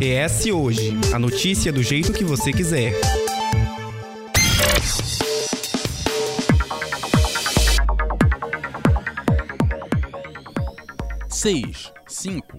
ES 0.00 0.46
Hoje 0.46 0.92
a 1.12 1.18
notícia 1.18 1.72
do 1.72 1.82
jeito 1.82 2.12
que 2.12 2.24
você 2.24 2.52
quiser. 2.52 2.92
Seis, 11.28 11.92
cinco, 12.06 12.58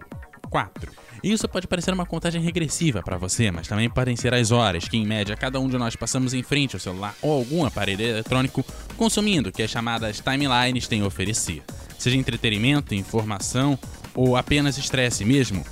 quatro. 0.49 0.91
Isso 1.23 1.47
pode 1.49 1.67
parecer 1.67 1.93
uma 1.93 2.05
contagem 2.05 2.41
regressiva 2.41 3.01
para 3.01 3.17
você, 3.17 3.49
mas 3.49 3.67
também 3.67 3.89
podem 3.89 4.15
ser 4.15 4.33
as 4.33 4.51
horas 4.51 4.87
que, 4.87 4.95
em 4.95 5.05
média, 5.05 5.35
cada 5.35 5.59
um 5.59 5.67
de 5.67 5.77
nós 5.77 5.95
passamos 5.95 6.33
em 6.33 6.43
frente 6.43 6.75
ao 6.75 6.79
celular 6.79 7.15
ou 7.21 7.31
algum 7.31 7.65
aparelho 7.65 8.05
eletrônico 8.05 8.63
consumindo 8.95 9.49
o 9.49 9.51
que 9.51 9.63
as 9.63 9.71
chamadas 9.71 10.19
timelines 10.21 10.87
têm 10.87 11.01
a 11.01 11.05
oferecer. 11.07 11.63
Seja 11.97 12.17
entretenimento, 12.17 12.93
informação 12.93 13.79
ou 14.13 14.37
apenas 14.37 14.77
estresse 14.77 15.25
mesmo, 15.25 15.65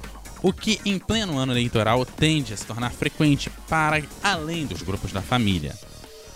o 0.43 0.51
que 0.51 0.79
em 0.85 0.99
pleno 0.99 1.37
ano 1.37 1.53
eleitoral 1.53 2.05
tende 2.05 2.53
a 2.53 2.57
se 2.57 2.65
tornar 2.65 2.91
frequente 2.91 3.49
para 3.69 4.03
além 4.21 4.65
dos 4.65 4.83
grupos 4.83 5.13
da 5.13 5.21
família. 5.21 5.73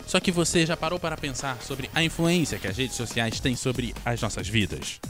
Só 0.07 0.21
que 0.21 0.31
você 0.31 0.65
já 0.65 0.77
parou 0.77 0.97
para 0.97 1.17
pensar 1.17 1.61
sobre 1.61 1.89
a 1.93 2.01
influência 2.01 2.57
que 2.57 2.67
as 2.67 2.77
redes 2.77 2.95
sociais 2.95 3.41
têm 3.41 3.57
sobre 3.57 3.93
as 4.05 4.21
nossas 4.21 4.47
vidas? 4.47 5.01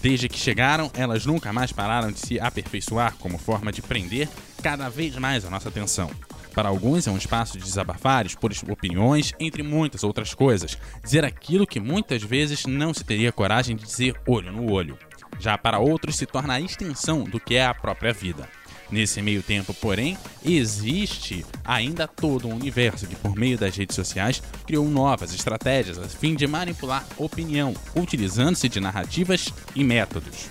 Desde 0.00 0.28
que 0.28 0.38
chegaram, 0.38 0.90
elas 0.94 1.26
nunca 1.26 1.52
mais 1.52 1.70
pararam 1.70 2.10
de 2.10 2.20
se 2.20 2.40
aperfeiçoar 2.40 3.14
como 3.18 3.36
forma 3.36 3.70
de 3.70 3.82
prender 3.82 4.26
cada 4.62 4.88
vez 4.88 5.14
mais 5.16 5.44
a 5.44 5.50
nossa 5.50 5.68
atenção. 5.68 6.10
Para 6.54 6.70
alguns 6.70 7.06
é 7.06 7.10
um 7.10 7.18
espaço 7.18 7.58
de 7.58 7.64
desabafar, 7.64 8.24
expor 8.24 8.50
opiniões, 8.70 9.32
entre 9.38 9.62
muitas 9.62 10.02
outras 10.02 10.32
coisas, 10.32 10.78
dizer 11.04 11.24
aquilo 11.24 11.66
que 11.66 11.78
muitas 11.78 12.22
vezes 12.22 12.64
não 12.64 12.94
se 12.94 13.04
teria 13.04 13.30
coragem 13.30 13.76
de 13.76 13.84
dizer 13.84 14.18
olho 14.26 14.50
no 14.50 14.72
olho. 14.72 14.98
Já 15.38 15.56
para 15.56 15.78
outros 15.78 16.16
se 16.16 16.26
torna 16.26 16.54
a 16.54 16.60
extensão 16.60 17.24
do 17.24 17.38
que 17.38 17.54
é 17.54 17.66
a 17.66 17.74
própria 17.74 18.12
vida. 18.12 18.48
Nesse 18.90 19.20
meio 19.20 19.42
tempo, 19.42 19.74
porém, 19.74 20.16
existe 20.42 21.44
ainda 21.64 22.08
todo 22.08 22.48
um 22.48 22.54
universo 22.54 23.06
que, 23.06 23.16
por 23.16 23.36
meio 23.36 23.58
das 23.58 23.76
redes 23.76 23.94
sociais, 23.94 24.42
criou 24.66 24.88
novas 24.88 25.34
estratégias 25.34 25.98
a 25.98 26.08
fim 26.08 26.34
de 26.34 26.46
manipular 26.46 27.06
opinião, 27.18 27.74
utilizando-se 27.94 28.68
de 28.68 28.80
narrativas 28.80 29.52
e 29.74 29.84
métodos. 29.84 30.48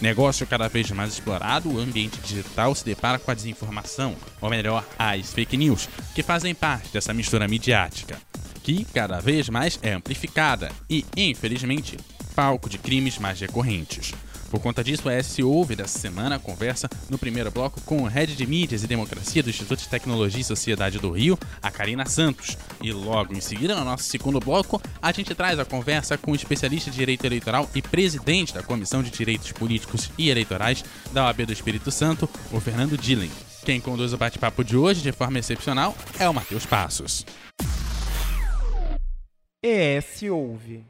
Negócio 0.00 0.46
cada 0.46 0.68
vez 0.68 0.90
mais 0.92 1.12
explorado, 1.12 1.68
o 1.68 1.78
ambiente 1.78 2.18
digital 2.20 2.74
se 2.74 2.84
depara 2.84 3.18
com 3.18 3.30
a 3.30 3.34
desinformação, 3.34 4.16
ou 4.40 4.48
melhor, 4.48 4.86
as 4.98 5.32
fake 5.32 5.56
news, 5.56 5.88
que 6.14 6.22
fazem 6.22 6.54
parte 6.54 6.92
dessa 6.92 7.12
mistura 7.12 7.46
midiática, 7.46 8.16
que 8.62 8.84
cada 8.94 9.20
vez 9.20 9.48
mais 9.48 9.78
é 9.82 9.92
amplificada 9.92 10.70
e, 10.88 11.04
infelizmente, 11.16 11.98
palco 12.40 12.70
de 12.70 12.78
crimes 12.78 13.18
mais 13.18 13.38
recorrentes. 13.38 14.14
Por 14.50 14.60
conta 14.60 14.82
disso, 14.82 15.06
a 15.10 15.12
S 15.12 15.42
ouve 15.42 15.76
dessa 15.76 15.98
semana 15.98 16.36
a 16.36 16.38
conversa 16.38 16.88
no 17.10 17.18
primeiro 17.18 17.50
bloco 17.50 17.82
com 17.82 18.02
o 18.02 18.06
Head 18.06 18.34
de 18.34 18.46
Mídias 18.46 18.82
e 18.82 18.86
Democracia 18.86 19.42
do 19.42 19.50
Instituto 19.50 19.80
de 19.80 19.88
Tecnologia 19.88 20.40
e 20.40 20.44
Sociedade 20.44 20.98
do 20.98 21.10
Rio, 21.10 21.38
a 21.60 21.70
Karina 21.70 22.06
Santos. 22.06 22.56
E 22.80 22.94
logo 22.94 23.34
em 23.34 23.42
seguida, 23.42 23.76
no 23.76 23.84
nosso 23.84 24.04
segundo 24.04 24.40
bloco, 24.40 24.80
a 25.02 25.12
gente 25.12 25.34
traz 25.34 25.58
a 25.58 25.66
conversa 25.66 26.16
com 26.16 26.32
o 26.32 26.34
especialista 26.34 26.90
de 26.90 26.96
Direito 26.96 27.26
Eleitoral 27.26 27.68
e 27.74 27.82
presidente 27.82 28.54
da 28.54 28.62
Comissão 28.62 29.02
de 29.02 29.10
Direitos 29.10 29.52
Políticos 29.52 30.10
e 30.16 30.30
Eleitorais 30.30 30.82
da 31.12 31.26
OAB 31.26 31.44
do 31.44 31.52
Espírito 31.52 31.90
Santo, 31.90 32.26
o 32.50 32.58
Fernando 32.58 32.96
Dillen. 32.96 33.30
Quem 33.66 33.82
conduz 33.82 34.14
o 34.14 34.18
bate-papo 34.18 34.64
de 34.64 34.78
hoje 34.78 35.02
de 35.02 35.12
forma 35.12 35.38
excepcional 35.38 35.94
é 36.18 36.26
o 36.26 36.32
Matheus 36.32 36.64
Passos. 36.64 37.26
ES 39.62 40.22
Ouve. 40.22 40.86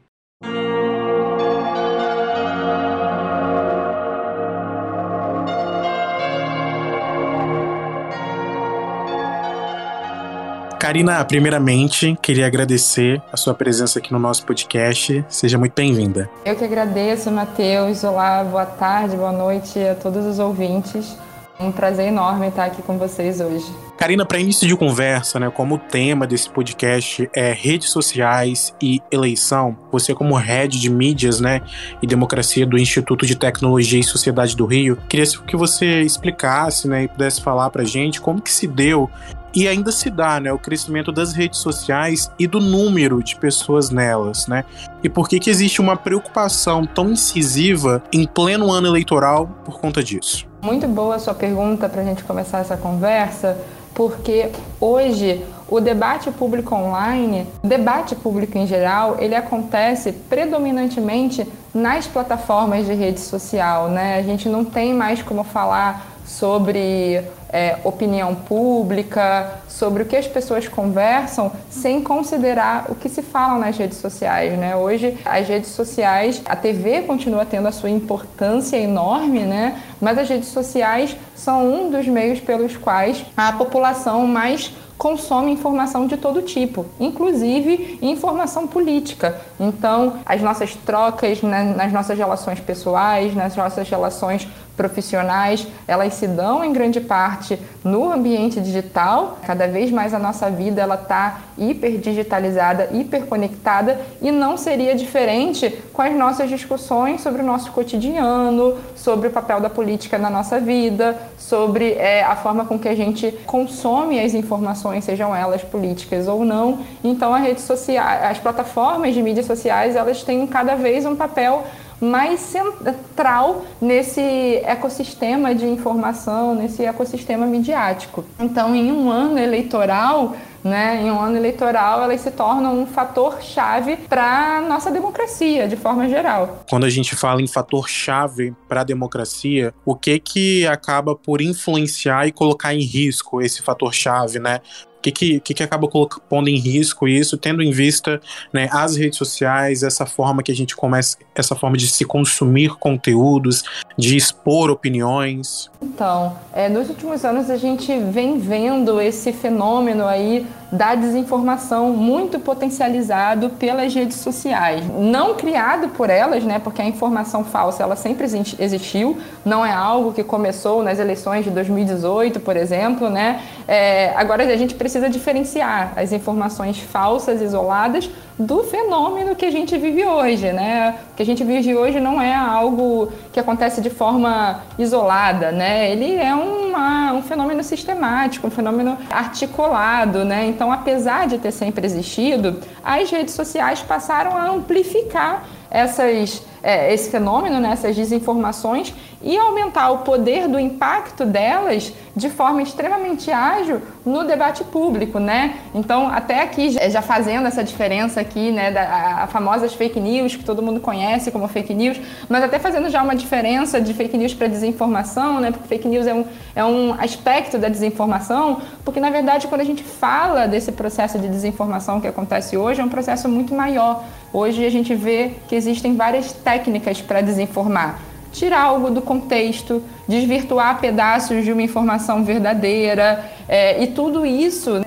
Karina, 10.81 11.23
primeiramente, 11.23 12.17
queria 12.23 12.47
agradecer 12.47 13.21
a 13.31 13.37
sua 13.37 13.53
presença 13.53 13.99
aqui 13.99 14.11
no 14.11 14.17
nosso 14.17 14.43
podcast. 14.43 15.23
Seja 15.29 15.55
muito 15.55 15.73
bem-vinda. 15.73 16.27
Eu 16.43 16.55
que 16.55 16.65
agradeço, 16.65 17.29
Matheus. 17.29 18.03
Olá, 18.03 18.43
boa 18.43 18.65
tarde, 18.65 19.15
boa 19.15 19.31
noite 19.31 19.77
a 19.77 19.93
todos 19.93 20.25
os 20.25 20.39
ouvintes. 20.39 21.15
Um 21.59 21.71
prazer 21.71 22.07
enorme 22.07 22.47
estar 22.47 22.65
aqui 22.65 22.81
com 22.81 22.97
vocês 22.97 23.39
hoje. 23.39 23.71
Karina, 23.95 24.25
para 24.25 24.39
início 24.39 24.67
de 24.67 24.75
conversa, 24.75 25.39
né, 25.39 25.51
como 25.51 25.75
o 25.75 25.77
tema 25.77 26.25
desse 26.25 26.49
podcast 26.49 27.29
é 27.35 27.53
redes 27.53 27.91
sociais 27.91 28.73
e 28.81 28.99
eleição, 29.11 29.77
você 29.91 30.15
como 30.15 30.33
head 30.33 30.79
de 30.79 30.89
mídias, 30.89 31.39
né, 31.39 31.61
e 32.01 32.07
democracia 32.07 32.65
do 32.65 32.75
Instituto 32.75 33.23
de 33.27 33.35
Tecnologia 33.35 33.99
e 33.99 34.03
Sociedade 34.03 34.55
do 34.55 34.65
Rio, 34.65 34.97
queria 35.07 35.27
que 35.45 35.55
você 35.55 36.01
explicasse, 36.01 36.87
né, 36.87 37.03
e 37.03 37.07
pudesse 37.07 37.39
falar 37.39 37.69
para 37.69 37.83
gente 37.83 38.19
como 38.19 38.41
que 38.41 38.51
se 38.51 38.65
deu 38.65 39.07
e 39.53 39.67
ainda 39.67 39.91
se 39.91 40.09
dá, 40.09 40.39
né, 40.39 40.51
o 40.51 40.59
crescimento 40.59 41.11
das 41.11 41.33
redes 41.33 41.59
sociais 41.59 42.31
e 42.37 42.47
do 42.47 42.59
número 42.59 43.21
de 43.23 43.35
pessoas 43.35 43.89
nelas, 43.89 44.47
né? 44.47 44.63
E 45.03 45.09
por 45.09 45.27
que 45.27 45.39
que 45.39 45.49
existe 45.49 45.81
uma 45.81 45.95
preocupação 45.95 46.85
tão 46.85 47.11
incisiva 47.11 48.03
em 48.11 48.25
pleno 48.25 48.71
ano 48.71 48.87
eleitoral 48.87 49.47
por 49.65 49.79
conta 49.79 50.03
disso? 50.03 50.45
Muito 50.61 50.87
boa 50.87 51.15
a 51.15 51.19
sua 51.19 51.33
pergunta 51.33 51.89
para 51.89 52.01
a 52.01 52.05
gente 52.05 52.23
começar 52.23 52.59
essa 52.59 52.77
conversa, 52.77 53.57
porque 53.93 54.49
hoje 54.79 55.43
o 55.67 55.79
debate 55.79 56.29
público 56.31 56.75
online, 56.75 57.47
o 57.63 57.67
debate 57.67 58.13
público 58.13 58.57
em 58.57 58.67
geral, 58.67 59.17
ele 59.19 59.33
acontece 59.33 60.11
predominantemente 60.11 61.47
nas 61.73 62.07
plataformas 62.07 62.85
de 62.85 62.93
rede 62.93 63.19
social, 63.21 63.89
né? 63.89 64.17
A 64.17 64.21
gente 64.21 64.49
não 64.49 64.65
tem 64.65 64.93
mais 64.93 65.21
como 65.21 65.43
falar 65.43 66.10
sobre 66.41 67.23
é, 67.49 67.77
opinião 67.83 68.33
pública, 68.33 69.59
sobre 69.69 70.01
o 70.01 70.05
que 70.07 70.15
as 70.15 70.25
pessoas 70.25 70.67
conversam, 70.67 71.51
sem 71.69 72.01
considerar 72.01 72.87
o 72.89 72.95
que 72.95 73.07
se 73.07 73.21
fala 73.21 73.59
nas 73.59 73.77
redes 73.77 73.99
sociais. 73.99 74.57
Né? 74.57 74.75
Hoje, 74.75 75.19
as 75.23 75.47
redes 75.47 75.69
sociais, 75.69 76.41
a 76.45 76.55
TV 76.55 77.03
continua 77.03 77.45
tendo 77.45 77.67
a 77.67 77.71
sua 77.71 77.91
importância 77.91 78.75
enorme, 78.75 79.41
né? 79.41 79.83
mas 80.01 80.17
as 80.17 80.27
redes 80.27 80.49
sociais 80.49 81.15
são 81.35 81.71
um 81.71 81.91
dos 81.91 82.07
meios 82.07 82.39
pelos 82.39 82.75
quais 82.75 83.23
a 83.37 83.53
população 83.53 84.25
mais 84.25 84.73
consome 85.01 85.51
informação 85.51 86.05
de 86.05 86.15
todo 86.15 86.43
tipo, 86.43 86.85
inclusive 86.99 87.97
informação 88.03 88.67
política. 88.67 89.41
Então, 89.59 90.19
as 90.23 90.43
nossas 90.43 90.75
trocas 90.75 91.41
né, 91.41 91.73
nas 91.75 91.91
nossas 91.91 92.15
relações 92.15 92.59
pessoais, 92.59 93.33
nas 93.33 93.55
nossas 93.55 93.89
relações 93.89 94.47
profissionais, 94.75 95.67
elas 95.87 96.13
se 96.13 96.27
dão 96.27 96.63
em 96.63 96.73
grande 96.73 96.99
parte 96.99 97.59
no 97.83 98.11
ambiente 98.11 98.59
digital. 98.59 99.37
Cada 99.45 99.67
vez 99.67 99.91
mais 99.91 100.13
a 100.13 100.19
nossa 100.19 100.49
vida 100.49 100.81
ela 100.81 100.95
está 100.95 101.41
hiper 101.57 101.97
digitalizada, 101.97 102.89
hiper 102.91 103.25
conectada 103.25 103.99
e 104.21 104.31
não 104.31 104.57
seria 104.57 104.95
diferente 104.95 105.69
com 105.93 106.01
as 106.01 106.13
nossas 106.15 106.49
discussões 106.49 107.21
sobre 107.21 107.41
o 107.41 107.45
nosso 107.45 107.71
cotidiano, 107.71 108.77
sobre 108.95 109.27
o 109.27 109.31
papel 109.31 109.59
da 109.59 109.69
política 109.69 110.17
na 110.17 110.29
nossa 110.29 110.59
vida, 110.59 111.17
sobre 111.37 111.93
é, 111.93 112.23
a 112.23 112.35
forma 112.35 112.65
com 112.65 112.79
que 112.79 112.87
a 112.87 112.95
gente 112.95 113.31
consome 113.45 114.19
as 114.19 114.33
informações, 114.33 115.03
sejam 115.03 115.35
elas 115.35 115.63
políticas 115.63 116.27
ou 116.27 116.45
não. 116.45 116.79
Então, 117.03 117.33
a 117.33 117.37
rede 117.37 117.61
social, 117.61 118.05
as 118.23 118.39
plataformas 118.39 119.13
de 119.13 119.21
mídias 119.21 119.45
sociais, 119.45 119.95
elas 119.95 120.23
têm 120.23 120.45
cada 120.47 120.75
vez 120.75 121.05
um 121.05 121.15
papel 121.15 121.63
mais 122.01 122.39
central 122.39 123.63
nesse 123.79 124.21
ecossistema 124.63 125.53
de 125.53 125.67
informação, 125.67 126.55
nesse 126.55 126.83
ecossistema 126.83 127.45
midiático. 127.45 128.25
Então, 128.39 128.75
em 128.75 128.91
um 128.91 129.11
ano 129.11 129.37
eleitoral, 129.37 130.35
né, 130.63 131.01
em 131.01 131.11
um 131.11 131.19
ano 131.19 131.37
eleitoral, 131.37 132.01
elas 132.01 132.21
se 132.21 132.31
tornam 132.31 132.79
um 132.79 132.85
fator 132.85 133.41
chave 133.41 133.97
para 133.97 134.57
a 134.57 134.61
nossa 134.61 134.91
democracia, 134.91 135.67
de 135.67 135.75
forma 135.75 136.07
geral. 136.09 136.63
Quando 136.69 136.85
a 136.85 136.89
gente 136.89 137.15
fala 137.15 137.41
em 137.41 137.47
fator 137.47 137.87
chave 137.87 138.53
para 138.67 138.81
a 138.81 138.83
democracia, 138.83 139.73
o 139.85 139.95
que 139.95 140.19
que 140.19 140.67
acaba 140.67 141.15
por 141.15 141.41
influenciar 141.41 142.27
e 142.27 142.31
colocar 142.31 142.73
em 142.73 142.81
risco 142.81 143.41
esse 143.41 143.61
fator 143.61 143.93
chave, 143.93 144.39
né? 144.39 144.59
Que, 145.01 145.39
que, 145.39 145.53
que, 145.53 145.63
acaba 145.63 145.87
pondo 146.29 146.49
em 146.49 146.57
risco 146.57 147.07
isso, 147.07 147.37
tendo 147.37 147.61
em 147.61 147.71
vista 147.71 148.21
né, 148.53 148.69
as 148.71 148.95
redes 148.95 149.17
sociais, 149.17 149.83
essa 149.83 150.05
forma 150.05 150.43
que 150.43 150.51
a 150.51 150.55
gente 150.55 150.75
começa, 150.75 151.17
essa 151.33 151.55
forma 151.55 151.77
de 151.77 151.87
se 151.87 152.05
consumir 152.05 152.77
conteúdos, 152.77 153.63
de 153.97 154.15
expor 154.15 154.69
opiniões? 154.69 155.69
Então, 155.81 156.37
é, 156.53 156.69
nos 156.69 156.89
últimos 156.89 157.25
anos 157.25 157.49
a 157.49 157.57
gente 157.57 157.97
vem 158.11 158.39
vendo 158.39 159.01
esse 159.01 159.33
fenômeno 159.33 160.05
aí 160.05 160.45
da 160.71 160.95
desinformação 160.95 161.91
muito 161.91 162.39
potencializado 162.39 163.49
pelas 163.51 163.93
redes 163.93 164.17
sociais. 164.17 164.83
Não 164.97 165.35
criado 165.35 165.89
por 165.89 166.09
elas, 166.09 166.43
né, 166.43 166.59
porque 166.59 166.81
a 166.81 166.85
informação 166.85 167.43
falsa 167.43 167.83
ela 167.83 167.95
sempre 167.95 168.25
existiu, 168.25 169.17
não 169.43 169.65
é 169.65 169.71
algo 169.71 170.13
que 170.13 170.23
começou 170.23 170.81
nas 170.81 170.97
eleições 170.97 171.43
de 171.43 171.51
2018, 171.51 172.39
por 172.39 172.55
exemplo, 172.55 173.09
né? 173.09 173.41
É, 173.67 174.13
agora 174.15 174.43
a 174.43 174.57
gente 174.57 174.75
precisa 174.75 175.09
diferenciar 175.09 175.93
as 175.95 176.11
informações 176.11 176.79
falsas, 176.79 177.41
isoladas, 177.41 178.09
do 178.45 178.63
fenômeno 178.63 179.35
que 179.35 179.45
a 179.45 179.51
gente 179.51 179.77
vive 179.77 180.05
hoje, 180.05 180.51
né? 180.51 180.99
O 181.11 181.15
que 181.15 181.23
a 181.23 181.25
gente 181.25 181.43
vive 181.43 181.75
hoje 181.75 181.99
não 181.99 182.21
é 182.21 182.35
algo 182.35 183.11
que 183.31 183.39
acontece 183.39 183.81
de 183.81 183.89
forma 183.89 184.61
isolada, 184.77 185.51
né? 185.51 185.91
Ele 185.91 186.15
é 186.15 186.33
uma, 186.33 187.13
um 187.13 187.21
fenômeno 187.21 187.63
sistemático, 187.63 188.47
um 188.47 188.51
fenômeno 188.51 188.97
articulado, 189.09 190.25
né? 190.25 190.47
Então, 190.47 190.71
apesar 190.71 191.27
de 191.27 191.37
ter 191.37 191.51
sempre 191.51 191.85
existido, 191.85 192.59
as 192.83 193.09
redes 193.09 193.33
sociais 193.33 193.81
passaram 193.81 194.35
a 194.35 194.49
amplificar 194.49 195.43
essas, 195.71 196.43
é, 196.61 196.93
esse 196.93 197.09
fenômeno, 197.09 197.59
né, 197.59 197.71
essas 197.71 197.95
desinformações, 197.95 198.93
e 199.23 199.37
aumentar 199.37 199.91
o 199.91 199.99
poder 199.99 200.47
do 200.47 200.59
impacto 200.59 201.25
delas 201.25 201.93
de 202.15 202.29
forma 202.29 202.61
extremamente 202.61 203.31
ágil 203.31 203.81
no 204.05 204.23
debate 204.25 204.63
público, 204.63 205.19
né? 205.19 205.57
Então, 205.75 206.07
até 206.07 206.41
aqui, 206.41 206.71
já 206.71 207.01
fazendo 207.01 207.47
essa 207.47 207.63
diferença 207.63 208.19
aqui, 208.19 208.51
né, 208.51 208.71
da 208.71 209.21
a 209.21 209.27
famosas 209.27 209.73
fake 209.73 209.99
news, 209.99 210.35
que 210.35 210.43
todo 210.43 210.61
mundo 210.61 210.79
conhece 210.79 211.31
como 211.31 211.47
fake 211.47 211.73
news, 211.73 211.99
mas 212.27 212.43
até 212.43 212.57
fazendo 212.59 212.89
já 212.89 213.01
uma 213.03 213.15
diferença 213.15 213.79
de 213.79 213.93
fake 213.93 214.17
news 214.17 214.33
para 214.33 214.47
desinformação, 214.47 215.39
né? 215.39 215.51
Porque 215.51 215.67
fake 215.67 215.87
news 215.87 216.07
é 216.07 216.13
um, 216.13 216.25
é 216.55 216.65
um 216.65 216.93
aspecto 216.99 217.57
da 217.57 217.69
desinformação, 217.69 218.61
porque, 218.83 218.99
na 218.99 219.09
verdade, 219.09 219.47
quando 219.47 219.61
a 219.61 219.65
gente 219.65 219.83
fala 219.83 220.47
desse 220.47 220.71
processo 220.71 221.19
de 221.19 221.27
desinformação 221.29 222.01
que 222.01 222.07
acontece 222.07 222.57
hoje, 222.57 222.81
é 222.81 222.83
um 222.83 222.89
processo 222.89 223.29
muito 223.29 223.53
maior. 223.53 224.03
Hoje 224.33 224.65
a 224.65 224.69
gente 224.69 224.95
vê 224.95 225.31
que 225.49 225.55
existem 225.55 225.95
várias 225.95 226.31
técnicas 226.31 227.01
para 227.01 227.19
desinformar. 227.21 227.99
Tirar 228.31 228.61
algo 228.61 228.89
do 228.89 229.01
contexto, 229.01 229.83
desvirtuar 230.07 230.79
pedaços 230.79 231.43
de 231.43 231.51
uma 231.51 231.61
informação 231.61 232.23
verdadeira, 232.23 233.29
é, 233.51 233.83
e 233.83 233.87
tudo 233.87 234.25
isso 234.25 234.81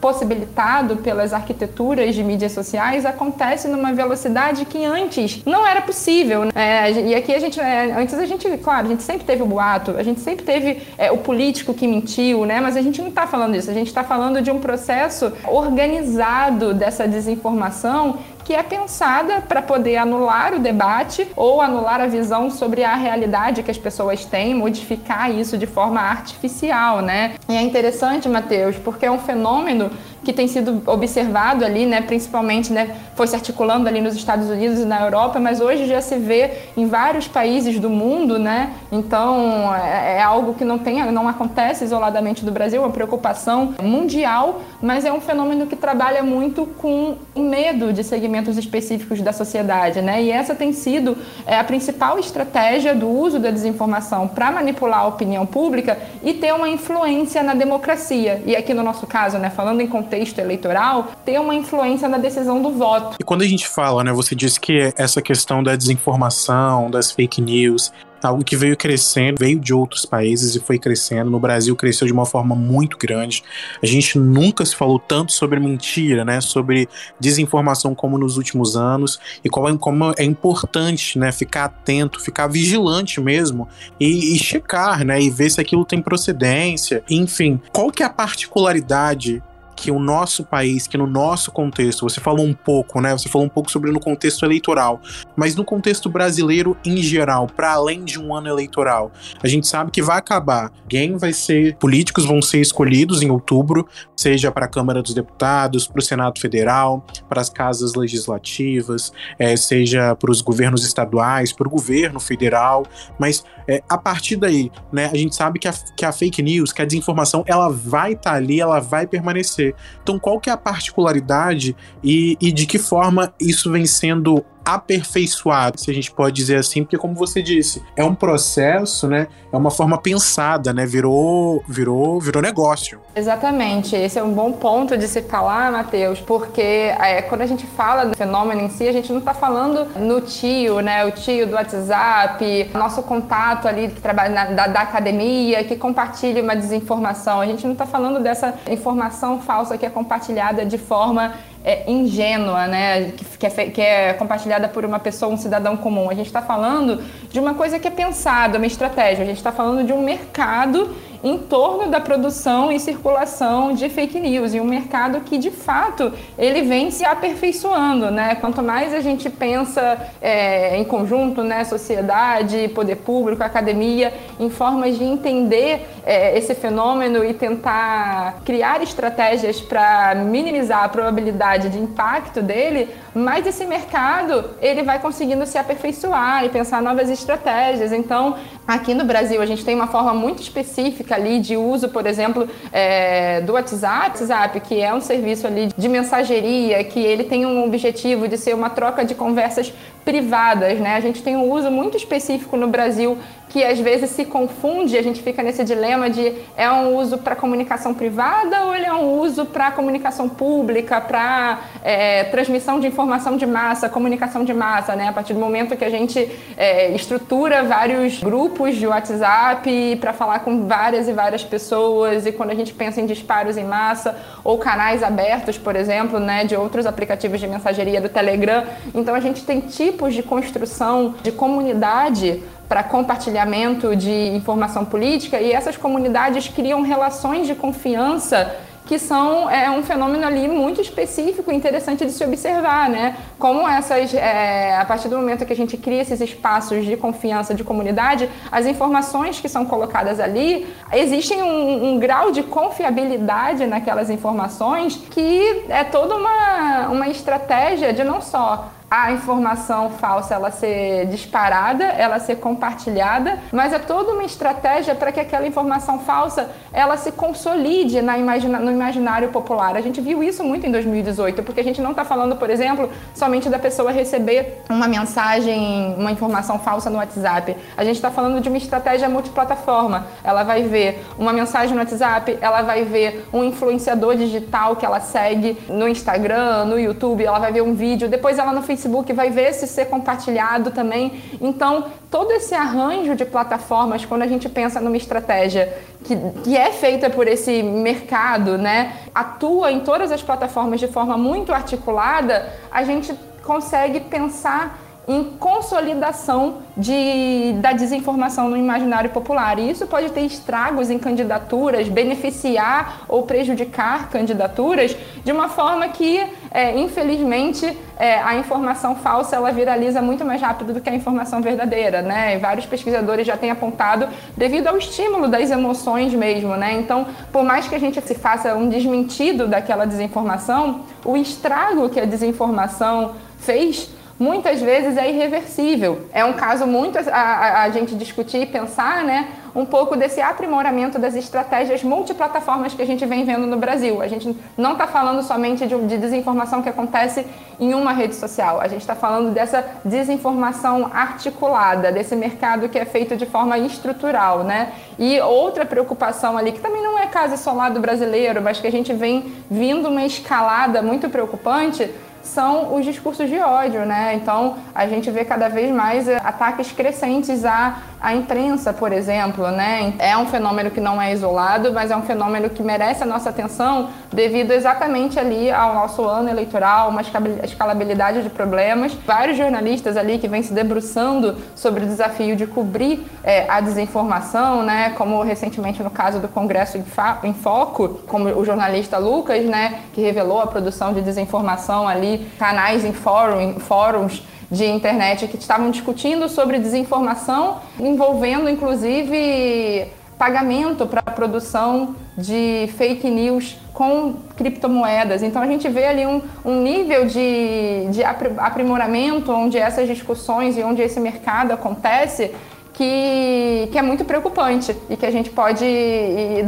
possibilitado 0.00 0.96
pelas 0.96 1.34
arquiteturas 1.34 2.14
de 2.14 2.24
mídias 2.24 2.52
sociais 2.52 3.04
acontece 3.04 3.68
numa 3.68 3.92
velocidade 3.92 4.64
que 4.64 4.82
antes 4.82 5.44
não 5.44 5.66
era 5.66 5.82
possível. 5.82 6.46
Né? 6.46 6.52
É, 6.54 6.90
e 6.90 7.14
aqui 7.14 7.34
a 7.34 7.38
gente, 7.38 7.60
é, 7.60 7.92
antes 7.92 8.14
a 8.14 8.24
gente, 8.24 8.48
claro, 8.56 8.86
a 8.86 8.88
gente 8.88 9.02
sempre 9.02 9.26
teve 9.26 9.42
o 9.42 9.46
boato, 9.46 9.94
a 9.98 10.02
gente 10.02 10.20
sempre 10.20 10.42
teve 10.42 10.82
é, 10.96 11.12
o 11.12 11.18
político 11.18 11.74
que 11.74 11.86
mentiu, 11.86 12.46
né? 12.46 12.60
Mas 12.62 12.78
a 12.78 12.80
gente 12.80 13.02
não 13.02 13.08
está 13.08 13.26
falando 13.26 13.52
disso, 13.52 13.70
a 13.70 13.74
gente 13.74 13.88
está 13.88 14.02
falando 14.02 14.40
de 14.40 14.50
um 14.50 14.58
processo 14.58 15.30
organizado 15.46 16.72
dessa 16.72 17.06
desinformação 17.06 18.18
que 18.48 18.54
é 18.54 18.62
pensada 18.62 19.42
para 19.42 19.60
poder 19.60 19.98
anular 19.98 20.54
o 20.54 20.58
debate 20.58 21.28
ou 21.36 21.60
anular 21.60 22.00
a 22.00 22.06
visão 22.06 22.50
sobre 22.50 22.82
a 22.82 22.94
realidade 22.94 23.62
que 23.62 23.70
as 23.70 23.76
pessoas 23.76 24.24
têm, 24.24 24.54
modificar 24.54 25.30
isso 25.30 25.58
de 25.58 25.66
forma 25.66 26.00
artificial, 26.00 27.02
né? 27.02 27.34
E 27.46 27.54
é 27.54 27.60
interessante, 27.60 27.97
Matheus, 28.28 28.76
porque 28.76 29.06
é 29.06 29.10
um 29.10 29.18
fenômeno 29.18 29.90
que 30.28 30.32
tem 30.34 30.46
sido 30.46 30.82
observado 30.84 31.64
ali, 31.64 31.86
né, 31.86 32.02
principalmente, 32.02 32.70
né, 32.70 32.94
foi 33.14 33.26
se 33.26 33.34
articulando 33.34 33.88
ali 33.88 33.98
nos 33.98 34.14
Estados 34.14 34.50
Unidos 34.50 34.78
e 34.78 34.84
na 34.84 35.00
Europa, 35.00 35.40
mas 35.40 35.58
hoje 35.58 35.86
já 35.86 36.02
se 36.02 36.18
vê 36.18 36.50
em 36.76 36.86
vários 36.86 37.26
países 37.26 37.80
do 37.80 37.88
mundo, 37.88 38.38
né? 38.38 38.74
Então 38.92 39.74
é, 39.74 40.18
é 40.18 40.22
algo 40.22 40.52
que 40.52 40.66
não 40.66 40.78
tem, 40.78 41.10
não 41.10 41.26
acontece 41.26 41.82
isoladamente 41.82 42.44
do 42.44 42.52
Brasil, 42.52 42.82
é 42.82 42.84
uma 42.84 42.92
preocupação 42.92 43.74
mundial, 43.82 44.60
mas 44.82 45.06
é 45.06 45.12
um 45.12 45.20
fenômeno 45.20 45.66
que 45.66 45.74
trabalha 45.74 46.22
muito 46.22 46.66
com 46.66 47.16
o 47.34 47.40
medo 47.40 47.90
de 47.90 48.04
segmentos 48.04 48.58
específicos 48.58 49.22
da 49.22 49.32
sociedade, 49.32 50.02
né? 50.02 50.22
E 50.22 50.30
essa 50.30 50.54
tem 50.54 50.74
sido 50.74 51.16
é, 51.46 51.58
a 51.58 51.64
principal 51.64 52.18
estratégia 52.18 52.94
do 52.94 53.08
uso 53.08 53.38
da 53.38 53.50
desinformação 53.50 54.28
para 54.28 54.50
manipular 54.50 55.00
a 55.00 55.06
opinião 55.06 55.46
pública 55.46 55.98
e 56.22 56.34
ter 56.34 56.52
uma 56.52 56.68
influência 56.68 57.42
na 57.42 57.54
democracia. 57.54 58.42
E 58.44 58.54
aqui 58.54 58.74
no 58.74 58.82
nosso 58.82 59.06
caso, 59.06 59.38
né, 59.38 59.48
falando 59.48 59.80
em 59.80 59.86
contexto 59.86 60.17
eleitoral, 60.40 61.12
ter 61.24 61.40
uma 61.40 61.54
influência 61.54 62.08
na 62.08 62.18
decisão 62.18 62.62
do 62.62 62.70
voto. 62.70 63.16
E 63.20 63.24
quando 63.24 63.42
a 63.42 63.46
gente 63.46 63.66
fala, 63.66 64.02
né, 64.02 64.12
você 64.12 64.34
disse 64.34 64.58
que 64.60 64.92
essa 64.96 65.20
questão 65.20 65.62
da 65.62 65.76
desinformação, 65.76 66.90
das 66.90 67.10
fake 67.10 67.40
news, 67.40 67.92
algo 68.26 68.44
que 68.44 68.56
veio 68.56 68.76
crescendo, 68.76 69.38
veio 69.38 69.58
de 69.58 69.72
outros 69.72 70.04
países 70.04 70.54
e 70.54 70.60
foi 70.60 70.78
crescendo. 70.78 71.30
No 71.30 71.38
Brasil 71.38 71.74
cresceu 71.76 72.06
de 72.06 72.12
uma 72.12 72.26
forma 72.26 72.54
muito 72.54 72.96
grande. 72.98 73.42
A 73.82 73.86
gente 73.86 74.18
nunca 74.18 74.64
se 74.64 74.74
falou 74.74 74.98
tanto 74.98 75.32
sobre 75.32 75.60
mentira, 75.60 76.24
né, 76.24 76.40
sobre 76.40 76.88
desinformação 77.20 77.94
como 77.94 78.18
nos 78.18 78.36
últimos 78.36 78.76
anos 78.76 79.20
e 79.44 79.48
como, 79.48 79.78
como 79.78 80.12
é 80.16 80.24
importante, 80.24 81.18
né, 81.18 81.30
ficar 81.30 81.64
atento, 81.64 82.20
ficar 82.20 82.46
vigilante 82.46 83.20
mesmo 83.20 83.68
e, 84.00 84.34
e 84.34 84.38
checar, 84.38 85.04
né, 85.04 85.20
e 85.20 85.30
ver 85.30 85.50
se 85.50 85.60
aquilo 85.60 85.84
tem 85.84 86.00
procedência. 86.00 87.02
Enfim, 87.08 87.60
qual 87.72 87.90
que 87.90 88.02
é 88.02 88.06
a 88.06 88.10
particularidade 88.10 89.42
que 89.78 89.92
o 89.92 89.98
nosso 90.00 90.44
país, 90.44 90.88
que 90.88 90.98
no 90.98 91.06
nosso 91.06 91.52
contexto, 91.52 92.02
você 92.02 92.20
falou 92.20 92.44
um 92.44 92.52
pouco, 92.52 93.00
né? 93.00 93.12
Você 93.12 93.28
falou 93.28 93.46
um 93.46 93.50
pouco 93.50 93.70
sobre 93.70 93.92
no 93.92 94.00
contexto 94.00 94.44
eleitoral, 94.44 95.00
mas 95.36 95.54
no 95.54 95.64
contexto 95.64 96.08
brasileiro 96.08 96.76
em 96.84 96.96
geral, 96.96 97.46
para 97.46 97.74
além 97.74 98.04
de 98.04 98.20
um 98.20 98.34
ano 98.34 98.48
eleitoral, 98.48 99.12
a 99.40 99.46
gente 99.46 99.68
sabe 99.68 99.92
que 99.92 100.02
vai 100.02 100.18
acabar. 100.18 100.72
Quem 100.88 101.16
vai 101.16 101.32
ser, 101.32 101.76
políticos 101.76 102.24
vão 102.24 102.42
ser 102.42 102.60
escolhidos 102.60 103.22
em 103.22 103.30
outubro, 103.30 103.86
seja 104.16 104.50
para 104.50 104.66
a 104.66 104.68
Câmara 104.68 105.00
dos 105.00 105.14
Deputados, 105.14 105.86
para 105.86 106.00
o 106.00 106.02
Senado 106.02 106.40
Federal, 106.40 107.06
para 107.28 107.40
as 107.40 107.48
casas 107.48 107.94
legislativas, 107.94 109.12
é, 109.38 109.56
seja 109.56 110.14
para 110.16 110.30
os 110.30 110.40
governos 110.40 110.84
estaduais, 110.84 111.52
para 111.52 111.68
o 111.68 111.70
governo 111.70 112.18
federal, 112.18 112.86
mas 113.18 113.44
é, 113.68 113.82
a 113.88 113.98
partir 113.98 114.36
daí, 114.36 114.70
né, 114.90 115.10
a 115.12 115.16
gente 115.16 115.34
sabe 115.34 115.58
que 115.58 115.68
a, 115.68 115.74
que 115.96 116.04
a 116.04 116.12
fake 116.12 116.42
news, 116.42 116.72
que 116.72 116.80
a 116.80 116.84
desinformação, 116.84 117.44
ela 117.46 117.68
vai 117.68 118.12
estar 118.12 118.30
tá 118.30 118.36
ali, 118.36 118.60
ela 118.60 118.80
vai 118.80 119.06
permanecer. 119.06 119.74
Então, 120.02 120.18
qual 120.18 120.40
que 120.40 120.48
é 120.48 120.52
a 120.52 120.56
particularidade 120.56 121.76
e, 122.02 122.36
e 122.40 122.50
de 122.50 122.66
que 122.66 122.78
forma 122.78 123.32
isso 123.38 123.70
vem 123.70 123.84
sendo 123.84 124.44
aperfeiçoado, 124.74 125.80
se 125.80 125.90
a 125.90 125.94
gente 125.94 126.10
pode 126.10 126.36
dizer 126.36 126.56
assim, 126.56 126.82
porque 126.82 126.98
como 126.98 127.14
você 127.14 127.42
disse, 127.42 127.82
é 127.96 128.04
um 128.04 128.14
processo, 128.14 129.08
né? 129.08 129.28
É 129.50 129.56
uma 129.56 129.70
forma 129.70 129.96
pensada, 129.96 130.74
né? 130.74 130.84
Virou, 130.84 131.62
virou, 131.66 132.20
virou 132.20 132.42
negócio. 132.42 133.00
Exatamente. 133.16 133.96
Esse 133.96 134.18
é 134.18 134.22
um 134.22 134.32
bom 134.32 134.52
ponto 134.52 134.98
de 134.98 135.08
se 135.08 135.22
falar, 135.22 135.72
Matheus, 135.72 136.20
porque 136.20 136.60
é, 136.60 137.22
quando 137.22 137.40
a 137.40 137.46
gente 137.46 137.66
fala 137.66 138.04
do 138.04 138.16
fenômeno 138.16 138.60
em 138.60 138.68
si, 138.68 138.86
a 138.86 138.92
gente 138.92 139.10
não 139.10 139.20
está 139.20 139.32
falando 139.32 139.86
no 139.98 140.20
tio, 140.20 140.80
né? 140.80 141.06
O 141.06 141.12
tio 141.12 141.46
do 141.46 141.54
WhatsApp, 141.54 142.70
nosso 142.74 143.02
contato 143.02 143.66
ali 143.66 143.88
que 143.88 144.02
trabalha 144.02 144.34
na, 144.34 144.44
da, 144.44 144.66
da 144.66 144.80
academia, 144.80 145.64
que 145.64 145.76
compartilha 145.76 146.42
uma 146.42 146.54
desinformação. 146.54 147.40
A 147.40 147.46
gente 147.46 147.64
não 147.64 147.72
está 147.72 147.86
falando 147.86 148.22
dessa 148.22 148.54
informação 148.70 149.40
falsa 149.40 149.78
que 149.78 149.86
é 149.86 149.90
compartilhada 149.90 150.66
de 150.66 150.76
forma 150.76 151.32
é, 151.64 151.90
ingênua, 151.90 152.66
né? 152.66 153.12
Que, 153.12 153.24
que, 153.24 153.46
é, 153.46 153.50
que 153.70 153.80
é 153.80 154.14
compartilhada 154.14 154.57
por 154.66 154.84
uma 154.84 154.98
pessoa, 154.98 155.30
um 155.30 155.36
cidadão 155.36 155.76
comum. 155.76 156.08
A 156.08 156.14
gente 156.14 156.26
está 156.26 156.40
falando 156.40 157.04
de 157.30 157.38
uma 157.38 157.52
coisa 157.52 157.78
que 157.78 157.86
é 157.86 157.90
pensada, 157.90 158.56
uma 158.56 158.66
estratégia. 158.66 159.22
A 159.22 159.26
gente 159.26 159.36
está 159.36 159.52
falando 159.52 159.86
de 159.86 159.92
um 159.92 160.02
mercado 160.02 160.96
em 161.22 161.38
torno 161.38 161.90
da 161.90 162.00
produção 162.00 162.70
e 162.70 162.78
circulação 162.78 163.72
de 163.72 163.88
fake 163.88 164.20
news 164.20 164.54
e 164.54 164.60
um 164.60 164.64
mercado 164.64 165.20
que 165.20 165.38
de 165.38 165.50
fato 165.50 166.12
ele 166.38 166.62
vem 166.62 166.90
se 166.90 167.04
aperfeiçoando, 167.04 168.10
né? 168.10 168.36
Quanto 168.36 168.62
mais 168.62 168.94
a 168.94 169.00
gente 169.00 169.28
pensa 169.28 169.98
é, 170.20 170.76
em 170.76 170.84
conjunto, 170.84 171.42
né, 171.42 171.64
sociedade, 171.64 172.68
poder 172.68 172.96
público, 172.96 173.42
academia, 173.42 174.12
em 174.38 174.48
formas 174.48 174.96
de 174.96 175.04
entender 175.04 175.88
é, 176.04 176.36
esse 176.38 176.54
fenômeno 176.54 177.24
e 177.24 177.34
tentar 177.34 178.40
criar 178.44 178.82
estratégias 178.82 179.60
para 179.60 180.14
minimizar 180.14 180.84
a 180.84 180.88
probabilidade 180.88 181.68
de 181.68 181.78
impacto 181.78 182.42
dele, 182.42 182.88
mais 183.14 183.46
esse 183.46 183.64
mercado 183.64 184.50
ele 184.60 184.82
vai 184.82 184.98
conseguindo 184.98 185.44
se 185.46 185.58
aperfeiçoar 185.58 186.44
e 186.44 186.48
pensar 186.48 186.80
novas 186.82 187.10
estratégias. 187.10 187.92
Então, 187.92 188.36
aqui 188.68 188.92
no 188.92 189.04
Brasil 189.04 189.40
a 189.40 189.46
gente 189.46 189.64
tem 189.64 189.74
uma 189.74 189.88
forma 189.88 190.12
muito 190.12 190.42
específica 190.42 191.14
ali 191.14 191.40
de 191.40 191.56
uso, 191.56 191.88
por 191.88 192.06
exemplo, 192.06 192.46
é, 192.70 193.40
do 193.40 193.54
WhatsApp, 193.54 194.18
WhatsApp, 194.18 194.60
que 194.60 194.80
é 194.80 194.92
um 194.92 195.00
serviço 195.00 195.46
ali 195.46 195.68
de 195.76 195.88
mensageria, 195.88 196.82
que 196.84 197.00
ele 197.00 197.24
tem 197.24 197.46
um 197.46 197.64
objetivo 197.64 198.28
de 198.28 198.36
ser 198.36 198.54
uma 198.54 198.70
troca 198.70 199.04
de 199.04 199.14
conversas 199.14 199.72
privadas, 200.04 200.78
né? 200.78 200.94
A 200.96 201.00
gente 201.00 201.22
tem 201.22 201.36
um 201.36 201.50
uso 201.50 201.70
muito 201.70 201.96
específico 201.96 202.56
no 202.56 202.68
Brasil 202.68 203.18
que 203.48 203.64
às 203.64 203.78
vezes 203.78 204.10
se 204.10 204.24
confunde, 204.24 204.96
a 204.96 205.02
gente 205.02 205.22
fica 205.22 205.42
nesse 205.42 205.64
dilema 205.64 206.10
de 206.10 206.34
é 206.56 206.70
um 206.70 206.96
uso 206.96 207.18
para 207.18 207.34
comunicação 207.34 207.94
privada 207.94 208.64
ou 208.64 208.74
ele 208.74 208.84
é 208.84 208.92
um 208.92 209.18
uso 209.18 209.46
para 209.46 209.70
comunicação 209.70 210.28
pública, 210.28 211.00
para 211.00 211.60
é, 211.82 212.24
transmissão 212.24 212.78
de 212.78 212.86
informação 212.86 213.36
de 213.36 213.46
massa, 213.46 213.88
comunicação 213.88 214.44
de 214.44 214.52
massa, 214.52 214.94
né? 214.94 215.08
A 215.08 215.12
partir 215.12 215.32
do 215.32 215.40
momento 215.40 215.76
que 215.76 215.84
a 215.84 215.90
gente 215.90 216.30
é, 216.56 216.90
estrutura 216.90 217.62
vários 217.62 218.20
grupos 218.20 218.76
de 218.76 218.86
WhatsApp 218.86 219.96
para 220.00 220.12
falar 220.12 220.40
com 220.40 220.66
várias 220.66 221.08
e 221.08 221.12
várias 221.12 221.42
pessoas 221.42 222.26
e 222.26 222.32
quando 222.32 222.50
a 222.50 222.54
gente 222.54 222.74
pensa 222.74 223.00
em 223.00 223.06
disparos 223.06 223.56
em 223.56 223.64
massa 223.64 224.16
ou 224.44 224.58
canais 224.58 225.02
abertos, 225.02 225.56
por 225.56 225.74
exemplo, 225.74 226.18
né, 226.20 226.44
de 226.44 226.54
outros 226.54 226.86
aplicativos 226.86 227.40
de 227.40 227.46
mensageria 227.46 228.00
do 228.00 228.08
Telegram, 228.08 228.64
então 228.94 229.14
a 229.14 229.20
gente 229.20 229.44
tem 229.44 229.60
tipos 229.60 230.14
de 230.14 230.22
construção 230.22 231.14
de 231.22 231.32
comunidade 231.32 232.42
para 232.68 232.82
compartilhamento 232.82 233.96
de 233.96 234.28
informação 234.28 234.84
política 234.84 235.40
e 235.40 235.52
essas 235.52 235.76
comunidades 235.76 236.48
criam 236.48 236.82
relações 236.82 237.46
de 237.46 237.54
confiança 237.54 238.54
que 238.88 238.98
são 238.98 239.50
é, 239.50 239.70
um 239.70 239.82
fenômeno 239.82 240.26
ali 240.26 240.48
muito 240.48 240.80
específico 240.80 241.52
e 241.52 241.54
interessante 241.54 242.06
de 242.06 242.10
se 242.10 242.24
observar, 242.24 242.88
né? 242.88 243.16
Como 243.38 243.68
essas, 243.68 244.14
é, 244.14 244.74
a 244.78 244.84
partir 244.86 245.08
do 245.08 245.18
momento 245.18 245.44
que 245.44 245.52
a 245.52 245.56
gente 245.56 245.76
cria 245.76 246.00
esses 246.00 246.22
espaços 246.22 246.86
de 246.86 246.96
confiança 246.96 247.54
de 247.54 247.62
comunidade, 247.62 248.30
as 248.50 248.64
informações 248.64 249.38
que 249.38 249.48
são 249.48 249.66
colocadas 249.66 250.18
ali, 250.18 250.66
existem 250.90 251.42
um, 251.42 251.90
um 251.90 251.98
grau 251.98 252.32
de 252.32 252.42
confiabilidade 252.42 253.66
naquelas 253.66 254.08
informações 254.08 254.96
que 255.10 255.64
é 255.68 255.84
toda 255.84 256.16
uma, 256.16 256.88
uma 256.88 257.08
estratégia 257.08 257.92
de 257.92 258.02
não 258.02 258.22
só 258.22 258.70
a 258.90 259.12
informação 259.12 259.90
falsa 259.90 260.34
ela 260.34 260.50
ser 260.50 261.06
disparada, 261.06 261.84
ela 261.84 262.18
ser 262.18 262.36
compartilhada, 262.36 263.38
mas 263.52 263.72
é 263.72 263.78
toda 263.78 264.12
uma 264.12 264.24
estratégia 264.24 264.94
para 264.94 265.12
que 265.12 265.20
aquela 265.20 265.46
informação 265.46 265.98
falsa 265.98 266.50
ela 266.72 266.96
se 266.96 267.12
consolide 267.12 268.00
na 268.00 268.16
imagina, 268.16 268.58
no 268.58 268.70
imaginário 268.70 269.28
popular. 269.28 269.76
A 269.76 269.82
gente 269.82 270.00
viu 270.00 270.22
isso 270.22 270.42
muito 270.42 270.66
em 270.66 270.70
2018, 270.72 271.42
porque 271.42 271.60
a 271.60 271.64
gente 271.64 271.82
não 271.82 271.90
está 271.90 272.04
falando, 272.04 272.36
por 272.36 272.48
exemplo, 272.48 272.88
somente 273.14 273.50
da 273.50 273.58
pessoa 273.58 273.92
receber 273.92 274.62
uma 274.70 274.88
mensagem, 274.88 275.94
uma 275.98 276.10
informação 276.10 276.58
falsa 276.58 276.88
no 276.88 276.96
WhatsApp. 276.96 277.56
A 277.76 277.84
gente 277.84 277.96
está 277.96 278.10
falando 278.10 278.40
de 278.40 278.48
uma 278.48 278.58
estratégia 278.58 279.08
multiplataforma. 279.08 280.06
Ela 280.24 280.42
vai 280.44 280.62
ver 280.62 281.04
uma 281.18 281.32
mensagem 281.32 281.74
no 281.74 281.80
WhatsApp, 281.80 282.38
ela 282.40 282.62
vai 282.62 282.84
ver 282.84 283.26
um 283.34 283.44
influenciador 283.44 284.16
digital 284.16 284.76
que 284.76 284.86
ela 284.86 285.00
segue 285.00 285.58
no 285.68 285.86
Instagram, 285.86 286.64
no 286.64 286.78
YouTube, 286.78 287.22
ela 287.22 287.38
vai 287.38 287.52
ver 287.52 287.62
um 287.62 287.74
vídeo, 287.74 288.08
depois 288.08 288.38
ela 288.38 288.52
no 288.52 288.62
Facebook 288.62 288.77
Facebook, 288.78 289.12
vai 289.12 289.30
ver 289.30 289.52
se 289.52 289.66
ser 289.66 289.86
compartilhado 289.86 290.70
também. 290.70 291.20
Então, 291.40 291.86
todo 292.10 292.30
esse 292.30 292.54
arranjo 292.54 293.16
de 293.16 293.24
plataformas, 293.24 294.04
quando 294.04 294.22
a 294.22 294.26
gente 294.26 294.48
pensa 294.48 294.80
numa 294.80 294.96
estratégia 294.96 295.76
que, 296.04 296.16
que 296.44 296.56
é 296.56 296.70
feita 296.70 297.10
por 297.10 297.26
esse 297.26 297.62
mercado, 297.62 298.56
né, 298.56 298.96
atua 299.12 299.72
em 299.72 299.80
todas 299.80 300.12
as 300.12 300.22
plataformas 300.22 300.78
de 300.78 300.86
forma 300.86 301.18
muito 301.18 301.52
articulada, 301.52 302.48
a 302.70 302.84
gente 302.84 303.12
consegue 303.42 304.00
pensar 304.00 304.78
em 305.08 305.24
consolidação 305.24 306.58
de, 306.76 307.54
da 307.60 307.72
desinformação 307.72 308.50
no 308.50 308.56
imaginário 308.56 309.08
popular. 309.08 309.58
E 309.58 309.70
isso 309.70 309.86
pode 309.86 310.10
ter 310.10 310.20
estragos 310.20 310.90
em 310.90 310.98
candidaturas, 310.98 311.88
beneficiar 311.88 313.04
ou 313.08 313.22
prejudicar 313.22 314.10
candidaturas 314.10 314.94
de 315.24 315.32
uma 315.32 315.48
forma 315.48 315.88
que, 315.88 316.22
é, 316.50 316.78
infelizmente, 316.78 317.74
é, 317.98 318.18
a 318.18 318.36
informação 318.36 318.94
falsa 318.94 319.34
ela 319.34 319.50
viraliza 319.50 320.02
muito 320.02 320.26
mais 320.26 320.42
rápido 320.42 320.74
do 320.74 320.80
que 320.80 320.90
a 320.90 320.94
informação 320.94 321.40
verdadeira, 321.40 322.02
né? 322.02 322.38
Vários 322.38 322.66
pesquisadores 322.66 323.26
já 323.26 323.36
têm 323.36 323.50
apontado 323.50 324.08
devido 324.36 324.66
ao 324.66 324.76
estímulo 324.76 325.26
das 325.26 325.50
emoções 325.50 326.12
mesmo, 326.12 326.54
né? 326.54 326.74
Então, 326.74 327.06
por 327.32 327.42
mais 327.42 327.66
que 327.66 327.74
a 327.74 327.80
gente 327.80 328.00
se 328.02 328.14
faça 328.14 328.54
um 328.54 328.68
desmentido 328.68 329.48
daquela 329.48 329.86
desinformação, 329.86 330.82
o 331.02 331.16
estrago 331.16 331.88
que 331.88 331.98
a 331.98 332.04
desinformação 332.04 333.14
fez 333.38 333.90
muitas 334.18 334.60
vezes 334.60 334.96
é 334.96 335.08
irreversível. 335.08 336.06
É 336.12 336.24
um 336.24 336.32
caso 336.32 336.66
muito 336.66 336.98
a, 336.98 337.02
a, 337.12 337.62
a, 337.62 337.70
gente 337.70 337.94
discutir 337.94 338.38
e 338.38 338.46
pensar, 338.46 339.04
né, 339.04 339.28
um 339.54 339.64
pouco 339.64 339.96
desse 339.96 340.20
aprimoramento 340.20 340.98
das 340.98 341.14
estratégias 341.14 341.82
multiplataformas 341.82 342.74
que 342.74 342.82
a 342.82 342.86
gente 342.86 343.06
vem 343.06 343.24
vendo 343.24 343.46
no 343.46 343.56
Brasil. 343.56 344.02
A 344.02 344.08
gente 344.08 344.36
não 344.56 344.72
está 344.72 344.86
falando 344.86 345.22
somente 345.22 345.66
de, 345.66 345.78
de, 345.86 345.96
desinformação 345.96 346.62
que 346.62 346.68
acontece 346.68 347.26
em 347.60 347.74
uma 347.74 347.92
rede 347.92 348.14
social. 348.14 348.60
A 348.60 348.68
gente 348.68 348.80
está 348.80 348.94
falando 348.94 349.32
dessa 349.32 349.64
desinformação 349.84 350.90
articulada, 350.92 351.92
desse 351.92 352.16
mercado 352.16 352.68
que 352.68 352.78
é 352.78 352.84
feito 352.84 353.16
de 353.16 353.26
forma 353.26 353.56
estrutural, 353.58 354.42
né? 354.42 354.72
E 354.98 355.20
outra 355.20 355.64
preocupação 355.64 356.36
ali, 356.36 356.52
que 356.52 356.60
também 356.60 356.82
não 356.82 356.98
é 356.98 357.06
caso 357.06 357.34
isolado 357.34 357.80
brasileiro, 357.80 358.42
mas 358.42 358.60
que 358.60 358.66
a 358.66 358.72
gente 358.72 358.92
vem 358.92 359.32
vindo 359.50 359.88
uma 359.88 360.04
escalada 360.04 360.82
muito 360.82 361.08
preocupante, 361.08 361.90
são 362.28 362.74
os 362.74 362.84
discursos 362.84 363.28
de 363.28 363.38
ódio, 363.38 363.84
né? 363.84 364.14
Então 364.14 364.56
a 364.74 364.86
gente 364.86 365.10
vê 365.10 365.24
cada 365.24 365.48
vez 365.48 365.74
mais 365.74 366.08
eh, 366.08 366.20
ataques 366.22 366.70
crescentes 366.70 367.44
à, 367.44 367.78
à 368.00 368.14
imprensa, 368.14 368.72
por 368.72 368.92
exemplo, 368.92 369.50
né? 369.50 369.94
É 369.98 370.16
um 370.16 370.26
fenômeno 370.26 370.70
que 370.70 370.80
não 370.80 371.00
é 371.00 371.12
isolado, 371.12 371.72
mas 371.72 371.90
é 371.90 371.96
um 371.96 372.02
fenômeno 372.02 372.48
que 372.48 372.62
merece 372.62 373.02
a 373.02 373.06
nossa 373.06 373.30
atenção 373.30 373.90
devido 374.12 374.52
exatamente 374.52 375.18
ali 375.18 375.50
ao 375.50 375.74
nosso 375.74 376.04
ano 376.04 376.28
eleitoral, 376.28 376.90
uma 376.90 377.02
escalabilidade 377.42 378.22
de 378.22 378.30
problemas. 378.30 378.92
Vários 379.06 379.36
jornalistas 379.36 379.96
ali 379.96 380.18
que 380.18 380.28
vêm 380.28 380.42
se 380.42 380.52
debruçando 380.52 381.36
sobre 381.54 381.84
o 381.84 381.86
desafio 381.86 382.36
de 382.36 382.46
cobrir 382.46 383.04
é, 383.24 383.46
a 383.48 383.60
desinformação, 383.60 384.62
né? 384.62 384.90
Como 384.96 385.22
recentemente 385.22 385.82
no 385.82 385.90
caso 385.90 386.20
do 386.20 386.28
Congresso 386.28 386.78
em, 386.78 386.84
em 387.24 387.34
Foco, 387.34 388.00
como 388.06 388.28
o 388.28 388.44
jornalista 388.44 388.98
Lucas, 388.98 389.44
né? 389.44 389.80
Que 389.92 390.00
revelou 390.00 390.40
a 390.40 390.46
produção 390.46 390.92
de 390.92 391.00
desinformação 391.00 391.88
ali 391.88 392.30
canais 392.38 392.84
em, 392.84 392.92
fórum, 392.92 393.58
fóruns 393.58 394.22
de 394.50 394.64
internet 394.66 395.28
que 395.28 395.36
estavam 395.36 395.70
discutindo 395.70 396.28
sobre 396.28 396.58
desinformação, 396.58 397.58
envolvendo 397.78 398.48
inclusive 398.48 399.88
pagamento 400.18 400.86
para 400.86 401.00
a 401.06 401.10
produção 401.12 401.94
de 402.16 402.68
fake 402.76 403.08
news 403.08 403.56
com 403.72 404.16
criptomoedas. 404.36 405.22
Então 405.22 405.40
a 405.40 405.46
gente 405.46 405.68
vê 405.68 405.86
ali 405.86 406.04
um, 406.04 406.20
um 406.44 406.60
nível 406.62 407.06
de, 407.06 407.86
de 407.90 408.02
aprimoramento 408.02 409.30
onde 409.30 409.56
essas 409.56 409.86
discussões 409.86 410.58
e 410.58 410.62
onde 410.62 410.82
esse 410.82 410.98
mercado 410.98 411.52
acontece 411.52 412.32
que, 412.78 413.68
que 413.70 413.78
é 413.78 413.82
muito 413.82 414.04
preocupante 414.04 414.74
e 414.88 414.96
que 414.96 415.04
a 415.04 415.10
gente 415.10 415.30
pode, 415.30 415.64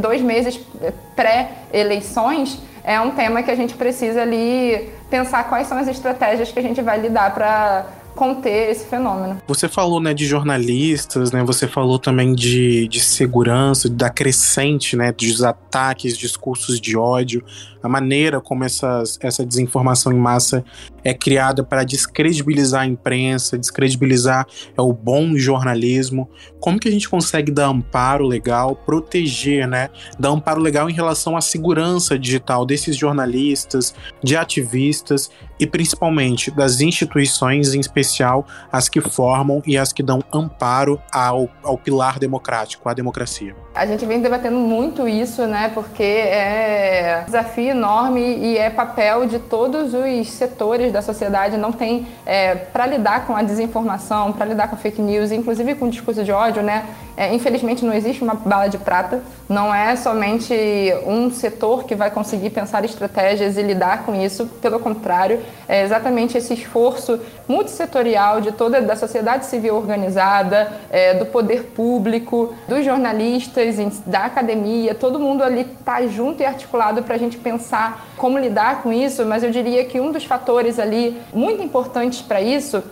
dois 0.01 0.21
meses 0.21 0.59
pré-eleições, 1.15 2.59
é 2.83 2.99
um 2.99 3.11
tema 3.11 3.43
que 3.43 3.51
a 3.51 3.55
gente 3.55 3.75
precisa 3.75 4.21
ali 4.21 4.89
pensar 5.09 5.43
quais 5.49 5.67
são 5.67 5.77
as 5.77 5.87
estratégias 5.87 6.51
que 6.51 6.59
a 6.59 6.63
gente 6.63 6.81
vai 6.81 6.99
lidar 6.99 7.33
para 7.33 7.85
conter 8.15 8.71
esse 8.71 8.85
fenômeno. 8.85 9.41
Você 9.47 9.67
falou, 9.67 9.99
né, 9.99 10.13
de 10.13 10.25
jornalistas, 10.25 11.31
né, 11.31 11.43
você 11.43 11.67
falou 11.67 11.97
também 11.97 12.33
de, 12.33 12.87
de 12.87 12.99
segurança, 12.99 13.89
da 13.89 14.09
crescente, 14.09 14.95
né, 14.95 15.11
dos 15.11 15.43
ataques, 15.43 16.17
discursos 16.17 16.79
de 16.79 16.97
ódio, 16.97 17.43
a 17.81 17.89
maneira 17.89 18.39
como 18.39 18.63
essas, 18.63 19.17
essa 19.21 19.45
desinformação 19.45 20.11
em 20.11 20.17
massa 20.17 20.63
é 21.03 21.13
criada 21.13 21.63
para 21.63 21.83
descredibilizar 21.83 22.81
a 22.81 22.85
imprensa, 22.85 23.57
descredibilizar 23.57 24.45
é, 24.77 24.81
o 24.81 24.93
bom 24.93 25.35
jornalismo. 25.37 26.29
Como 26.59 26.79
que 26.79 26.87
a 26.87 26.91
gente 26.91 27.09
consegue 27.09 27.51
dar 27.51 27.67
amparo 27.67 28.25
legal, 28.25 28.75
proteger, 28.75 29.67
né, 29.67 29.89
dar 30.19 30.29
amparo 30.29 30.61
legal 30.61 30.89
em 30.89 30.93
relação 30.93 31.35
à 31.35 31.41
segurança 31.41 32.17
digital 32.17 32.65
desses 32.65 32.95
jornalistas, 32.95 33.93
de 34.23 34.35
ativistas 34.35 35.29
e 35.59 35.67
principalmente 35.67 36.49
das 36.49 36.81
instituições, 36.81 37.73
em 37.73 37.79
especial 37.79 38.47
as 38.71 38.89
que 38.89 38.99
formam 38.99 39.61
e 39.65 39.77
as 39.77 39.93
que 39.93 40.01
dão 40.01 40.23
amparo 40.33 40.99
ao, 41.11 41.49
ao 41.63 41.77
pilar 41.77 42.17
democrático, 42.17 42.89
à 42.89 42.93
democracia. 42.93 43.55
A 43.73 43.85
gente 43.85 44.05
vem 44.05 44.19
debatendo 44.19 44.57
muito 44.57 45.07
isso, 45.07 45.47
né? 45.47 45.71
Porque 45.73 46.03
é 46.03 47.19
um 47.21 47.25
desafio 47.25 47.69
enorme 47.69 48.19
e 48.19 48.57
é 48.57 48.69
papel 48.69 49.25
de 49.25 49.39
todos 49.39 49.93
os 49.93 50.29
setores 50.29 50.91
da 50.91 51.01
sociedade. 51.01 51.55
Não 51.55 51.71
tem 51.71 52.05
é, 52.25 52.53
para 52.53 52.85
lidar 52.85 53.25
com 53.25 53.33
a 53.33 53.41
desinformação, 53.41 54.33
para 54.33 54.45
lidar 54.45 54.67
com 54.67 54.75
fake 54.75 55.01
news, 55.01 55.31
inclusive 55.31 55.75
com 55.75 55.87
discurso 55.87 56.21
de 56.21 56.33
ódio, 56.33 56.61
né? 56.61 56.83
É, 57.15 57.33
infelizmente 57.33 57.85
não 57.85 57.93
existe 57.93 58.23
uma 58.23 58.33
bala 58.33 58.67
de 58.67 58.77
prata. 58.77 59.21
Não 59.47 59.73
é 59.73 59.95
somente 59.95 60.53
um 61.05 61.29
setor 61.31 61.83
que 61.83 61.93
vai 61.95 62.09
conseguir 62.11 62.49
pensar 62.49 62.83
estratégias 62.83 63.57
e 63.57 63.61
lidar 63.61 64.03
com 64.05 64.15
isso. 64.15 64.47
Pelo 64.61 64.79
contrário, 64.79 65.39
é 65.67 65.83
exatamente 65.83 66.37
esse 66.37 66.53
esforço 66.53 67.19
multissetorial 67.47 68.41
de 68.41 68.51
toda 68.51 68.81
da 68.81 68.95
sociedade 68.95 69.45
civil 69.45 69.75
organizada, 69.75 70.71
é, 70.89 71.13
do 71.13 71.25
poder 71.25 71.71
público, 71.75 72.53
dos 72.67 72.83
jornalistas, 72.83 73.60
da 74.05 74.25
academia, 74.25 74.95
todo 74.95 75.19
mundo 75.19 75.43
ali 75.43 75.61
está 75.61 76.05
junto 76.07 76.41
e 76.41 76.45
articulado 76.45 77.03
para 77.03 77.15
a 77.15 77.17
gente 77.17 77.37
pensar 77.37 78.07
como 78.17 78.37
lidar 78.37 78.81
com 78.81 78.91
isso. 78.91 79.25
Mas 79.25 79.43
eu 79.43 79.51
diria 79.51 79.85
que 79.85 79.99
um 79.99 80.11
dos 80.11 80.25
fatores 80.25 80.79
ali 80.79 81.19
muito 81.33 81.61
importantes 81.61 82.21
para 82.21 82.41
isso 82.41 82.83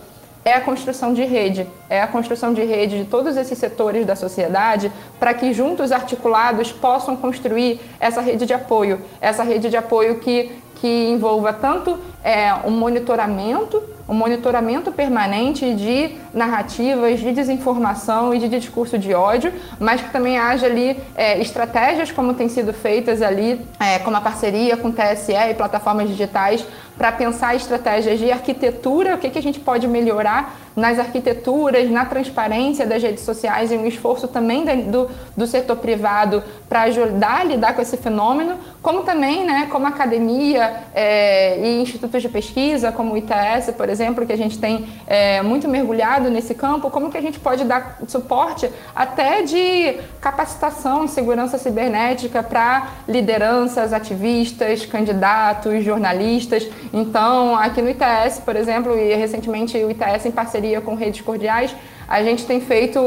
é 0.44 0.54
a 0.54 0.60
construção 0.60 1.12
de 1.12 1.22
rede, 1.24 1.66
é 1.88 2.00
a 2.00 2.06
construção 2.06 2.54
de 2.54 2.64
rede 2.64 2.98
de 2.98 3.04
todos 3.04 3.36
esses 3.36 3.58
setores 3.58 4.06
da 4.06 4.16
sociedade 4.16 4.90
para 5.18 5.34
que 5.34 5.52
juntos 5.52 5.92
articulados 5.92 6.72
possam 6.72 7.14
construir 7.14 7.80
essa 7.98 8.20
rede 8.20 8.46
de 8.46 8.54
apoio, 8.54 9.00
essa 9.20 9.42
rede 9.42 9.68
de 9.68 9.76
apoio 9.76 10.18
que, 10.18 10.50
que 10.80 11.08
envolva 11.10 11.52
tanto 11.52 11.98
é, 12.24 12.54
um 12.64 12.70
monitoramento, 12.70 13.82
um 14.08 14.14
monitoramento 14.14 14.90
permanente 14.90 15.74
de 15.74 16.16
narrativas, 16.32 17.20
de 17.20 17.32
desinformação 17.32 18.34
e 18.34 18.38
de 18.38 18.48
discurso 18.48 18.98
de 18.98 19.12
ódio, 19.12 19.52
mas 19.78 20.00
que 20.00 20.10
também 20.10 20.38
haja 20.38 20.66
ali 20.66 20.98
é, 21.14 21.38
estratégias 21.40 22.10
como 22.10 22.34
têm 22.34 22.48
sido 22.48 22.72
feitas 22.72 23.20
ali, 23.20 23.60
é, 23.78 23.98
como 23.98 24.16
a 24.16 24.20
parceria 24.20 24.76
com 24.76 24.90
TSE 24.90 25.32
e 25.32 25.54
plataformas 25.54 26.08
digitais 26.08 26.66
para 26.96 27.12
pensar 27.12 27.54
estratégias 27.54 28.18
de 28.18 28.30
arquitetura, 28.30 29.14
o 29.14 29.18
que, 29.18 29.30
que 29.30 29.38
a 29.38 29.42
gente 29.42 29.60
pode 29.60 29.86
melhorar 29.86 30.58
nas 30.80 30.98
arquiteturas, 30.98 31.90
na 31.90 32.06
transparência 32.06 32.86
das 32.86 33.02
redes 33.02 33.22
sociais 33.22 33.70
e 33.70 33.76
um 33.76 33.86
esforço 33.86 34.26
também 34.26 34.64
do, 34.90 35.08
do 35.36 35.46
setor 35.46 35.76
privado 35.76 36.42
para 36.68 36.82
ajudar 36.82 37.40
a 37.40 37.44
lidar 37.44 37.74
com 37.74 37.82
esse 37.82 37.96
fenômeno, 37.96 38.56
como 38.82 39.02
também, 39.02 39.44
né, 39.44 39.68
como 39.70 39.86
academia 39.86 40.84
é, 40.94 41.58
e 41.58 41.82
institutos 41.82 42.22
de 42.22 42.28
pesquisa, 42.28 42.90
como 42.90 43.12
o 43.12 43.16
ITS, 43.16 43.72
por 43.76 43.88
exemplo, 43.88 44.24
que 44.24 44.32
a 44.32 44.36
gente 44.36 44.58
tem 44.58 44.88
é, 45.06 45.42
muito 45.42 45.68
mergulhado 45.68 46.30
nesse 46.30 46.54
campo, 46.54 46.90
como 46.90 47.10
que 47.10 47.18
a 47.18 47.20
gente 47.20 47.38
pode 47.38 47.64
dar 47.64 47.98
suporte 48.08 48.70
até 48.94 49.42
de 49.42 49.98
capacitação 50.20 51.04
em 51.04 51.08
segurança 51.08 51.58
cibernética 51.58 52.42
para 52.42 52.88
lideranças, 53.06 53.92
ativistas, 53.92 54.86
candidatos, 54.86 55.84
jornalistas. 55.84 56.66
Então, 56.92 57.54
aqui 57.56 57.82
no 57.82 57.90
ITS, 57.90 58.40
por 58.44 58.56
exemplo, 58.56 58.96
e 58.96 59.14
recentemente 59.14 59.76
o 59.76 59.90
ITS 59.90 60.26
em 60.26 60.30
parceria 60.30 60.69
com 60.78 60.94
redes 60.94 61.22
cordiais, 61.22 61.74
a 62.06 62.22
gente 62.22 62.44
tem 62.44 62.60
feito 62.60 63.00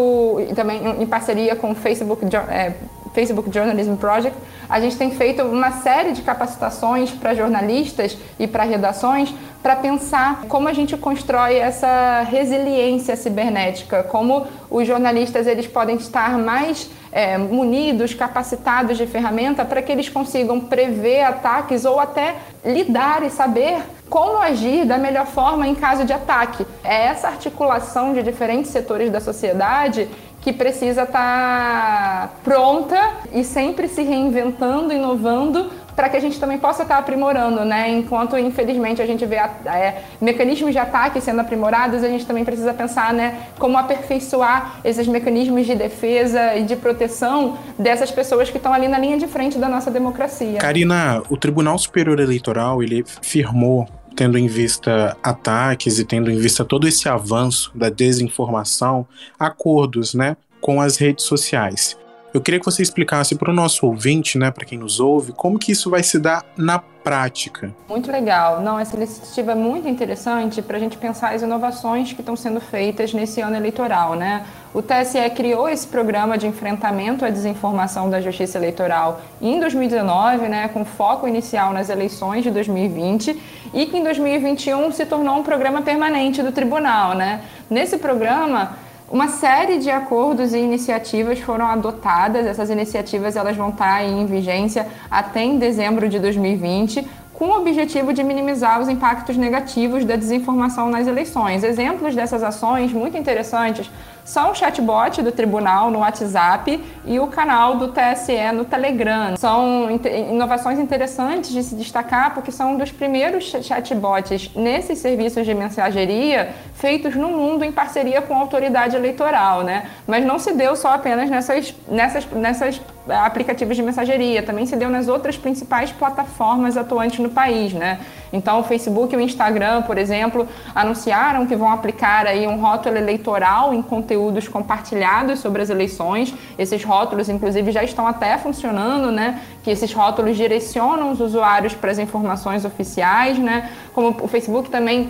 também 0.55 1.01
em 1.01 1.05
parceria 1.05 1.55
com 1.55 1.71
o 1.71 1.75
Facebook 1.75 2.25
é, 2.49 2.73
Facebook 3.13 3.51
Journalism 3.53 3.95
Project, 3.95 4.35
a 4.67 4.79
gente 4.79 4.97
tem 4.97 5.11
feito 5.11 5.43
uma 5.43 5.71
série 5.71 6.13
de 6.13 6.23
capacitações 6.23 7.11
para 7.11 7.35
jornalistas 7.35 8.17
e 8.39 8.47
para 8.47 8.63
redações 8.63 9.33
para 9.61 9.75
pensar 9.75 10.45
como 10.49 10.67
a 10.67 10.73
gente 10.73 10.97
constrói 10.97 11.55
essa 11.55 12.21
resiliência 12.29 13.15
cibernética, 13.15 14.03
como 14.03 14.47
os 14.69 14.87
jornalistas 14.87 15.47
eles 15.47 15.67
podem 15.67 15.95
estar 15.95 16.37
mais 16.37 16.89
é, 17.13 17.37
munidos, 17.37 18.15
capacitados 18.15 18.97
de 18.97 19.05
ferramenta 19.05 19.63
para 19.63 19.81
que 19.83 19.91
eles 19.91 20.09
consigam 20.09 20.59
prever 20.59 21.21
ataques 21.21 21.85
ou 21.85 21.99
até 21.99 22.35
lidar 22.65 23.23
e 23.23 23.29
saber 23.29 23.83
como 24.09 24.39
agir 24.39 24.85
da 24.85 24.97
melhor 24.97 25.27
forma 25.27 25.67
em 25.67 25.75
caso 25.75 26.03
de 26.03 26.11
ataque. 26.11 26.65
É 26.83 27.05
essa 27.05 27.27
articulação 27.27 28.13
de 28.13 28.23
diferentes 28.23 28.71
setores 28.71 29.11
da 29.11 29.19
sociedade 29.19 30.09
que 30.41 30.51
precisa 30.51 31.03
estar 31.03 32.27
tá 32.27 32.29
pronta 32.43 32.99
e 33.31 33.43
sempre 33.43 33.87
se 33.87 34.01
reinventando, 34.01 34.91
inovando 34.91 35.71
para 35.95 36.09
que 36.09 36.17
a 36.17 36.19
gente 36.19 36.39
também 36.39 36.57
possa 36.57 36.83
estar 36.83 36.95
tá 36.95 36.99
aprimorando, 36.99 37.63
né? 37.63 37.89
Enquanto, 37.91 38.37
infelizmente, 38.37 39.01
a 39.01 39.05
gente 39.05 39.25
vê 39.25 39.35
é, 39.35 40.03
mecanismos 40.19 40.71
de 40.71 40.77
ataque 40.77 41.21
sendo 41.21 41.41
aprimorados, 41.41 42.03
a 42.03 42.07
gente 42.07 42.25
também 42.25 42.43
precisa 42.43 42.73
pensar, 42.73 43.13
né, 43.13 43.47
como 43.59 43.77
aperfeiçoar 43.77 44.79
esses 44.83 45.07
mecanismos 45.07 45.65
de 45.65 45.75
defesa 45.75 46.55
e 46.55 46.63
de 46.63 46.75
proteção 46.75 47.57
dessas 47.77 48.11
pessoas 48.11 48.49
que 48.49 48.57
estão 48.57 48.73
ali 48.73 48.87
na 48.87 48.97
linha 48.97 49.17
de 49.17 49.27
frente 49.27 49.57
da 49.57 49.69
nossa 49.69 49.91
democracia. 49.91 50.59
Karina, 50.59 51.21
o 51.29 51.37
Tribunal 51.37 51.77
Superior 51.77 52.19
Eleitoral, 52.19 52.81
ele 52.81 53.03
firmou 53.21 53.87
tendo 54.15 54.37
em 54.37 54.47
vista 54.47 55.17
ataques 55.23 55.99
e 55.99 56.05
tendo 56.05 56.29
em 56.29 56.37
vista 56.37 56.63
todo 56.63 56.87
esse 56.87 57.09
avanço 57.09 57.71
da 57.73 57.89
desinformação, 57.89 59.07
acordos, 59.39 60.13
né, 60.13 60.37
com 60.61 60.79
as 60.79 60.97
redes 60.97 61.25
sociais. 61.25 61.97
Eu 62.33 62.41
queria 62.41 62.59
que 62.59 62.65
você 62.65 62.81
explicasse 62.81 63.35
para 63.35 63.51
o 63.51 63.53
nosso 63.53 63.85
ouvinte, 63.85 64.39
né, 64.39 64.49
para 64.49 64.65
quem 64.65 64.79
nos 64.79 64.99
ouve, 64.99 65.31
como 65.31 65.59
que 65.59 65.71
isso 65.71 65.91
vai 65.91 66.01
se 66.01 66.17
dar 66.17 66.43
na 66.57 66.79
prática. 66.79 67.71
Muito 67.87 68.11
legal. 68.11 68.59
Não, 68.61 68.79
essa 68.79 68.95
iniciativa 68.95 69.51
é 69.51 69.55
muito 69.55 69.87
interessante 69.87 70.59
para 70.59 70.77
a 70.77 70.79
gente 70.79 70.97
pensar 70.97 71.35
as 71.35 71.43
inovações 71.43 72.11
que 72.11 72.21
estão 72.21 72.35
sendo 72.35 72.59
feitas 72.59 73.13
nesse 73.13 73.39
ano 73.39 73.55
eleitoral, 73.55 74.15
né? 74.15 74.47
O 74.73 74.81
TSE 74.81 75.29
criou 75.35 75.69
esse 75.69 75.85
programa 75.85 76.35
de 76.35 76.47
enfrentamento 76.47 77.23
à 77.23 77.29
desinformação 77.29 78.09
da 78.09 78.19
Justiça 78.19 78.57
Eleitoral 78.57 79.21
em 79.39 79.59
2019, 79.59 80.47
né, 80.47 80.69
com 80.69 80.83
foco 80.83 81.27
inicial 81.27 81.71
nas 81.71 81.89
eleições 81.89 82.41
de 82.41 82.49
2020, 82.49 83.39
e 83.75 83.85
que 83.85 83.95
em 83.95 84.03
2021 84.03 84.91
se 84.91 85.05
tornou 85.05 85.37
um 85.37 85.43
programa 85.43 85.83
permanente 85.83 86.41
do 86.41 86.51
tribunal, 86.51 87.13
né? 87.13 87.41
Nesse 87.69 87.97
programa 87.97 88.75
uma 89.13 89.27
série 89.27 89.77
de 89.77 89.91
acordos 89.91 90.55
e 90.55 90.57
iniciativas 90.57 91.39
foram 91.39 91.67
adotadas. 91.67 92.47
Essas 92.47 92.71
iniciativas 92.71 93.35
elas 93.35 93.55
vão 93.55 93.69
estar 93.69 94.03
em 94.03 94.25
vigência 94.25 94.87
até 95.09 95.43
em 95.43 95.59
dezembro 95.59 96.09
de 96.09 96.17
2020, 96.17 97.07
com 97.31 97.45
o 97.49 97.59
objetivo 97.59 98.11
de 98.11 98.23
minimizar 98.23 98.81
os 98.81 98.89
impactos 98.89 99.37
negativos 99.37 100.03
da 100.03 100.15
desinformação 100.15 100.89
nas 100.89 101.05
eleições. 101.05 101.63
Exemplos 101.63 102.15
dessas 102.15 102.41
ações 102.41 102.91
muito 102.91 103.15
interessantes 103.15 103.87
são 104.23 104.51
o 104.51 104.55
chatbot 104.55 105.21
do 105.21 105.31
tribunal 105.31 105.91
no 105.91 105.99
WhatsApp 105.99 106.81
e 107.05 107.19
o 107.19 107.27
canal 107.27 107.75
do 107.75 107.89
TSE 107.89 108.51
no 108.53 108.65
Telegram. 108.65 109.35
São 109.37 109.89
inovações 110.31 110.79
interessantes 110.79 111.51
de 111.51 111.63
se 111.63 111.75
destacar 111.75 112.33
porque 112.33 112.51
são 112.51 112.73
um 112.73 112.77
dos 112.77 112.91
primeiros 112.91 113.45
chatbots 113.61 114.51
nesses 114.55 114.99
serviços 114.99 115.45
de 115.45 115.53
mensageria 115.53 116.53
feitos 116.73 117.15
no 117.15 117.29
mundo 117.29 117.63
em 117.63 117.71
parceria 117.71 118.21
com 118.21 118.33
a 118.33 118.37
autoridade 118.37 118.95
eleitoral, 118.95 119.63
né? 119.63 119.89
Mas 120.07 120.25
não 120.25 120.39
se 120.39 120.53
deu 120.53 120.75
só 120.75 120.93
apenas 120.93 121.29
nessas, 121.29 121.73
nessas, 121.87 122.25
nessas 122.31 122.81
é, 123.07 123.15
aplicativos 123.15 123.75
de 123.75 123.83
mensageria, 123.83 124.41
também 124.41 124.65
se 124.65 124.75
deu 124.77 124.89
nas 124.89 125.07
outras 125.07 125.37
principais 125.37 125.91
plataformas 125.91 126.77
atuantes 126.77 127.19
no 127.19 127.29
país, 127.29 127.73
né? 127.73 127.99
Então, 128.31 128.59
o 128.59 128.63
Facebook 128.63 129.13
e 129.13 129.17
o 129.17 129.21
Instagram, 129.21 129.83
por 129.83 129.97
exemplo, 129.97 130.47
anunciaram 130.73 131.45
que 131.45 131.55
vão 131.55 131.69
aplicar 131.69 132.25
aí 132.25 132.47
um 132.47 132.59
rótulo 132.59 132.97
eleitoral 132.97 133.73
em 133.73 133.81
conteúdos 134.13 134.47
compartilhados 134.47 135.39
sobre 135.39 135.61
as 135.61 135.69
eleições. 135.69 136.33
Esses 136.57 136.83
rótulos, 136.83 137.29
inclusive, 137.29 137.71
já 137.71 137.83
estão 137.83 138.05
até 138.05 138.37
funcionando, 138.37 139.11
né? 139.11 139.41
Que 139.63 139.71
esses 139.71 139.91
rótulos 139.91 140.37
direcionam 140.37 141.11
os 141.11 141.19
usuários 141.19 141.73
para 141.73 141.91
as 141.91 141.97
informações 141.97 142.63
oficiais, 142.63 143.39
né? 143.39 143.71
Como 143.91 144.15
o 144.21 144.27
Facebook 144.27 144.69
também 144.69 145.09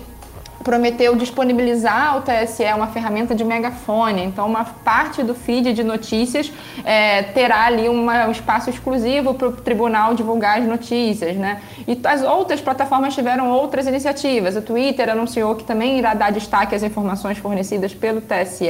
prometeu 0.63 1.15
disponibilizar 1.15 2.13
ao 2.13 2.21
TSE 2.21 2.63
uma 2.75 2.87
ferramenta 2.87 3.35
de 3.35 3.43
megafone. 3.43 4.23
Então, 4.23 4.47
uma 4.47 4.63
parte 4.63 5.21
do 5.21 5.35
feed 5.35 5.73
de 5.73 5.83
notícias 5.83 6.51
é, 6.83 7.23
terá 7.23 7.65
ali 7.65 7.89
uma, 7.89 8.27
um 8.27 8.31
espaço 8.31 8.69
exclusivo 8.69 9.33
para 9.33 9.47
o 9.49 9.51
tribunal 9.51 10.13
divulgar 10.13 10.59
as 10.59 10.67
notícias. 10.67 11.35
Né? 11.35 11.61
E 11.87 11.99
as 12.05 12.23
outras 12.23 12.61
plataformas 12.61 13.13
tiveram 13.13 13.49
outras 13.51 13.87
iniciativas. 13.87 14.55
O 14.55 14.61
Twitter 14.61 15.09
anunciou 15.09 15.55
que 15.55 15.63
também 15.63 15.99
irá 15.99 16.13
dar 16.13 16.31
destaque 16.31 16.73
às 16.73 16.83
informações 16.83 17.37
fornecidas 17.37 17.93
pelo 17.93 18.21
TSE, 18.21 18.69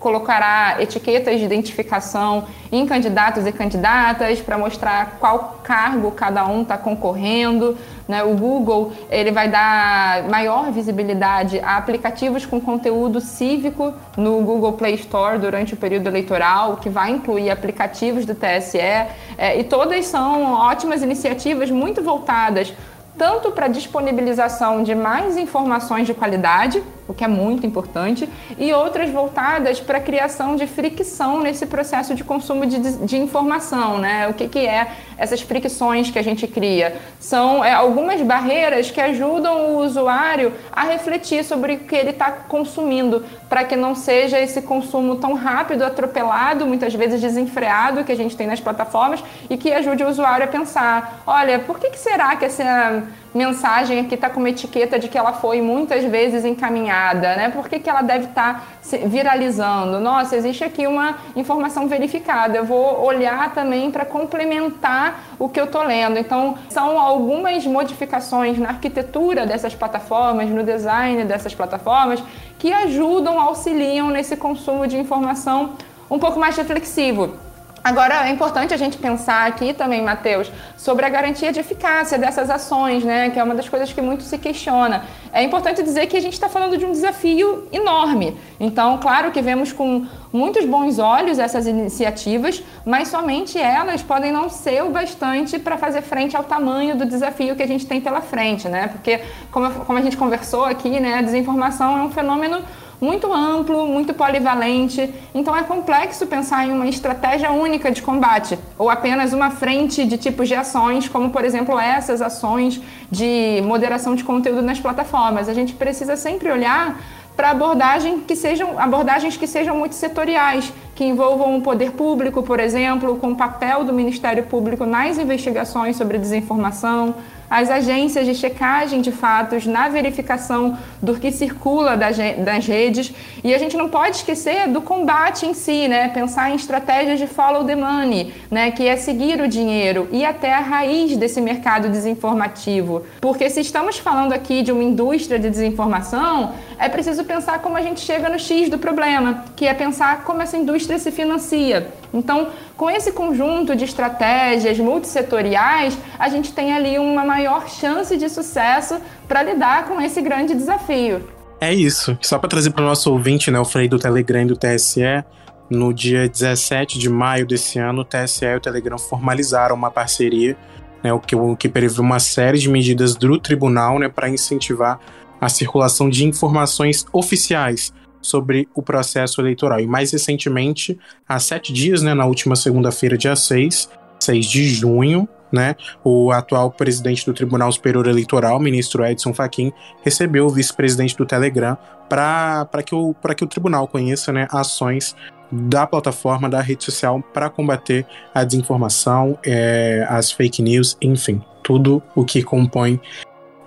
colocará 0.00 0.76
etiquetas 0.80 1.38
de 1.38 1.44
identificação 1.44 2.46
em 2.72 2.86
candidatos 2.86 3.46
e 3.46 3.52
candidatas 3.52 4.40
para 4.40 4.56
mostrar 4.56 5.18
qual 5.20 5.60
cargo 5.62 6.10
cada 6.10 6.46
um 6.46 6.62
está 6.62 6.78
concorrendo. 6.78 7.76
Né? 8.08 8.24
O 8.24 8.34
Google 8.34 8.92
ele 9.10 9.30
vai 9.30 9.48
dar 9.48 10.24
maior 10.28 10.72
visibilidade 10.72 11.60
a 11.60 11.76
aplicativos 11.76 12.46
com 12.46 12.58
conteúdo 12.60 13.20
cívico 13.20 13.92
no 14.16 14.40
Google 14.40 14.72
Play 14.72 14.94
Store 14.94 15.38
durante 15.38 15.74
o 15.74 15.76
período 15.76 16.08
eleitoral, 16.08 16.78
que 16.78 16.88
vai 16.88 17.10
incluir 17.10 17.50
aplicativos 17.50 18.24
do 18.24 18.34
TSE. 18.34 18.78
É, 18.78 19.58
e 19.58 19.64
todas 19.64 20.06
são 20.06 20.54
ótimas 20.54 21.02
iniciativas 21.02 21.70
muito 21.70 22.02
voltadas 22.02 22.72
tanto 23.20 23.50
para 23.50 23.68
disponibilização 23.68 24.82
de 24.82 24.94
mais 24.94 25.36
informações 25.36 26.06
de 26.06 26.14
qualidade, 26.14 26.82
o 27.10 27.14
que 27.14 27.24
é 27.24 27.28
muito 27.28 27.66
importante, 27.66 28.28
e 28.56 28.72
outras 28.72 29.10
voltadas 29.10 29.80
para 29.80 29.98
a 29.98 30.00
criação 30.00 30.54
de 30.54 30.66
fricção 30.66 31.40
nesse 31.40 31.66
processo 31.66 32.14
de 32.14 32.22
consumo 32.22 32.64
de, 32.64 32.78
de 33.04 33.16
informação. 33.16 33.98
Né? 33.98 34.28
O 34.28 34.34
que, 34.34 34.46
que 34.46 34.60
é 34.60 34.86
essas 35.18 35.40
fricções 35.40 36.10
que 36.10 36.18
a 36.18 36.22
gente 36.22 36.46
cria? 36.46 36.96
São 37.18 37.64
é, 37.64 37.72
algumas 37.72 38.22
barreiras 38.22 38.90
que 38.90 39.00
ajudam 39.00 39.72
o 39.72 39.78
usuário 39.78 40.52
a 40.72 40.84
refletir 40.84 41.44
sobre 41.44 41.74
o 41.74 41.78
que 41.80 41.96
ele 41.96 42.10
está 42.10 42.30
consumindo, 42.30 43.24
para 43.48 43.64
que 43.64 43.74
não 43.74 43.94
seja 43.94 44.38
esse 44.38 44.62
consumo 44.62 45.16
tão 45.16 45.34
rápido, 45.34 45.82
atropelado, 45.82 46.64
muitas 46.64 46.94
vezes 46.94 47.20
desenfreado 47.20 48.04
que 48.04 48.12
a 48.12 48.16
gente 48.16 48.36
tem 48.36 48.46
nas 48.46 48.60
plataformas, 48.60 49.22
e 49.48 49.56
que 49.56 49.72
ajude 49.72 50.04
o 50.04 50.08
usuário 50.08 50.44
a 50.44 50.48
pensar: 50.48 51.22
olha, 51.26 51.58
por 51.58 51.80
que, 51.80 51.90
que 51.90 51.98
será 51.98 52.36
que 52.36 52.44
essa 52.44 53.02
mensagem 53.32 54.00
aqui 54.00 54.14
está 54.14 54.28
com 54.28 54.40
uma 54.40 54.50
etiqueta 54.50 54.98
de 54.98 55.08
que 55.08 55.16
ela 55.16 55.32
foi 55.32 55.62
muitas 55.62 56.04
vezes 56.04 56.44
encaminhada, 56.44 57.36
né? 57.36 57.48
Por 57.48 57.68
que, 57.68 57.78
que 57.78 57.88
ela 57.88 58.02
deve 58.02 58.26
estar 58.26 58.60
tá 58.60 58.96
viralizando? 59.06 60.00
Nossa, 60.00 60.36
existe 60.36 60.64
aqui 60.64 60.86
uma 60.86 61.16
informação 61.36 61.86
verificada. 61.86 62.58
Eu 62.58 62.64
vou 62.64 63.04
olhar 63.04 63.54
também 63.54 63.90
para 63.90 64.04
complementar 64.04 65.22
o 65.38 65.48
que 65.48 65.60
eu 65.60 65.64
estou 65.64 65.82
lendo. 65.82 66.18
Então, 66.18 66.56
são 66.68 66.98
algumas 66.98 67.64
modificações 67.66 68.58
na 68.58 68.70
arquitetura 68.70 69.46
dessas 69.46 69.74
plataformas, 69.74 70.48
no 70.48 70.62
design 70.64 71.24
dessas 71.24 71.54
plataformas, 71.54 72.22
que 72.58 72.72
ajudam, 72.72 73.38
auxiliam 73.40 74.10
nesse 74.10 74.36
consumo 74.36 74.86
de 74.86 74.98
informação 74.98 75.74
um 76.10 76.18
pouco 76.18 76.40
mais 76.40 76.56
reflexivo 76.56 77.49
Agora, 77.82 78.28
é 78.28 78.30
importante 78.30 78.74
a 78.74 78.76
gente 78.76 78.98
pensar 78.98 79.46
aqui 79.48 79.72
também, 79.72 80.02
Matheus, 80.02 80.52
sobre 80.76 81.06
a 81.06 81.08
garantia 81.08 81.50
de 81.50 81.60
eficácia 81.60 82.18
dessas 82.18 82.50
ações, 82.50 83.02
né? 83.02 83.30
Que 83.30 83.38
é 83.38 83.42
uma 83.42 83.54
das 83.54 83.70
coisas 83.70 83.90
que 83.90 84.02
muito 84.02 84.22
se 84.22 84.36
questiona. 84.36 85.04
É 85.32 85.42
importante 85.42 85.82
dizer 85.82 86.06
que 86.06 86.16
a 86.16 86.20
gente 86.20 86.34
está 86.34 86.48
falando 86.48 86.76
de 86.76 86.84
um 86.84 86.92
desafio 86.92 87.66
enorme. 87.72 88.36
Então, 88.58 88.98
claro 88.98 89.30
que 89.30 89.40
vemos 89.40 89.72
com 89.72 90.06
muitos 90.30 90.66
bons 90.66 90.98
olhos 90.98 91.38
essas 91.38 91.66
iniciativas, 91.66 92.62
mas 92.84 93.08
somente 93.08 93.58
elas 93.58 94.02
podem 94.02 94.30
não 94.30 94.50
ser 94.50 94.84
o 94.84 94.90
bastante 94.90 95.58
para 95.58 95.78
fazer 95.78 96.02
frente 96.02 96.36
ao 96.36 96.44
tamanho 96.44 96.96
do 96.96 97.06
desafio 97.06 97.56
que 97.56 97.62
a 97.62 97.66
gente 97.66 97.86
tem 97.86 97.98
pela 97.98 98.20
frente, 98.20 98.68
né? 98.68 98.88
Porque, 98.88 99.20
como, 99.50 99.70
como 99.86 99.98
a 99.98 100.02
gente 100.02 100.18
conversou 100.18 100.66
aqui, 100.66 101.00
né? 101.00 101.14
A 101.14 101.22
desinformação 101.22 101.96
é 101.96 102.02
um 102.02 102.10
fenômeno 102.10 102.62
muito 103.00 103.32
amplo, 103.32 103.86
muito 103.86 104.12
polivalente. 104.12 105.12
Então 105.34 105.56
é 105.56 105.62
complexo 105.62 106.26
pensar 106.26 106.66
em 106.66 106.72
uma 106.72 106.86
estratégia 106.86 107.50
única 107.50 107.90
de 107.90 108.02
combate 108.02 108.58
ou 108.78 108.90
apenas 108.90 109.32
uma 109.32 109.50
frente 109.50 110.04
de 110.04 110.18
tipos 110.18 110.48
de 110.48 110.54
ações, 110.54 111.08
como 111.08 111.30
por 111.30 111.44
exemplo 111.44 111.78
essas 111.78 112.20
ações 112.20 112.80
de 113.10 113.62
moderação 113.64 114.14
de 114.14 114.22
conteúdo 114.22 114.62
nas 114.62 114.78
plataformas. 114.78 115.48
A 115.48 115.54
gente 115.54 115.74
precisa 115.74 116.16
sempre 116.16 116.50
olhar 116.50 117.00
para 117.36 117.52
abordagem 117.52 118.20
que 118.20 118.36
sejam 118.36 118.78
abordagens 118.78 119.34
que 119.34 119.46
sejam 119.46 119.74
muito 119.74 119.94
setoriais, 119.94 120.70
que 120.94 121.04
envolvam 121.04 121.56
o 121.56 121.62
poder 121.62 121.92
público, 121.92 122.42
por 122.42 122.60
exemplo, 122.60 123.16
com 123.16 123.32
o 123.32 123.36
papel 123.36 123.82
do 123.82 123.94
Ministério 123.94 124.42
Público 124.44 124.84
nas 124.84 125.16
investigações 125.16 125.96
sobre 125.96 126.18
desinformação, 126.18 127.14
as 127.48 127.70
agências 127.70 128.26
de 128.26 128.34
checagem 128.34 129.00
de 129.00 129.10
fatos 129.10 129.64
na 129.64 129.88
verificação 129.88 130.76
do 131.02 131.14
que 131.14 131.32
circula 131.32 131.96
das 131.96 132.66
redes. 132.66 133.12
E 133.42 133.54
a 133.54 133.58
gente 133.58 133.76
não 133.76 133.88
pode 133.88 134.16
esquecer 134.16 134.68
do 134.68 134.80
combate 134.80 135.46
em 135.46 135.54
si, 135.54 135.88
né? 135.88 136.08
Pensar 136.08 136.50
em 136.50 136.54
estratégias 136.54 137.18
de 137.18 137.26
follow 137.26 137.64
the 137.64 137.76
money, 137.76 138.32
né? 138.50 138.70
Que 138.70 138.86
é 138.86 138.96
seguir 138.96 139.40
o 139.40 139.48
dinheiro 139.48 140.08
e 140.12 140.24
até 140.24 140.52
a 140.52 140.60
raiz 140.60 141.16
desse 141.16 141.40
mercado 141.40 141.88
desinformativo. 141.88 143.04
Porque 143.20 143.48
se 143.48 143.60
estamos 143.60 143.98
falando 143.98 144.32
aqui 144.32 144.62
de 144.62 144.72
uma 144.72 144.82
indústria 144.82 145.38
de 145.38 145.48
desinformação, 145.48 146.52
é 146.78 146.88
preciso 146.88 147.24
pensar 147.24 147.60
como 147.60 147.76
a 147.76 147.82
gente 147.82 148.00
chega 148.00 148.28
no 148.28 148.38
X 148.38 148.68
do 148.68 148.78
problema, 148.78 149.44
que 149.56 149.66
é 149.66 149.74
pensar 149.74 150.24
como 150.24 150.42
essa 150.42 150.56
indústria 150.56 150.98
se 150.98 151.10
financia. 151.10 151.88
Então, 152.12 152.48
com 152.76 152.90
esse 152.90 153.12
conjunto 153.12 153.76
de 153.76 153.84
estratégias 153.84 154.78
multissetoriais, 154.78 155.96
a 156.18 156.28
gente 156.28 156.52
tem 156.52 156.72
ali 156.72 156.98
uma 156.98 157.24
maior 157.24 157.68
chance 157.68 158.16
de 158.16 158.28
sucesso 158.28 159.00
para 159.30 159.44
lidar 159.44 159.84
com 159.84 160.00
esse 160.00 160.20
grande 160.20 160.56
desafio. 160.56 161.22
É 161.60 161.72
isso. 161.72 162.18
Só 162.20 162.36
para 162.36 162.48
trazer 162.48 162.70
para 162.70 162.82
o 162.82 162.86
nosso 162.86 163.12
ouvinte, 163.12 163.48
né, 163.48 163.60
o 163.60 163.64
Frei 163.64 163.86
do 163.88 163.96
Telegram 163.96 164.42
e 164.42 164.46
do 164.46 164.56
TSE, 164.56 165.22
no 165.70 165.94
dia 165.94 166.28
17 166.28 166.98
de 166.98 167.08
maio 167.08 167.46
desse 167.46 167.78
ano, 167.78 168.00
o 168.00 168.04
TSE 168.04 168.44
e 168.44 168.56
o 168.56 168.60
Telegram 168.60 168.98
formalizaram 168.98 169.76
uma 169.76 169.88
parceria, 169.88 170.56
né, 171.00 171.12
o 171.12 171.20
que, 171.20 171.36
o 171.36 171.54
que 171.54 171.68
prevê 171.68 172.00
uma 172.00 172.18
série 172.18 172.58
de 172.58 172.68
medidas 172.68 173.14
do 173.14 173.38
tribunal 173.38 174.00
né, 174.00 174.08
para 174.08 174.28
incentivar 174.28 174.98
a 175.40 175.48
circulação 175.48 176.10
de 176.10 176.26
informações 176.26 177.06
oficiais 177.12 177.92
sobre 178.20 178.68
o 178.74 178.82
processo 178.82 179.40
eleitoral. 179.40 179.78
E 179.78 179.86
mais 179.86 180.10
recentemente, 180.10 180.98
há 181.28 181.38
sete 181.38 181.72
dias, 181.72 182.02
né, 182.02 182.14
na 182.14 182.26
última 182.26 182.56
segunda-feira, 182.56 183.16
dia 183.16 183.36
6, 183.36 183.88
6 184.18 184.46
de 184.46 184.68
junho, 184.68 185.28
né, 185.52 185.74
o 186.04 186.30
atual 186.30 186.70
presidente 186.70 187.24
do 187.26 187.32
Tribunal 187.32 187.70
Superior 187.72 188.06
Eleitoral, 188.06 188.58
ministro 188.60 189.04
Edson 189.04 189.34
Fachin, 189.34 189.72
recebeu 190.02 190.46
o 190.46 190.50
vice-presidente 190.50 191.16
do 191.16 191.26
Telegram 191.26 191.76
para 192.08 192.82
que, 192.84 192.94
o, 192.94 193.14
que 193.36 193.44
o 193.44 193.46
tribunal 193.46 193.86
conheça 193.86 194.32
né, 194.32 194.48
ações 194.50 195.14
da 195.50 195.86
plataforma, 195.86 196.48
da 196.48 196.60
rede 196.60 196.84
social 196.84 197.22
para 197.34 197.50
combater 197.50 198.06
a 198.34 198.44
desinformação, 198.44 199.38
é, 199.44 200.06
as 200.08 200.30
fake 200.30 200.62
news, 200.62 200.96
enfim, 201.00 201.42
tudo 201.62 202.02
o 202.14 202.24
que 202.24 202.42
compõe 202.42 203.00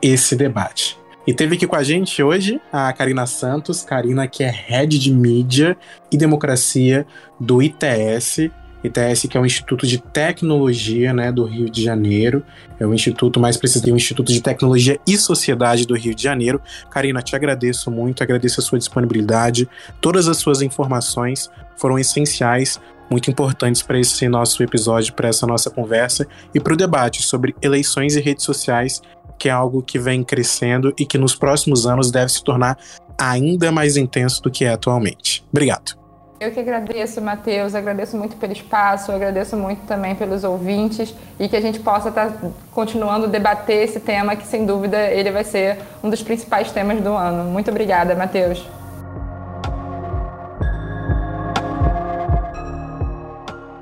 esse 0.02 0.36
debate. 0.36 0.98
E 1.26 1.34
teve 1.34 1.56
aqui 1.56 1.65
com 1.65 1.76
a 1.76 1.84
gente 1.84 2.22
hoje 2.22 2.60
a 2.72 2.91
Karina 2.91 3.26
Santos, 3.26 3.82
Karina 3.82 4.28
que 4.28 4.43
é 4.43 4.50
head 4.50 5.00
de 5.00 5.12
mídia 5.12 5.78
e 6.12 6.17
democracia 6.17 7.08
do 7.39 7.62
ITS, 7.62 8.52
ITS 8.84 9.28
que 9.30 9.38
é 9.38 9.39
o 9.39 9.46
Instituto 9.46 9.88
de 9.88 9.98
Tecnologia, 9.98 11.13
né, 11.13 11.32
do 11.32 11.43
Rio 11.46 11.69
de 11.69 11.84
Janeiro. 11.84 12.43
É 12.80 12.86
o 12.86 12.93
instituto 12.93 13.39
mais 13.39 13.58
preciso, 13.58 13.86
o 13.86 13.96
Instituto 13.96 14.32
de 14.32 14.41
Tecnologia 14.41 15.00
e 15.08 15.17
Sociedade 15.17 15.86
do 15.86 15.96
Rio 15.96 16.13
de 16.13 16.22
Janeiro. 16.22 16.62
Karina, 16.89 17.22
te 17.22 17.36
agradeço 17.36 17.89
muito, 17.89 18.22
agradeço 18.22 18.60
a 18.60 18.63
sua 18.63 18.78
disponibilidade. 18.78 19.67
Todas 20.02 20.28
as 20.28 20.38
suas 20.38 20.62
informações 20.62 21.50
foram 21.78 21.98
essenciais, 21.98 22.80
muito 23.10 23.30
importantes 23.30 23.82
para 23.82 24.00
esse 24.00 24.28
nosso 24.28 24.62
episódio, 24.63 25.13
para 25.13 25.30
essa 25.30 25.46
nossa 25.46 25.69
conversa 25.69 26.28
e 26.54 26.60
para 26.60 26.74
o 26.74 26.78
debate 26.78 27.22
sobre 27.22 27.56
eleições 27.62 28.15
e 28.15 28.22
redes 28.22 28.43
sociais 28.43 29.02
que 29.38 29.50
é 29.50 29.52
algo 29.52 29.82
que 29.82 30.00
vem 30.00 30.24
crescendo 30.24 30.93
e 30.98 31.06
que 31.06 31.17
nos 31.17 31.36
próximos 31.36 31.86
anos 31.86 32.12
deve 32.12 32.32
se 32.32 32.41
tornar 32.41 32.78
ainda 33.19 33.72
mais 33.72 33.98
intenso 33.98 34.41
do 34.41 34.50
que 34.50 34.63
é 34.63 34.69
atualmente. 34.69 35.43
Obrigado. 35.52 36.03
Eu 36.44 36.52
que 36.52 36.60
agradeço, 36.60 37.22
Matheus, 37.22 37.74
agradeço 37.74 38.18
muito 38.18 38.36
pelo 38.36 38.52
espaço, 38.52 39.14
agradeço 39.14 39.56
muito 39.56 39.88
também 39.88 40.14
pelos 40.14 40.44
ouvintes 40.44 41.16
e 41.40 41.48
que 41.48 41.56
a 41.56 41.62
gente 41.62 41.80
possa 41.80 42.10
estar 42.10 42.32
tá 42.32 42.50
continuando 42.70 43.28
a 43.28 43.30
debater 43.30 43.86
esse 43.86 44.02
tema 44.02 44.36
que, 44.36 44.46
sem 44.46 44.66
dúvida, 44.66 45.10
ele 45.10 45.32
vai 45.32 45.46
ser 45.46 45.80
um 46.04 46.10
dos 46.10 46.22
principais 46.22 46.70
temas 46.70 47.00
do 47.00 47.14
ano. 47.14 47.50
Muito 47.50 47.72
obrigada, 47.72 48.14
Matheus. 48.14 48.62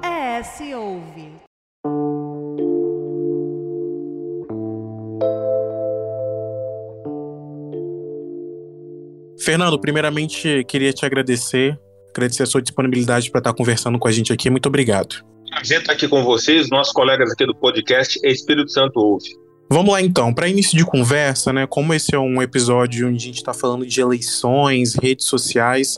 É, 0.04 0.43
se 0.43 0.76
ouve. 0.76 1.32
Fernando, 9.43 9.82
primeiramente 9.82 10.63
queria 10.65 10.93
te 10.93 11.04
agradecer, 11.04 11.76
agradecer 12.12 12.43
a 12.43 12.45
sua 12.45 12.62
disponibilidade 12.62 13.30
para 13.32 13.39
estar 13.39 13.54
conversando 13.54 13.97
com 13.97 14.08
a 14.08 14.12
gente 14.12 14.32
aqui. 14.32 14.50
Muito 14.50 14.67
obrigado. 14.67 15.24
Prazer 15.50 15.82
estar 15.82 15.93
aqui 15.93 16.08
com 16.08 16.24
vocês, 16.24 16.69
nossos 16.69 16.93
colegas 16.93 17.32
aqui 17.32 17.45
do 17.45 17.56
podcast 17.56 18.19
Espírito 18.24 18.71
Santo 18.71 19.00
Ouve. 19.00 19.30
Vamos 19.69 19.91
lá 19.91 20.02
então, 20.02 20.34
para 20.34 20.50
início 20.50 20.78
de 20.78 20.86
conversa, 20.86 21.54
né? 21.54 21.65
Como 21.65 21.93
esse 21.93 22.13
é 22.13 22.19
um 22.19 22.41
episódio 22.41 23.08
onde 23.08 23.17
a 23.17 23.28
gente 23.28 23.38
está 23.38 23.54
falando 23.54 23.86
de 23.86 24.02
eleições, 24.02 24.95
redes 24.95 25.26
sociais, 25.26 25.97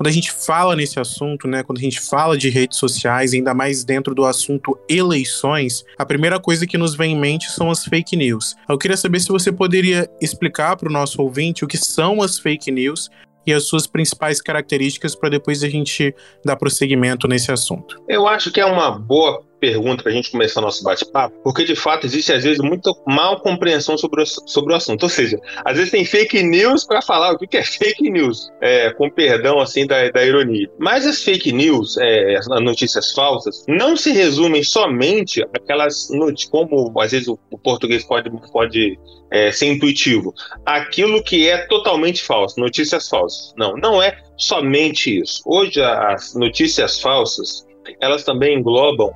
quando 0.00 0.08
a 0.08 0.12
gente 0.12 0.32
fala 0.32 0.74
nesse 0.74 0.98
assunto, 0.98 1.46
né, 1.46 1.62
quando 1.62 1.76
a 1.76 1.82
gente 1.82 2.00
fala 2.00 2.34
de 2.34 2.48
redes 2.48 2.78
sociais, 2.78 3.34
ainda 3.34 3.52
mais 3.52 3.84
dentro 3.84 4.14
do 4.14 4.24
assunto 4.24 4.78
eleições, 4.88 5.84
a 5.98 6.06
primeira 6.06 6.40
coisa 6.40 6.66
que 6.66 6.78
nos 6.78 6.94
vem 6.94 7.12
em 7.12 7.20
mente 7.20 7.50
são 7.50 7.70
as 7.70 7.84
fake 7.84 8.16
news. 8.16 8.56
Eu 8.66 8.78
queria 8.78 8.96
saber 8.96 9.20
se 9.20 9.28
você 9.28 9.52
poderia 9.52 10.10
explicar 10.18 10.74
para 10.76 10.88
o 10.88 10.92
nosso 10.92 11.20
ouvinte 11.20 11.66
o 11.66 11.68
que 11.68 11.76
são 11.76 12.22
as 12.22 12.38
fake 12.38 12.70
news 12.70 13.10
e 13.46 13.52
as 13.52 13.64
suas 13.64 13.86
principais 13.86 14.40
características 14.40 15.14
para 15.14 15.30
depois 15.30 15.62
a 15.62 15.68
gente 15.68 16.14
dar 16.44 16.56
prosseguimento 16.56 17.26
nesse 17.26 17.50
assunto. 17.50 18.02
Eu 18.08 18.26
acho 18.26 18.50
que 18.52 18.60
é 18.60 18.66
uma 18.66 18.90
boa 18.90 19.42
pergunta 19.60 20.02
para 20.02 20.10
a 20.10 20.14
gente 20.14 20.30
começar 20.30 20.60
nosso 20.60 20.82
bate-papo, 20.82 21.36
porque 21.44 21.64
de 21.64 21.76
fato 21.76 22.06
existe 22.06 22.32
às 22.32 22.42
vezes 22.42 22.58
muita 22.58 22.90
mal 23.06 23.40
compreensão 23.40 23.96
sobre 23.98 24.22
o, 24.22 24.26
sobre 24.26 24.72
o 24.72 24.76
assunto. 24.76 25.02
Ou 25.02 25.08
seja, 25.08 25.38
às 25.64 25.76
vezes 25.76 25.90
tem 25.90 26.04
fake 26.04 26.42
news 26.42 26.84
para 26.84 27.02
falar 27.02 27.32
o 27.32 27.38
que 27.38 27.56
é 27.56 27.62
fake 27.62 28.10
news, 28.10 28.48
é, 28.60 28.90
com 28.94 29.10
perdão 29.10 29.60
assim 29.60 29.86
da, 29.86 30.10
da 30.10 30.24
ironia. 30.24 30.68
Mas 30.78 31.06
as 31.06 31.22
fake 31.22 31.52
news, 31.52 31.96
é, 31.98 32.36
as 32.36 32.46
notícias 32.62 33.12
falsas, 33.12 33.64
não 33.68 33.96
se 33.96 34.12
resumem 34.12 34.62
somente 34.62 35.42
aquelas 35.54 36.08
notícias, 36.10 36.50
como 36.50 36.92
às 37.00 37.12
vezes 37.12 37.28
o, 37.28 37.38
o 37.50 37.58
português 37.58 38.04
pode, 38.04 38.30
pode 38.50 38.98
é, 39.30 39.52
ser 39.52 39.66
intuitivo, 39.66 40.34
aquilo 40.64 41.22
que 41.22 41.48
é 41.48 41.58
totalmente 41.66 42.22
falso, 42.22 42.58
notícias 42.58 43.08
falsas. 43.08 43.52
Não, 43.56 43.76
não 43.76 44.02
é 44.02 44.16
somente 44.36 45.20
isso. 45.20 45.42
Hoje 45.44 45.82
as 45.82 46.34
notícias 46.34 46.98
falsas 47.00 47.66
elas 48.00 48.24
também 48.24 48.58
englobam 48.58 49.10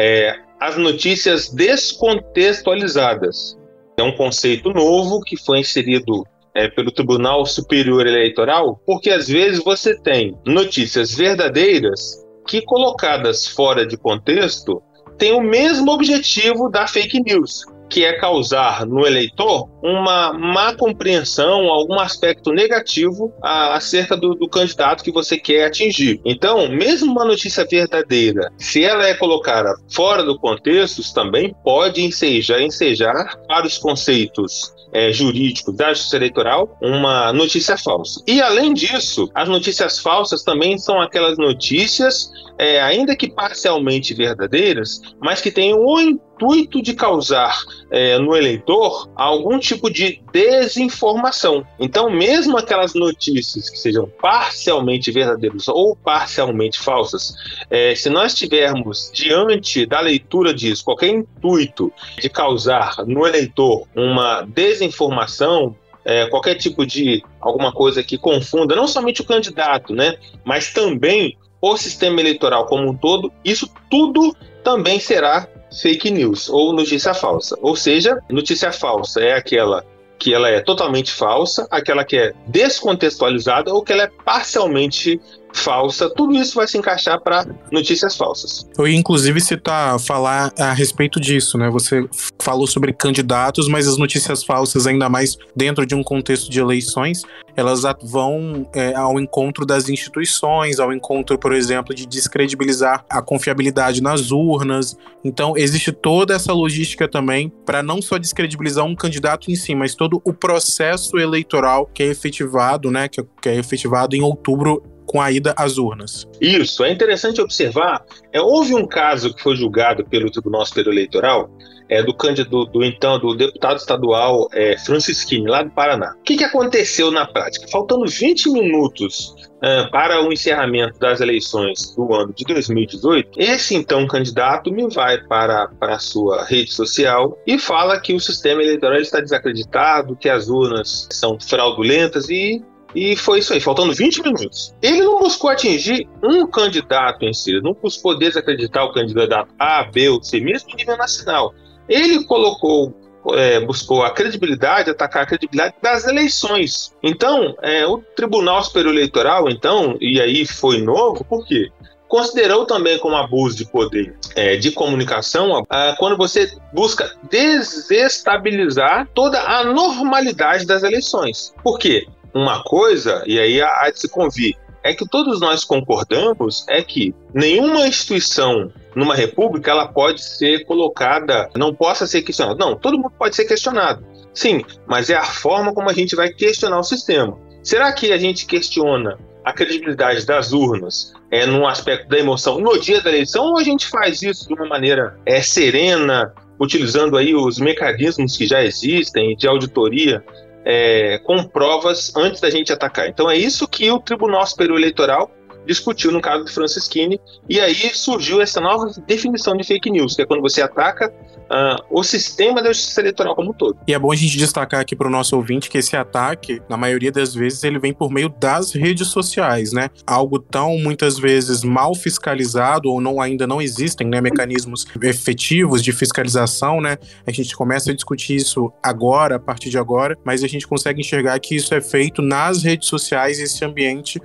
é, 0.00 0.38
as 0.60 0.76
notícias 0.76 1.52
descontextualizadas. 1.52 3.58
É 3.98 4.02
um 4.02 4.16
conceito 4.16 4.70
novo 4.70 5.20
que 5.22 5.36
foi 5.36 5.58
inserido 5.58 6.24
é, 6.54 6.68
pelo 6.68 6.92
Tribunal 6.92 7.44
Superior 7.44 8.06
Eleitoral, 8.06 8.80
porque 8.86 9.10
às 9.10 9.26
vezes 9.26 9.58
você 9.58 10.00
tem 10.00 10.38
notícias 10.46 11.16
verdadeiras 11.16 12.24
que, 12.46 12.62
colocadas 12.62 13.48
fora 13.48 13.84
de 13.84 13.96
contexto, 13.96 14.80
têm 15.18 15.32
o 15.32 15.42
mesmo 15.42 15.90
objetivo 15.90 16.70
da 16.70 16.86
fake 16.86 17.20
news, 17.20 17.64
que 17.88 18.04
é 18.04 18.12
causar 18.14 18.86
no 18.86 19.06
eleitor 19.06 19.68
uma 19.82 20.32
má 20.32 20.74
compreensão, 20.74 21.68
algum 21.68 21.98
aspecto 21.98 22.52
negativo 22.52 23.32
acerca 23.42 24.16
do, 24.16 24.34
do, 24.34 24.48
candidato 24.48 25.04
que 25.04 25.12
você 25.12 25.38
quer 25.38 25.66
atingir. 25.66 26.20
Então, 26.24 26.68
mesmo 26.68 27.12
uma 27.12 27.24
notícia 27.24 27.64
verdadeira, 27.64 28.50
se 28.58 28.84
ela 28.84 29.06
é 29.06 29.14
colocada 29.14 29.74
fora 29.90 30.22
do 30.22 30.38
contexto, 30.38 31.02
também 31.14 31.54
pode 31.64 32.02
ensejar, 32.02 32.60
ensejar 32.60 33.36
para 33.46 33.66
os 33.66 33.78
conceitos 33.78 34.72
é, 34.92 35.12
jurídicos 35.12 35.74
da 35.76 35.92
justiça 35.92 36.16
eleitoral 36.16 36.76
uma 36.80 37.32
notícia 37.32 37.76
falsa. 37.76 38.22
E 38.26 38.40
além 38.40 38.72
disso, 38.72 39.30
as 39.34 39.48
notícias 39.48 39.98
falsas 39.98 40.42
também 40.42 40.78
são 40.78 41.00
aquelas 41.00 41.36
notícias, 41.36 42.30
é, 42.58 42.80
ainda 42.80 43.16
que 43.16 43.30
parcialmente 43.30 44.14
verdadeiras, 44.14 45.00
mas 45.20 45.40
que 45.40 45.50
têm 45.50 45.74
o 45.74 46.18
intuito 46.38 46.80
de 46.80 46.94
causar 46.94 47.58
é, 47.90 48.18
no 48.18 48.36
eleitor 48.36 49.08
algum 49.14 49.58
tipo 49.58 49.90
de 49.90 50.22
desinformação. 50.32 51.66
Então, 51.78 52.08
mesmo 52.08 52.56
aquelas 52.56 52.94
notícias 52.94 53.68
que 53.68 53.78
sejam 53.78 54.08
parcialmente 54.20 55.10
verdadeiras 55.10 55.66
ou 55.68 55.96
parcialmente 55.96 56.78
falsas, 56.78 57.34
é, 57.70 57.94
se 57.94 58.08
nós 58.08 58.34
tivermos 58.34 59.10
diante 59.12 59.84
da 59.84 60.00
leitura 60.00 60.54
disso 60.54 60.84
qualquer 60.84 61.08
intuito 61.08 61.92
de 62.20 62.28
causar 62.28 63.04
no 63.06 63.26
eleitor 63.26 63.86
uma 63.94 64.42
desinformação, 64.42 65.74
é, 66.04 66.26
qualquer 66.26 66.54
tipo 66.54 66.86
de 66.86 67.22
alguma 67.40 67.72
coisa 67.72 68.02
que 68.02 68.16
confunda 68.16 68.76
não 68.76 68.86
somente 68.86 69.20
o 69.20 69.26
candidato, 69.26 69.94
né, 69.94 70.16
mas 70.44 70.72
também 70.72 71.36
o 71.60 71.76
sistema 71.76 72.20
eleitoral 72.20 72.66
como 72.66 72.88
um 72.88 72.94
todo, 72.94 73.32
isso 73.44 73.68
tudo 73.90 74.34
também 74.62 75.00
será 75.00 75.48
fake 75.72 76.10
news 76.10 76.48
ou 76.48 76.72
notícia 76.72 77.14
falsa. 77.14 77.56
Ou 77.60 77.76
seja, 77.76 78.18
notícia 78.28 78.72
falsa 78.72 79.20
é 79.20 79.34
aquela 79.34 79.84
que 80.18 80.34
ela 80.34 80.48
é 80.48 80.60
totalmente 80.60 81.12
falsa, 81.12 81.66
aquela 81.70 82.04
que 82.04 82.16
é 82.16 82.32
descontextualizada 82.46 83.72
ou 83.72 83.82
que 83.82 83.92
ela 83.92 84.02
é 84.02 84.10
parcialmente 84.24 85.20
falsa, 85.52 86.08
tudo 86.10 86.34
isso 86.34 86.54
vai 86.54 86.66
se 86.66 86.78
encaixar 86.78 87.20
para 87.20 87.46
notícias 87.70 88.16
falsas. 88.16 88.66
Eu 88.76 88.86
ia 88.86 88.96
inclusive 88.96 89.40
citar, 89.40 89.98
falar 89.98 90.52
a 90.58 90.72
respeito 90.72 91.20
disso, 91.20 91.58
né? 91.58 91.70
Você 91.70 92.08
falou 92.40 92.66
sobre 92.66 92.92
candidatos, 92.92 93.68
mas 93.68 93.86
as 93.86 93.96
notícias 93.96 94.44
falsas, 94.44 94.86
ainda 94.86 95.08
mais 95.08 95.36
dentro 95.54 95.84
de 95.86 95.94
um 95.94 96.02
contexto 96.02 96.50
de 96.50 96.60
eleições, 96.60 97.22
elas 97.56 97.82
vão 98.04 98.68
é, 98.72 98.94
ao 98.94 99.18
encontro 99.18 99.66
das 99.66 99.88
instituições, 99.88 100.78
ao 100.78 100.92
encontro, 100.92 101.36
por 101.36 101.52
exemplo, 101.52 101.92
de 101.94 102.06
descredibilizar 102.06 103.04
a 103.10 103.20
confiabilidade 103.20 104.00
nas 104.00 104.30
urnas. 104.30 104.96
Então, 105.24 105.54
existe 105.56 105.90
toda 105.90 106.34
essa 106.34 106.52
logística 106.52 107.08
também 107.08 107.52
para 107.66 107.82
não 107.82 108.00
só 108.00 108.16
descredibilizar 108.16 108.84
um 108.84 108.94
candidato 108.94 109.50
em 109.50 109.56
si, 109.56 109.74
mas 109.74 109.94
todo 109.94 110.22
o 110.24 110.32
processo 110.32 111.18
eleitoral 111.18 111.90
que 111.92 112.02
é 112.02 112.06
efetivado, 112.06 112.90
né? 112.90 113.08
Que, 113.08 113.24
que 113.42 113.48
é 113.48 113.56
efetivado 113.56 114.14
em 114.14 114.22
outubro 114.22 114.82
com 115.08 115.20
a 115.20 115.32
ida 115.32 115.54
às 115.56 115.78
urnas. 115.78 116.28
Isso, 116.40 116.84
é 116.84 116.92
interessante 116.92 117.40
observar. 117.40 118.04
É, 118.30 118.40
houve 118.40 118.74
um 118.74 118.86
caso 118.86 119.34
que 119.34 119.42
foi 119.42 119.56
julgado 119.56 120.04
pelo 120.04 120.30
Tribunal 120.30 120.64
Superior 120.66 120.92
Eleitoral 120.92 121.50
é, 121.88 122.02
do, 122.02 122.12
do, 122.12 122.64
do 122.66 122.84
então 122.84 123.18
do 123.18 123.34
deputado 123.34 123.78
estadual 123.78 124.48
é, 124.52 124.76
Francisquini, 124.78 125.48
lá 125.48 125.62
do 125.62 125.70
Paraná. 125.70 126.14
O 126.20 126.22
que, 126.22 126.36
que 126.36 126.44
aconteceu 126.44 127.10
na 127.10 127.26
prática? 127.26 127.66
Faltando 127.68 128.06
20 128.06 128.50
minutos 128.50 129.34
é, 129.62 129.86
para 129.86 130.22
o 130.22 130.32
encerramento 130.32 130.98
das 130.98 131.20
eleições 131.20 131.94
do 131.96 132.14
ano 132.14 132.32
de 132.34 132.44
2018, 132.44 133.30
esse 133.40 133.74
então 133.74 134.06
candidato 134.06 134.70
me 134.70 134.88
vai 134.88 135.18
para, 135.22 135.68
para 135.80 135.94
a 135.94 135.98
sua 135.98 136.44
rede 136.44 136.72
social 136.72 137.36
e 137.46 137.58
fala 137.58 137.98
que 137.98 138.12
o 138.12 138.20
sistema 138.20 138.62
eleitoral 138.62 139.00
está 139.00 139.20
desacreditado, 139.20 140.16
que 140.16 140.28
as 140.28 140.48
urnas 140.48 141.08
são 141.10 141.38
fraudulentas 141.40 142.28
e 142.28 142.62
e 142.94 143.16
foi 143.16 143.40
isso 143.40 143.52
aí, 143.52 143.60
faltando 143.60 143.92
20 143.92 144.22
minutos. 144.22 144.74
Ele 144.82 145.02
não 145.02 145.18
buscou 145.18 145.50
atingir 145.50 146.08
um 146.22 146.46
candidato 146.46 147.24
em 147.24 147.32
si, 147.32 147.60
não 147.60 147.74
buscou 147.74 148.18
desacreditar 148.18 148.84
o 148.84 148.92
candidato 148.92 149.52
A, 149.58 149.84
B 149.84 150.08
ou 150.08 150.22
C, 150.22 150.40
mesmo 150.40 150.70
em 150.70 150.76
nível 150.76 150.96
nacional. 150.96 151.54
Ele 151.88 152.24
colocou 152.24 152.94
é, 153.34 153.60
buscou 153.60 154.04
a 154.04 154.10
credibilidade, 154.10 154.90
atacar 154.90 155.24
a 155.24 155.26
credibilidade 155.26 155.74
das 155.82 156.06
eleições. 156.06 156.94
Então, 157.02 157.54
é, 157.60 157.86
o 157.86 157.98
Tribunal 157.98 158.62
Superior 158.62 158.94
Eleitoral, 158.94 159.50
então, 159.50 159.96
e 160.00 160.20
aí 160.20 160.46
foi 160.46 160.80
novo, 160.80 161.24
por 161.24 161.44
quê? 161.44 161.70
Considerou 162.08 162.64
também 162.64 162.98
como 162.98 163.16
abuso 163.16 163.56
de 163.56 163.66
poder 163.66 164.16
é, 164.34 164.56
de 164.56 164.70
comunicação 164.70 165.62
a, 165.68 165.94
quando 165.98 166.16
você 166.16 166.50
busca 166.72 167.14
desestabilizar 167.30 169.06
toda 169.14 169.38
a 169.42 169.62
normalidade 169.64 170.64
das 170.64 170.82
eleições. 170.82 171.52
Por 171.62 171.78
quê? 171.78 172.06
Uma 172.34 172.62
coisa, 172.62 173.22
e 173.26 173.38
aí 173.38 173.60
há 173.60 173.90
de 173.90 174.00
se 174.00 174.08
convir, 174.08 174.56
é 174.82 174.94
que 174.94 175.06
todos 175.06 175.40
nós 175.40 175.64
concordamos 175.64 176.64
é 176.68 176.82
que 176.82 177.14
nenhuma 177.34 177.86
instituição 177.86 178.72
numa 178.94 179.14
república 179.14 179.70
ela 179.70 179.86
pode 179.86 180.22
ser 180.22 180.64
colocada, 180.64 181.50
não 181.56 181.74
possa 181.74 182.06
ser 182.06 182.22
questionada. 182.22 182.58
Não, 182.58 182.76
todo 182.76 182.96
mundo 182.96 183.12
pode 183.18 183.36
ser 183.36 183.44
questionado. 183.44 184.04
Sim, 184.32 184.64
mas 184.86 185.10
é 185.10 185.14
a 185.14 185.24
forma 185.24 185.74
como 185.74 185.90
a 185.90 185.92
gente 185.92 186.16
vai 186.16 186.30
questionar 186.30 186.78
o 186.78 186.84
sistema. 186.84 187.38
Será 187.62 187.92
que 187.92 188.12
a 188.12 188.18
gente 188.18 188.46
questiona 188.46 189.18
a 189.44 189.52
credibilidade 189.52 190.26
das 190.26 190.52
urnas 190.52 191.12
é 191.30 191.46
num 191.46 191.66
aspecto 191.66 192.08
da 192.08 192.18
emoção 192.18 192.60
no 192.60 192.78
dia 192.78 193.00
da 193.00 193.10
eleição 193.10 193.46
ou 193.46 193.58
a 193.58 193.62
gente 193.62 193.88
faz 193.88 194.22
isso 194.22 194.46
de 194.46 194.54
uma 194.54 194.66
maneira 194.66 195.18
é, 195.24 195.40
serena, 195.40 196.32
utilizando 196.60 197.16
aí 197.16 197.34
os 197.34 197.58
mecanismos 197.58 198.36
que 198.36 198.46
já 198.46 198.62
existem 198.64 199.36
de 199.36 199.46
auditoria 199.46 200.22
é, 200.70 201.16
com 201.24 201.42
provas 201.44 202.14
antes 202.14 202.42
da 202.42 202.50
gente 202.50 202.70
atacar. 202.70 203.08
Então 203.08 203.30
é 203.30 203.38
isso 203.38 203.66
que 203.66 203.90
o 203.90 203.98
Tribunal 203.98 204.46
Superior 204.46 204.76
Eleitoral 204.76 205.30
discutiu 205.68 206.10
no 206.10 206.20
caso 206.20 206.44
do 206.44 206.50
Francisquini, 206.50 207.20
e 207.46 207.60
aí 207.60 207.74
surgiu 207.94 208.40
essa 208.40 208.58
nova 208.58 208.90
definição 209.06 209.54
de 209.54 209.62
fake 209.62 209.90
news, 209.90 210.16
que 210.16 210.22
é 210.22 210.26
quando 210.26 210.40
você 210.40 210.62
ataca 210.62 211.12
uh, 211.12 211.84
o 211.90 212.02
sistema 212.02 212.62
da 212.62 212.72
justiça 212.72 213.02
eleitoral 213.02 213.36
como 213.36 213.50
um 213.50 213.52
todo. 213.52 213.78
E 213.86 213.92
é 213.92 213.98
bom 213.98 214.10
a 214.10 214.16
gente 214.16 214.38
destacar 214.38 214.80
aqui 214.80 214.96
para 214.96 215.06
o 215.06 215.10
nosso 215.10 215.36
ouvinte 215.36 215.68
que 215.68 215.76
esse 215.76 215.94
ataque, 215.94 216.62
na 216.70 216.76
maioria 216.78 217.12
das 217.12 217.34
vezes, 217.34 217.62
ele 217.62 217.78
vem 217.78 217.92
por 217.92 218.10
meio 218.10 218.30
das 218.30 218.72
redes 218.72 219.08
sociais, 219.08 219.72
né? 219.72 219.90
Algo 220.06 220.38
tão 220.38 220.78
muitas 220.78 221.18
vezes 221.18 221.62
mal 221.62 221.94
fiscalizado 221.94 222.90
ou 222.90 222.98
não 222.98 223.20
ainda 223.20 223.46
não 223.46 223.60
existem, 223.60 224.06
né, 224.06 224.20
mecanismos 224.20 224.86
efetivos 225.02 225.84
de 225.84 225.92
fiscalização, 225.92 226.80
né? 226.80 226.96
A 227.26 227.30
gente 227.30 227.54
começa 227.54 227.90
a 227.90 227.94
discutir 227.94 228.36
isso 228.36 228.72
agora, 228.82 229.36
a 229.36 229.38
partir 229.38 229.68
de 229.68 229.76
agora, 229.76 230.16
mas 230.24 230.42
a 230.42 230.48
gente 230.48 230.66
consegue 230.66 231.00
enxergar 231.00 231.38
que 231.40 231.54
isso 231.54 231.74
é 231.74 231.80
feito 231.80 232.22
nas 232.22 232.62
redes 232.62 232.88
sociais, 232.88 233.38
esse 233.38 233.62
ambiente 233.64 234.18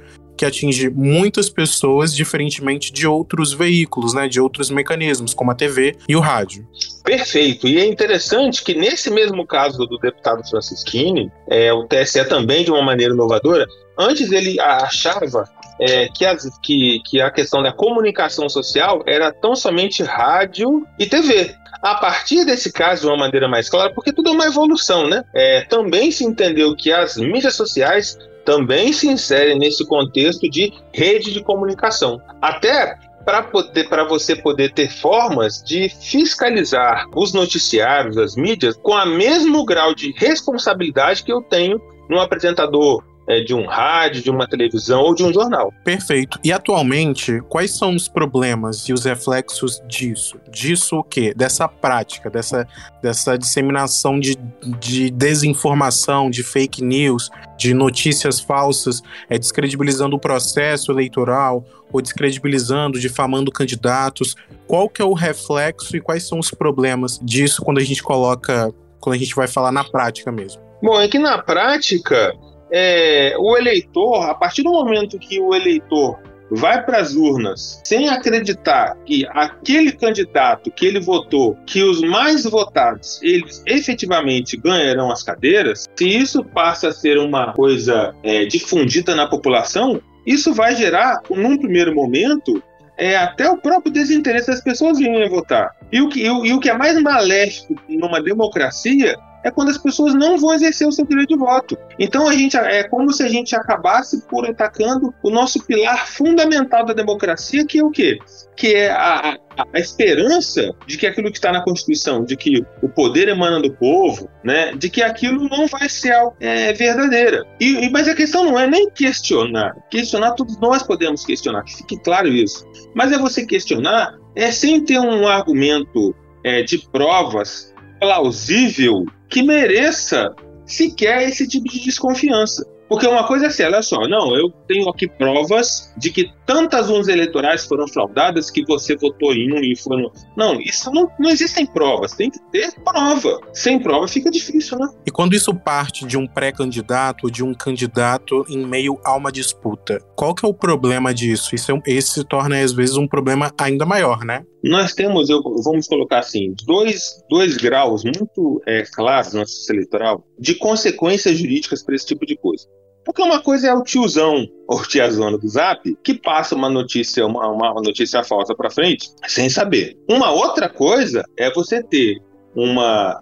que 0.44 0.46
atinge 0.46 0.90
muitas 0.90 1.50
pessoas, 1.50 2.14
diferentemente 2.14 2.92
de 2.92 3.08
outros 3.08 3.54
veículos, 3.54 4.14
né, 4.14 4.28
de 4.28 4.42
outros 4.42 4.70
mecanismos, 4.70 5.34
como 5.34 5.52
a 5.52 5.56
TV 5.56 5.96
e 6.08 6.18
o 6.18 6.20
rádio. 6.20 6.68
Perfeito. 7.04 7.66
E 7.66 7.80
é 7.80 7.86
interessante 7.86 8.62
que 8.62 8.74
nesse 8.74 9.10
mesmo 9.10 9.48
caso 9.48 9.86
do 9.86 9.98
deputado 9.98 10.46
Francisquini, 10.50 11.32
é, 11.50 11.72
o 11.72 11.86
TSE 11.86 12.26
também, 12.26 12.66
de 12.66 12.72
uma 12.72 12.82
maneira 12.82 13.14
inovadora, 13.14 13.66
antes 13.98 14.32
ele 14.34 14.60
achava 14.60 15.48
é, 15.80 16.10
que, 16.10 16.26
as, 16.26 16.46
que, 16.62 17.00
que 17.06 17.22
a 17.22 17.32
questão 17.32 17.64
da 17.64 17.72
comunicação 17.72 18.50
social 18.50 19.02
era 19.08 19.32
tão 19.32 19.56
somente 19.56 20.04
rádio 20.04 20.86
e 21.00 21.06
TV. 21.06 21.56
A 21.82 21.96
partir 21.96 22.46
desse 22.46 22.72
caso, 22.72 23.02
de 23.02 23.08
uma 23.08 23.18
maneira 23.18 23.48
mais 23.48 23.70
clara, 23.70 23.94
porque 23.94 24.12
tudo 24.12 24.30
é 24.30 24.32
uma 24.32 24.46
evolução, 24.46 25.08
né? 25.08 25.24
É, 25.34 25.62
também 25.62 26.12
se 26.12 26.24
entendeu 26.24 26.76
que 26.76 26.92
as 26.92 27.18
mídias 27.18 27.56
sociais 27.56 28.18
também 28.46 28.94
se 28.94 29.08
insere 29.08 29.56
nesse 29.56 29.86
contexto 29.86 30.50
de 30.50 30.74
rede 30.92 31.32
de 31.32 31.44
comunicação. 31.44 32.22
Até 32.42 32.98
para 33.24 34.04
você 34.04 34.36
poder 34.36 34.74
ter 34.74 34.92
formas 34.92 35.64
de 35.64 35.90
fiscalizar 35.90 37.06
os 37.16 37.34
noticiários, 37.34 38.18
as 38.18 38.36
mídias, 38.36 38.76
com 38.76 38.94
o 38.94 39.06
mesmo 39.06 39.64
grau 39.66 39.96
de 39.96 40.12
responsabilidade 40.18 41.24
que 41.24 41.32
eu 41.32 41.42
tenho 41.42 41.82
no 42.10 42.20
apresentador 42.20 43.04
é, 43.28 43.42
de 43.42 43.54
um 43.54 43.66
rádio, 43.66 44.22
de 44.22 44.30
uma 44.30 44.48
televisão 44.48 45.02
ou 45.02 45.16
de 45.16 45.24
um 45.24 45.34
jornal. 45.34 45.74
Perfeito. 45.84 46.40
E 46.44 46.52
atualmente, 46.52 47.42
quais 47.50 47.78
são 47.78 47.96
os 47.96 48.08
problemas 48.08 48.88
e 48.90 48.94
os 48.94 49.06
reflexos 49.06 49.82
disso? 49.88 50.38
Disso 50.50 50.98
o 50.98 51.04
quê? 51.04 51.34
Dessa 51.36 51.68
prática, 51.68 52.30
dessa, 52.30 52.68
dessa 53.02 53.38
disseminação 53.38 54.20
de, 54.20 54.36
de 54.80 55.10
desinformação, 55.10 56.30
de 56.30 56.44
fake 56.44 56.84
news, 56.84 57.30
de 57.58 57.74
notícias 57.74 58.40
falsas, 58.40 59.02
é, 59.30 59.38
descredibilizando 59.38 60.16
o 60.16 60.20
processo 60.20 60.92
eleitoral 60.92 61.64
ou 61.92 62.02
descredibilizando, 62.02 63.00
difamando 63.00 63.52
candidatos. 63.52 64.36
Qual 64.68 64.90
que 64.90 65.02
é 65.02 65.06
o 65.06 65.14
reflexo 65.14 65.96
e 65.96 66.02
quais 66.02 66.28
são 66.28 66.40
os 66.40 66.52
problemas 66.52 67.20
disso 67.22 67.62
quando 67.62 67.78
a 67.78 67.84
gente 67.84 68.02
coloca, 68.02 68.74
quando 69.00 69.16
a 69.16 69.20
gente 69.20 69.36
vai 69.36 69.48
falar 69.48 69.72
na 69.72 69.84
prática 69.84 70.32
mesmo? 70.32 70.62
Bom, 70.82 71.00
é 71.00 71.08
que 71.08 71.18
na 71.18 71.38
prática 71.38 72.34
é, 72.74 73.36
o 73.38 73.56
eleitor, 73.56 74.30
a 74.30 74.34
partir 74.34 74.64
do 74.64 74.72
momento 74.72 75.20
que 75.20 75.40
o 75.40 75.54
eleitor 75.54 76.20
vai 76.50 76.84
para 76.84 77.00
as 77.00 77.14
urnas 77.16 77.82
sem 77.86 78.10
acreditar 78.10 78.98
que 79.06 79.26
aquele 79.30 79.92
candidato 79.92 80.72
que 80.72 80.86
ele 80.86 81.00
votou, 81.00 81.56
que 81.66 81.84
os 81.84 82.02
mais 82.02 82.44
votados, 82.44 83.20
eles 83.22 83.64
efetivamente 83.66 84.58
ganharão 84.58 85.12
as 85.12 85.24
cadeiras, 85.24 85.86
se 85.96 86.08
isso 86.08 86.44
passa 86.44 86.90
a 86.90 86.92
ser 86.92 87.18
uma 87.18 87.54
coisa 87.54 88.14
é, 88.24 88.46
difundida 88.46 89.16
na 89.16 89.28
população, 89.28 90.02
isso 90.26 90.54
vai 90.54 90.76
gerar, 90.76 91.22
num 91.30 91.58
primeiro 91.58 91.94
momento, 91.94 92.62
é, 92.98 93.16
até 93.16 93.50
o 93.50 93.58
próprio 93.58 93.92
desinteresse 93.92 94.48
das 94.48 94.62
pessoas 94.62 95.00
em 95.00 95.30
votar. 95.30 95.76
E 95.92 96.02
o, 96.02 96.10
que, 96.10 96.22
e, 96.22 96.26
e 96.26 96.54
o 96.54 96.60
que 96.60 96.70
é 96.70 96.74
mais 96.78 97.00
maléfico 97.02 97.76
numa 97.90 98.22
democracia 98.22 99.16
é 99.44 99.52
quando 99.52 99.70
as 99.70 99.78
pessoas 99.78 100.14
não 100.14 100.38
vão 100.38 100.54
exercer 100.54 100.88
o 100.88 100.92
seu 100.92 101.06
direito 101.06 101.30
de 101.30 101.38
voto. 101.38 101.78
Então 102.00 102.28
a 102.28 102.34
gente 102.34 102.56
é 102.58 102.84
como 102.84 103.12
se 103.12 103.24
a 103.24 103.28
gente 103.28 103.56
acabasse 103.56 104.22
por 104.28 104.50
atacando 104.50 105.14
o 105.24 105.30
nosso 105.30 105.64
pilar 105.66 106.08
fundamental 106.08 106.86
da 106.86 106.94
democracia, 106.94 107.66
que 107.66 107.80
é 107.80 107.84
o 107.84 107.92
quê? 107.92 108.18
Que 108.56 108.76
é 108.76 108.92
a, 108.92 109.38
a, 109.58 109.66
a 109.74 109.80
esperança 109.80 110.74
de 110.88 110.98
que 110.98 111.06
aquilo 111.06 111.30
que 111.30 111.38
está 111.38 111.52
na 111.52 111.64
Constituição, 111.64 112.24
de 112.24 112.36
que 112.36 112.64
o 112.82 112.90
poder 112.90 113.28
emana 113.28 113.62
do 113.62 113.72
povo, 113.72 114.30
né, 114.44 114.74
de 114.74 114.90
que 114.90 115.02
aquilo 115.02 115.50
não 115.50 115.68
vai 115.68 115.90
ser 115.90 116.16
é, 116.40 116.74
verdadeira. 116.74 117.44
E, 117.60 117.90
mas 117.90 118.08
a 118.08 118.16
questão 118.16 118.46
não 118.46 118.60
é 118.60 118.68
nem 118.68 118.90
questionar. 118.90 119.76
Questionar, 119.90 120.32
todos 120.34 120.60
nós 120.60 120.84
podemos 120.84 121.26
questionar, 121.26 121.64
que 121.64 121.76
fique 121.76 122.00
claro 122.02 122.28
isso. 122.28 122.66
Mas 122.96 123.12
é 123.12 123.18
você 123.18 123.46
questionar 123.46 124.18
é 124.36 124.52
sem 124.52 124.84
ter 124.84 125.00
um 125.00 125.28
argumento 125.28 126.16
é, 126.44 126.64
de 126.64 126.80
provas 126.92 127.73
plausível 128.04 129.06
que 129.30 129.42
mereça 129.42 130.36
sequer 130.66 131.24
esse 131.24 131.48
tipo 131.48 131.70
de 131.70 131.80
desconfiança. 131.80 132.66
Porque 132.90 133.08
uma 133.08 133.26
coisa 133.26 133.46
é 133.46 133.48
assim, 133.48 133.64
olha 133.64 133.82
só, 133.82 134.08
não, 134.08 134.36
eu 134.36 134.52
tenho 134.68 134.88
aqui 134.90 135.08
provas 135.08 135.92
de 135.98 136.12
que 136.12 136.30
tantas 136.46 136.90
urnas 136.90 137.08
eleitorais 137.08 137.66
foram 137.66 137.88
fraudadas 137.88 138.52
que 138.52 138.64
você 138.66 138.96
votou 138.96 139.34
em 139.34 139.52
um 139.52 139.64
e 139.64 139.74
no... 139.88 140.12
Não, 140.36 140.60
isso 140.60 140.92
não, 140.92 141.10
não 141.18 141.30
existem 141.30 141.66
provas, 141.66 142.14
tem 142.14 142.30
que 142.30 142.40
ter 142.52 142.72
prova. 142.84 143.40
Sem 143.54 143.80
prova 143.80 144.08
fica 144.08 144.30
difícil, 144.30 144.78
né? 144.78 144.88
E 145.08 145.10
quando 145.10 145.34
isso 145.34 145.56
parte 145.56 146.06
de 146.06 146.18
um 146.18 146.28
pré-candidato, 146.28 147.32
de 147.32 147.44
um 147.44 147.54
candidato 147.54 148.46
em 148.50 148.64
meio 148.64 149.00
a 149.04 149.16
uma 149.16 149.32
disputa, 149.32 150.00
qual 150.16 150.36
que 150.36 150.46
é 150.46 150.50
o 150.50 150.54
problema 150.54 151.14
disso? 151.14 151.56
Isso 151.56 151.72
é, 151.72 151.82
esse 151.88 152.12
se 152.12 152.24
torna, 152.24 152.60
às 152.60 152.74
vezes, 152.74 152.98
um 152.98 153.08
problema 153.08 153.52
ainda 153.58 153.86
maior, 153.86 154.24
né? 154.24 154.44
Nós 154.64 154.94
temos, 154.94 155.30
eu, 155.30 155.42
vamos 155.64 155.88
colocar 155.88 156.20
assim, 156.20 156.56
dois, 156.66 157.22
dois 157.30 157.58
graus 157.58 158.04
muito 158.04 158.62
é, 158.66 158.84
claros 158.84 159.34
na 159.34 159.42
justiça 159.42 159.74
eleitoral 159.74 160.24
de 160.40 160.56
consequências 160.56 161.38
jurídicas 161.38 161.84
para 161.84 161.96
esse 161.96 162.06
tipo 162.06 162.26
de 162.26 162.38
coisa. 162.38 162.66
Porque 163.04 163.22
uma 163.22 163.42
coisa 163.42 163.68
é 163.68 163.74
o 163.74 163.84
tiozão 163.84 164.48
ou 164.66 164.82
tiazona 164.84 165.38
do 165.38 165.48
Zap 165.48 165.84
que 166.02 166.14
passa 166.14 166.56
uma 166.56 166.70
notícia, 166.70 167.26
uma, 167.26 167.50
uma 167.50 167.74
notícia 167.82 168.24
falsa 168.24 168.56
para 168.56 168.70
frente 168.70 169.10
sem 169.28 169.50
saber. 169.50 169.98
Uma 170.10 170.32
outra 170.32 170.70
coisa 170.70 171.24
é 171.38 171.52
você 171.52 171.84
ter 171.84 172.22
uma 172.56 173.22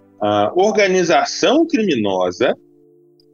organização 0.54 1.66
criminosa 1.66 2.54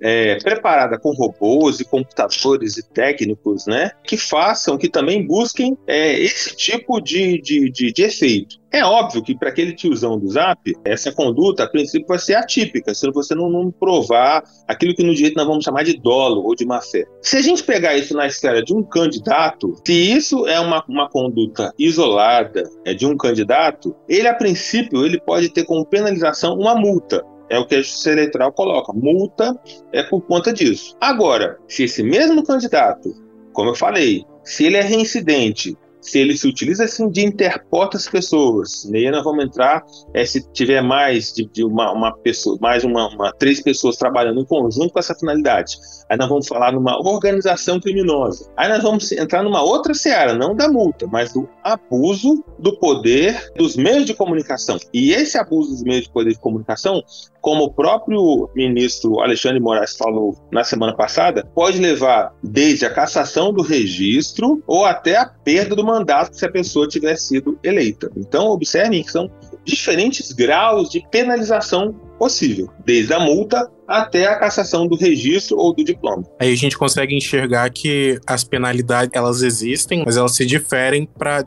é, 0.00 0.36
preparada 0.36 0.98
com 0.98 1.12
robôs 1.12 1.80
e 1.80 1.84
computadores 1.84 2.76
e 2.76 2.88
técnicos, 2.88 3.66
né, 3.66 3.90
que 4.04 4.16
façam, 4.16 4.78
que 4.78 4.88
também 4.88 5.26
busquem 5.26 5.76
é, 5.86 6.18
esse 6.20 6.54
tipo 6.56 7.00
de, 7.00 7.40
de, 7.40 7.70
de, 7.70 7.92
de 7.92 8.02
efeito. 8.02 8.58
É 8.70 8.84
óbvio 8.84 9.22
que 9.22 9.34
para 9.34 9.48
aquele 9.48 9.72
tiozão 9.72 10.18
do 10.18 10.28
Zap, 10.28 10.60
essa 10.84 11.10
conduta, 11.10 11.64
a 11.64 11.68
princípio, 11.68 12.06
vai 12.06 12.18
ser 12.18 12.34
atípica, 12.34 12.94
se 12.94 13.10
você 13.10 13.34
não, 13.34 13.48
não, 13.48 13.70
provar 13.70 14.44
aquilo 14.66 14.94
que 14.94 15.02
no 15.02 15.14
direito 15.14 15.36
nós 15.36 15.46
vamos 15.46 15.64
chamar 15.64 15.84
de 15.84 15.98
dolo 15.98 16.42
ou 16.44 16.54
de 16.54 16.66
má 16.66 16.80
fé. 16.82 17.04
Se 17.22 17.38
a 17.38 17.42
gente 17.42 17.62
pegar 17.62 17.96
isso 17.96 18.14
na 18.14 18.26
esfera 18.26 18.62
de 18.62 18.74
um 18.74 18.82
candidato, 18.82 19.74
se 19.86 19.92
isso 19.92 20.46
é 20.46 20.60
uma, 20.60 20.84
uma 20.86 21.08
conduta 21.08 21.72
isolada 21.78 22.68
é 22.84 22.92
de 22.92 23.06
um 23.06 23.16
candidato, 23.16 23.96
ele, 24.06 24.28
a 24.28 24.34
princípio, 24.34 25.04
ele 25.04 25.18
pode 25.18 25.48
ter 25.48 25.64
como 25.64 25.86
penalização 25.86 26.54
uma 26.54 26.74
multa. 26.74 27.24
É 27.50 27.58
o 27.58 27.66
que 27.66 27.74
a 27.74 27.78
Justiça 27.78 28.12
Eleitoral 28.12 28.52
coloca. 28.52 28.92
Multa 28.92 29.58
é 29.92 30.02
por 30.02 30.20
conta 30.22 30.52
disso. 30.52 30.96
Agora, 31.00 31.58
se 31.66 31.84
esse 31.84 32.02
mesmo 32.02 32.44
candidato, 32.44 33.14
como 33.52 33.70
eu 33.70 33.74
falei, 33.74 34.24
se 34.44 34.64
ele 34.64 34.76
é 34.76 34.82
reincidente, 34.82 35.76
se 36.00 36.18
ele 36.18 36.36
se 36.36 36.46
utiliza 36.46 36.84
assim 36.84 37.08
de 37.10 37.24
interporta 37.24 37.96
as 37.96 38.08
pessoas, 38.08 38.88
aí 38.92 39.10
nós 39.10 39.24
vamos 39.24 39.44
entrar 39.44 39.84
é, 40.14 40.24
se 40.24 40.40
tiver 40.52 40.80
mais 40.80 41.32
de, 41.32 41.46
de 41.46 41.64
uma, 41.64 41.92
uma, 41.92 42.16
pessoa, 42.16 42.56
mais 42.60 42.84
uma, 42.84 43.08
uma, 43.08 43.32
três 43.32 43.60
pessoas 43.60 43.96
trabalhando 43.96 44.40
em 44.40 44.44
conjunto 44.44 44.92
com 44.92 44.98
essa 44.98 45.14
finalidade. 45.14 45.76
Aí 46.08 46.16
nós 46.16 46.28
vamos 46.28 46.46
falar 46.46 46.72
numa 46.72 46.98
organização 46.98 47.80
criminosa. 47.80 48.50
Aí 48.56 48.68
nós 48.68 48.82
vamos 48.82 49.10
entrar 49.12 49.42
numa 49.42 49.62
outra 49.62 49.92
seara, 49.92 50.34
não 50.34 50.54
da 50.54 50.68
multa, 50.68 51.06
mas 51.06 51.32
do 51.32 51.48
abuso 51.62 52.44
do 52.58 52.78
poder 52.78 53.52
dos 53.56 53.76
meios 53.76 54.06
de 54.06 54.14
comunicação. 54.14 54.78
E 54.92 55.12
esse 55.12 55.36
abuso 55.36 55.70
dos 55.70 55.82
meios 55.82 56.04
de 56.04 56.10
poder 56.10 56.30
de 56.30 56.38
comunicação 56.38 57.02
como 57.48 57.64
o 57.64 57.72
próprio 57.72 58.50
ministro 58.54 59.20
Alexandre 59.20 59.58
Moraes 59.58 59.96
falou 59.96 60.36
na 60.52 60.62
semana 60.62 60.94
passada, 60.94 61.48
pode 61.54 61.78
levar 61.78 62.34
desde 62.42 62.84
a 62.84 62.90
cassação 62.90 63.54
do 63.54 63.62
registro 63.62 64.62
ou 64.66 64.84
até 64.84 65.16
a 65.16 65.24
perda 65.24 65.74
do 65.74 65.82
mandato 65.82 66.36
se 66.36 66.44
a 66.44 66.52
pessoa 66.52 66.86
tiver 66.86 67.16
sido 67.16 67.58
eleita. 67.64 68.10
Então, 68.14 68.48
observem 68.48 69.02
que 69.02 69.10
são 69.10 69.30
diferentes 69.64 70.30
graus 70.30 70.90
de 70.90 71.02
penalização 71.10 71.94
possível, 72.18 72.68
desde 72.84 73.14
a 73.14 73.18
multa 73.18 73.66
até 73.88 74.26
a 74.26 74.36
cassação 74.36 74.86
do 74.86 74.94
registro 74.96 75.56
ou 75.56 75.74
do 75.74 75.82
diploma. 75.82 76.22
Aí 76.38 76.52
a 76.52 76.56
gente 76.56 76.76
consegue 76.76 77.16
enxergar 77.16 77.70
que 77.70 78.20
as 78.26 78.44
penalidades 78.44 79.10
elas 79.14 79.40
existem, 79.40 80.04
mas 80.04 80.18
elas 80.18 80.36
se 80.36 80.44
diferem 80.44 81.06
para 81.06 81.42